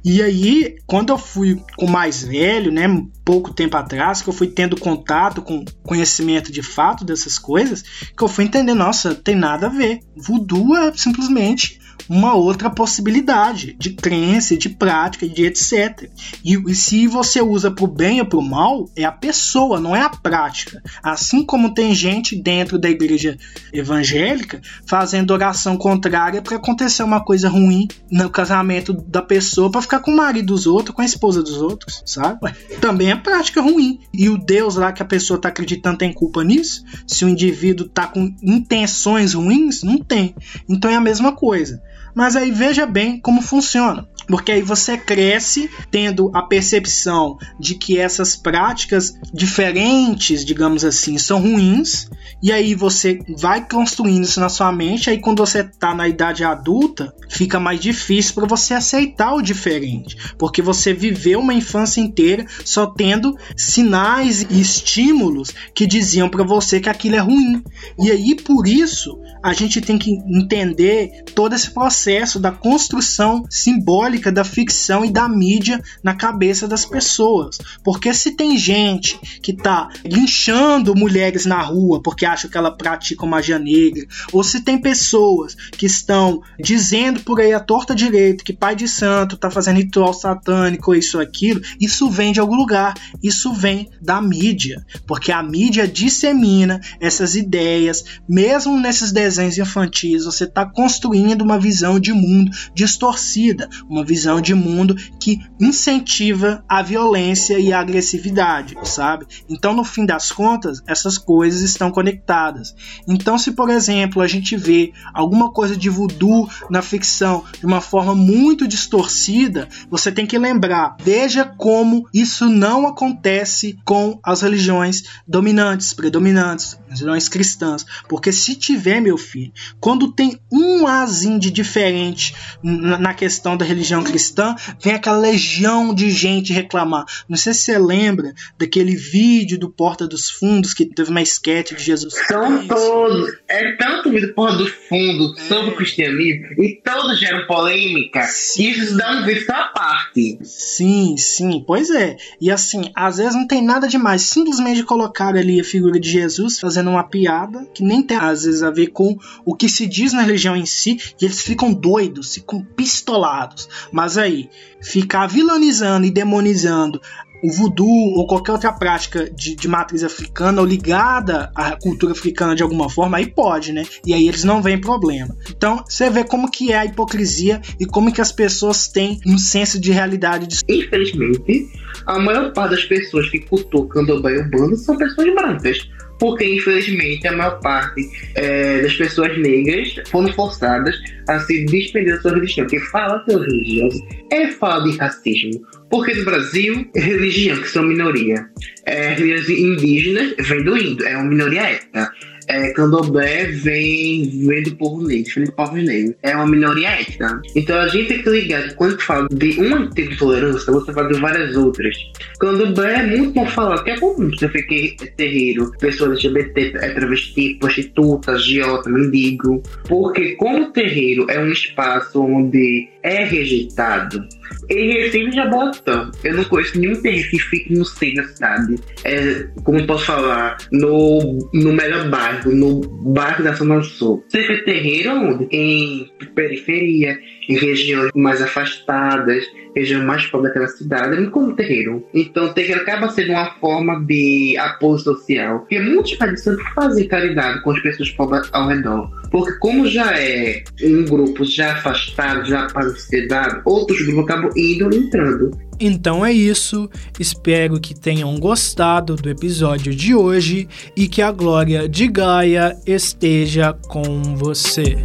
E 0.05 0.23
aí, 0.23 0.77
quando 0.87 1.11
eu 1.11 1.19
fui 1.19 1.61
com 1.77 1.89
mais 1.89 2.23
velho, 2.23 2.71
né, 2.71 2.87
pouco 3.25 3.53
tempo 3.53 3.77
atrás, 3.77 4.23
que 4.23 4.29
eu 4.29 4.33
fui 4.33 4.47
tendo 4.47 4.79
contato 4.79 5.43
com 5.43 5.65
conhecimento 5.83 6.53
de 6.53 6.63
fato 6.63 7.05
dessas 7.05 7.41
coisas, 7.41 7.83
que 8.17 8.23
eu 8.23 8.29
fui 8.29 8.45
entender, 8.45 8.75
nossa, 8.75 9.17
tem 9.17 9.35
nada 9.35 9.67
a 9.67 9.71
ver. 9.71 9.99
Voodoo 10.17 10.77
é 10.77 10.93
simplesmente 10.95 11.81
uma 12.09 12.35
outra 12.35 12.71
possibilidade 12.71 13.75
de 13.79 13.91
crença, 13.91 14.57
de 14.57 14.69
prática, 14.69 15.29
de 15.29 15.45
etc. 15.45 16.11
E, 16.45 16.55
e 16.55 16.75
se 16.75 17.07
você 17.07 17.41
usa 17.41 17.71
para 17.71 17.85
o 17.85 17.89
bem 17.89 18.21
ou 18.21 18.27
para 18.27 18.39
o 18.39 18.43
mal, 18.43 18.89
é 18.97 19.05
a 19.05 19.13
pessoa, 19.13 19.81
não 19.81 19.95
é 19.95 20.03
a 20.03 20.09
prática. 20.09 20.83
Assim 21.03 21.45
como 21.45 21.75
tem 21.75 21.95
gente 21.95 22.37
dentro 22.37 22.79
da 22.79 22.89
igreja 22.89 23.37
evangélica 23.73 24.61
fazendo 24.87 25.33
oração 25.33 25.77
contrária 25.77 26.43
para 26.43 26.57
acontecer 26.57 27.03
uma 27.03 27.25
coisa 27.25 27.49
ruim 27.49 27.89
no 28.11 28.31
casamento 28.31 28.93
da 28.93 29.23
pessoa 29.23 29.71
para 29.71 29.83
ficar 29.83 30.01
com 30.01 30.11
o 30.11 30.17
marido 30.17 30.47
dos 30.47 30.67
outros, 30.67 30.95
com 30.95 31.03
a 31.03 31.05
esposa 31.05 31.43
dos 31.43 31.61
outros, 31.61 32.03
sabe? 32.07 32.39
Também 32.81 33.11
é 33.11 33.17
prática 33.17 33.61
ruim. 33.61 34.01
E 34.13 34.29
o 34.29 34.39
Deus 34.39 34.77
lá 34.77 34.93
que 34.93 35.03
a 35.03 35.07
pessoa 35.07 35.37
está 35.37 35.49
acreditando 35.49 35.99
tem 35.99 36.13
culpa 36.13 36.45
nisso? 36.45 36.85
Se 37.07 37.25
o 37.25 37.29
indivíduo 37.29 37.87
está 37.87 38.07
com 38.07 38.35
intenções 38.43 39.35
ruins, 39.35 39.83
não 39.83 39.99
tem. 39.99 40.35
Então 40.69 40.91
é 40.91 40.97
a 40.97 41.01
mesma 41.01 41.33
coisa. 41.33 41.83
Mas 42.15 42.35
aí 42.35 42.51
veja 42.51 42.87
bem 42.87 43.21
como 43.21 43.43
funciona. 43.43 44.09
Porque 44.27 44.53
aí 44.53 44.63
você 44.63 44.97
cresce 44.97 45.71
tendo 45.91 46.31
a 46.35 46.43
percepção 46.43 47.39
de 47.59 47.75
que 47.75 47.99
essas 47.99 48.37
práticas 48.37 49.15
diferentes, 49.33 50.45
digamos 50.45 50.85
assim, 50.85 51.17
são 51.19 51.41
ruins, 51.41 52.09
e 52.43 52.53
aí 52.53 52.75
você 52.75 53.21
vai 53.39 53.67
construindo 53.67 54.25
isso 54.25 54.41
na 54.41 54.49
sua 54.49 54.73
mente, 54.73 55.09
aí 55.09 55.19
quando 55.19 55.39
você 55.39 55.65
tá 55.65 55.95
na 55.95 56.09
idade 56.09 56.45
adulta, 56.45 57.15
fica 57.29 57.59
mais 57.59 57.81
difícil 57.81 58.35
para 58.35 58.47
você 58.47 58.75
aceitar 58.75 59.35
o 59.35 59.43
diferente, 59.43 60.17
porque 60.39 60.61
você 60.61 60.93
viveu 60.93 61.41
uma 61.41 61.55
infância 61.55 62.01
inteira 62.01 62.47
só 62.65 62.87
tendo 62.87 63.37
sinais 63.57 64.43
e 64.43 64.61
estímulos 64.61 65.55
que 65.75 65.87
diziam 65.87 66.29
para 66.29 66.45
você 66.45 66.81
que 66.81 66.89
aquilo 66.89 67.17
é 67.17 67.21
ruim. 67.21 67.63
E 67.99 68.11
aí 68.11 68.35
por 68.35 68.67
isso 68.67 69.19
a 69.43 69.53
gente 69.53 69.81
tem 69.81 69.97
que 69.99 70.11
entender 70.29 71.25
todo 71.35 71.55
esse 71.55 71.71
processo 71.71 72.39
da 72.39 72.51
construção 72.51 73.45
simbólica 73.49 74.16
da 74.33 74.45
ficção 74.45 75.05
e 75.05 75.11
da 75.11 75.29
mídia 75.29 75.83
na 76.03 76.15
cabeça 76.15 76.67
das 76.67 76.85
pessoas. 76.85 77.59
Porque 77.85 78.13
se 78.13 78.37
tem 78.37 78.57
gente 78.57 79.19
que 79.43 79.53
tá 79.53 79.89
linchando 80.05 80.95
mulheres 80.95 81.47
na 81.47 81.61
rua 81.61 82.01
porque 82.03 82.27
acha 82.27 82.49
que 82.49 82.57
ela 82.57 82.71
pratica 82.71 83.27
magia 83.27 83.59
negra, 83.59 84.07
ou 84.33 84.43
se 84.43 84.61
tem 84.61 84.81
pessoas 84.81 85.55
que 85.73 85.87
estão 85.87 86.43
dizendo 86.59 87.21
por 87.21 87.41
aí 87.41 87.53
a 87.53 87.61
torta 87.61 87.95
direito 87.95 88.45
que 88.45 88.53
pai 88.53 88.75
de 88.75 88.89
santo 88.89 89.37
tá 89.37 89.51
fazendo 89.51 89.77
ritual 89.77 90.13
satânico, 90.15 90.95
isso 90.95 91.19
aquilo, 91.19 91.61
isso 91.81 92.09
vem 92.11 92.33
de 92.33 92.41
algum 92.41 92.55
lugar, 92.55 92.95
isso 93.23 93.53
vem 93.53 93.91
da 94.01 94.21
mídia, 94.21 94.85
porque 95.07 95.33
a 95.33 95.43
mídia 95.43 95.87
dissemina 95.87 96.81
essas 97.01 97.35
ideias, 97.35 98.05
mesmo 98.29 98.79
nesses 98.79 99.13
desenhos 99.13 99.59
infantis, 99.59 100.25
você 100.25 100.45
está 100.45 100.65
construindo 100.65 101.43
uma 101.43 101.59
visão 101.59 101.99
de 101.99 102.13
mundo 102.13 102.51
distorcida, 102.75 103.69
uma 103.89 104.05
visão 104.07 104.41
de 104.41 104.55
mundo 104.55 104.95
que 105.21 105.41
incentiva 105.61 106.65
a 106.69 106.83
violência 106.83 107.59
e 107.59 107.73
a 107.73 107.81
agressividade, 107.81 108.77
sabe? 108.85 109.27
Então, 109.49 109.75
no 109.75 109.85
fim 109.85 110.07
das 110.07 110.33
contas, 110.33 110.83
essas 110.87 111.19
coisas 111.19 111.61
estão 111.63 111.91
conectadas. 111.91 112.75
Então, 113.07 113.37
se 113.37 113.53
por 113.53 113.69
exemplo 113.69 114.23
a 114.23 114.27
gente 114.27 114.57
vê 114.57 114.93
alguma 115.13 115.51
coisa 115.51 115.77
de 115.77 115.91
voodoo 115.91 116.49
na 116.71 116.83
ficção 116.83 117.45
de 117.59 117.67
uma 117.67 117.81
forma 117.81 118.15
muito 118.15 118.67
distorcida, 118.67 119.69
você 119.91 120.13
tem 120.13 120.27
que 120.27 120.39
lembrar, 120.39 120.97
veja 121.01 121.45
como 121.45 122.09
isso 122.13 122.49
não 122.49 122.87
acontece 122.87 123.79
com 123.85 124.19
as 124.23 124.43
religiões 124.43 125.03
dominantes, 125.27 125.93
predominantes, 125.93 126.79
religiões 126.87 127.29
cristãs, 127.29 127.85
porque 128.09 128.33
se 128.33 128.55
tiver, 128.55 129.01
meu 129.01 129.19
filho, 129.19 129.53
quando 129.81 130.13
tem 130.13 130.39
um 130.53 130.87
azinho 130.87 131.39
de 131.39 131.51
diferente 131.51 132.35
na 132.63 133.15
questão 133.15 133.57
da 133.57 133.65
religião 133.65 133.96
cristã, 134.03 134.55
vem 134.81 134.95
aquela 134.95 135.19
legião 135.19 135.95
de 135.95 136.11
gente 136.11 136.53
reclamar. 136.53 137.05
Não 137.29 137.37
sei 137.37 137.55
se 137.55 137.63
você 137.63 137.79
lembra 137.79 138.35
daquele 138.59 138.95
vídeo 138.95 139.59
do 139.59 139.71
Porta 139.71 140.07
dos 140.07 140.31
Fundos 140.31 140.75
que 140.75 140.87
teve 140.87 141.11
uma 141.11 141.23
esquete 141.23 141.75
de 141.75 141.83
Jesus 141.83 142.15
São 142.27 142.67
todos. 142.67 143.33
É 143.49 143.73
tanto 143.73 144.11
vídeo 144.11 144.35
Porta 144.35 144.59
dos 144.59 144.71
Fundos 144.89 145.39
é. 145.39 145.43
sobre 145.49 145.71
o 145.71 145.77
cristianismo 145.77 146.63
e 146.63 146.81
todos 146.83 147.19
geram 147.19 147.47
polêmica. 147.47 148.23
Sim. 148.25 148.63
E 148.63 148.71
isso 148.71 148.97
dá 148.97 149.13
um 149.13 149.25
vídeo 149.25 149.47
à 149.51 149.65
parte. 149.65 150.39
Sim, 150.43 151.17
sim, 151.17 151.63
pois 151.67 151.91
é. 151.91 152.17
E 152.41 152.51
assim, 152.51 152.91
às 152.95 153.19
vezes 153.19 153.35
não 153.35 153.47
tem 153.47 153.63
nada 153.63 153.89
demais. 153.89 154.23
Simplesmente 154.23 154.83
colocar 154.83 155.37
ali 155.37 155.61
a 155.61 155.65
figura 155.65 155.99
de 155.99 156.11
Jesus 156.11 156.59
fazendo 156.59 156.91
uma 156.91 157.05
piada 157.05 157.67
que 157.75 157.83
nem 157.83 158.03
tem 158.03 158.17
às 158.17 158.45
vezes 158.45 158.63
a 158.63 158.71
ver 158.71 158.89
com 158.89 159.17
o 159.45 159.55
que 159.55 159.69
se 159.69 159.87
diz 159.87 160.13
na 160.13 160.23
religião 160.23 160.57
em 160.57 160.67
si, 160.67 160.99
e 161.21 161.25
eles 161.25 161.41
ficam 161.41 161.73
doidos, 161.73 162.35
ficam 162.35 162.63
pistolados. 162.63 163.69
Mas 163.93 164.19
aí, 164.19 164.49
ficar 164.81 165.27
vilanizando 165.27 166.07
e 166.07 166.11
demonizando 166.11 167.01
o 167.43 167.51
voodoo 167.51 168.15
ou 168.17 168.27
qualquer 168.27 168.53
outra 168.53 168.73
prática 168.73 169.31
de, 169.31 169.55
de, 169.55 169.69
matriz 169.69 170.03
africana 170.03 170.61
ou 170.61 170.67
ligada 170.67 171.51
à 171.55 171.77
cultura 171.77 172.13
africana 172.13 172.55
de 172.55 172.63
alguma 172.63 172.89
forma, 172.89 173.19
aí 173.19 173.27
pode, 173.27 173.73
né? 173.73 173.85
E 174.05 174.15
aí 174.15 174.29
eles 174.29 174.45
não 174.45 174.63
veem 174.63 174.81
problema. 174.81 175.37
Então, 175.51 175.85
você 175.87 176.09
vê 176.11 176.25
como 176.25 176.51
que 176.51 176.73
é 176.73 176.79
a 176.79 176.85
hipocrisia 176.85 177.61
e 177.79 177.87
como 177.87 178.13
que 178.13 178.21
as 178.21 178.33
pessoas 178.33 178.89
têm 178.89 179.21
um 179.27 179.39
senso 179.39 179.79
de 179.79 179.93
realidade. 179.93 180.47
De... 180.47 180.57
Infelizmente, 180.69 181.71
a 182.07 182.19
maior 182.19 182.53
parte 182.53 182.71
das 182.71 182.85
pessoas 182.85 183.29
que 183.31 183.41
cultuam 183.41 183.87
candomblé 183.87 184.43
umbanda 184.43 184.77
são 184.77 184.97
pessoas 184.97 185.33
brancas 185.35 185.89
porque 186.19 186.45
infelizmente 186.45 187.27
a 187.27 187.33
maior 187.33 187.61
parte 187.61 188.09
é, 188.35 188.83
das 188.83 188.95
pessoas 188.95 189.37
negras 189.39 189.95
foram 190.11 190.33
forçadas 190.33 190.97
a 191.29 191.39
se 191.41 191.65
despender 191.67 192.15
da 192.15 192.23
sua 192.23 192.35
religião. 192.35 192.67
Porque 192.67 192.81
falar 192.87 193.25
de 193.25 193.35
religiosa 193.35 194.03
é 194.33 194.49
falar 194.49 194.85
de 194.85 194.97
racismo. 194.97 195.67
Porque 195.91 196.15
no 196.15 196.25
Brasil, 196.25 196.89
religião, 196.95 197.57
que 197.61 197.69
são 197.69 197.83
minoria, 197.83 198.47
é, 198.87 199.15
religiões 199.15 199.49
indígenas, 199.49 200.35
vem 200.39 200.65
do 200.65 200.77
índio, 200.77 201.07
é 201.07 201.17
uma 201.17 201.29
minoria 201.29 201.63
étnica 201.63 202.13
é, 202.49 202.71
candomblé 202.73 203.47
vem, 203.47 204.47
vem 204.47 204.63
do 204.63 204.77
povo 204.77 205.03
negro, 205.03 205.25
diferente 205.25 205.51
do 205.51 205.57
povo 205.57 205.77
negro. 205.77 206.15
É 206.23 206.35
uma 206.35 206.47
minoria 206.47 206.91
étnica. 206.91 207.41
Então 207.55 207.79
a 207.79 207.89
gente 207.89 208.09
tem 208.09 208.23
que 208.23 208.31
ligar 208.31 208.75
quando 208.75 209.01
fala 209.01 209.29
de 209.31 209.61
um 209.61 209.89
tipo 209.91 210.11
de 210.11 210.17
tolerância, 210.17 210.73
você 210.73 210.93
fala 210.93 211.13
de 211.13 211.21
várias 211.21 211.57
outras. 211.57 211.97
Candomblé 212.41 212.95
é 212.95 213.07
muito 213.07 213.33
bom 213.33 213.47
falar, 213.47 213.83
que 213.83 213.91
é 213.91 213.99
comum 213.99 214.31
você 214.31 214.49
fique 214.49 214.97
terreiro, 215.17 215.71
pessoas 215.79 216.13
LGBT, 216.13 216.73
é 216.77 216.91
travesti, 216.91 217.57
prostituta, 217.61 218.33
agiota, 218.33 218.89
mendigo. 218.91 219.63
Porque 219.89 220.35
como 220.37 220.73
terreiro 220.73 221.27
é 221.31 221.39
um 221.39 221.51
espaço 221.51 222.23
onde 222.23 222.89
é 223.03 223.25
rejeitado, 223.25 224.27
em 224.69 224.93
Recife 224.93 225.33
já 225.33 225.47
bota. 225.47 226.11
Eu 226.25 226.35
não 226.35 226.45
conheço 226.45 226.79
nenhum 226.79 227.01
terreiro 227.01 227.29
que 227.31 227.39
fique 227.39 227.73
no 227.73 227.85
centro 227.85 228.23
da 228.23 228.29
cidade. 228.29 228.77
É, 229.05 229.47
como 229.65 229.87
posso 229.87 230.07
falar, 230.07 230.57
no, 230.73 231.49
no 231.53 231.73
melhor 231.73 232.09
bairro, 232.09 232.55
no 232.55 232.81
bairro 233.13 233.45
da 233.45 233.53
Zona 233.53 233.83
Sul. 233.83 234.25
Você 234.29 234.57
terreiro 234.59 235.13
onde? 235.13 235.49
Em 235.51 236.11
periferia, 236.35 237.19
em 237.49 237.57
regiões 237.57 238.11
mais 238.15 238.43
afastadas, 238.43 239.45
região 239.75 240.03
mais 240.05 240.27
pobre 240.27 240.49
daquela 240.49 240.69
cidade, 240.69 241.23
é 241.23 241.27
como 241.27 241.55
terreiro. 241.55 242.05
Então, 242.15 242.53
terreiro 242.53 242.81
acaba 242.81 243.09
sendo 243.11 243.33
uma 243.33 243.51
forma 243.61 244.01
de 244.05 244.57
apoio 244.59 244.99
social. 244.99 245.61
Porque 245.61 245.79
muitos 245.79 246.15
países 246.15 246.57
fazem 246.75 247.07
caridade 247.07 247.63
com 247.63 247.71
as 247.71 247.81
pessoas 247.81 248.11
pobres 248.11 248.49
ao 248.53 248.69
redor. 248.69 249.11
Porque 249.31 249.53
como 249.59 249.87
já 249.87 250.19
é 250.19 250.65
um 250.83 251.05
grupo 251.05 251.45
já 251.45 251.75
afastado, 251.75 252.47
já 252.47 252.67
para 252.69 252.87
a 252.87 252.91
sociedade, 252.91 253.61
outros 253.65 254.01
grupos 254.03 254.25
acabam 254.25 254.51
indo 254.57 254.93
e 254.93 254.97
entrando. 254.97 255.51
Então 255.79 256.25
é 256.25 256.33
isso, 256.33 256.89
espero 257.21 257.79
que 257.79 257.95
tenham 257.95 258.35
gostado 258.39 259.15
do 259.15 259.29
episódio 259.29 259.95
de 259.95 260.15
hoje 260.15 260.67
e 260.97 261.07
que 261.07 261.21
a 261.21 261.31
glória 261.31 261.87
de 261.87 262.09
Gaia 262.09 262.75
esteja 262.87 263.75
com 263.75 264.23
você. 264.37 264.97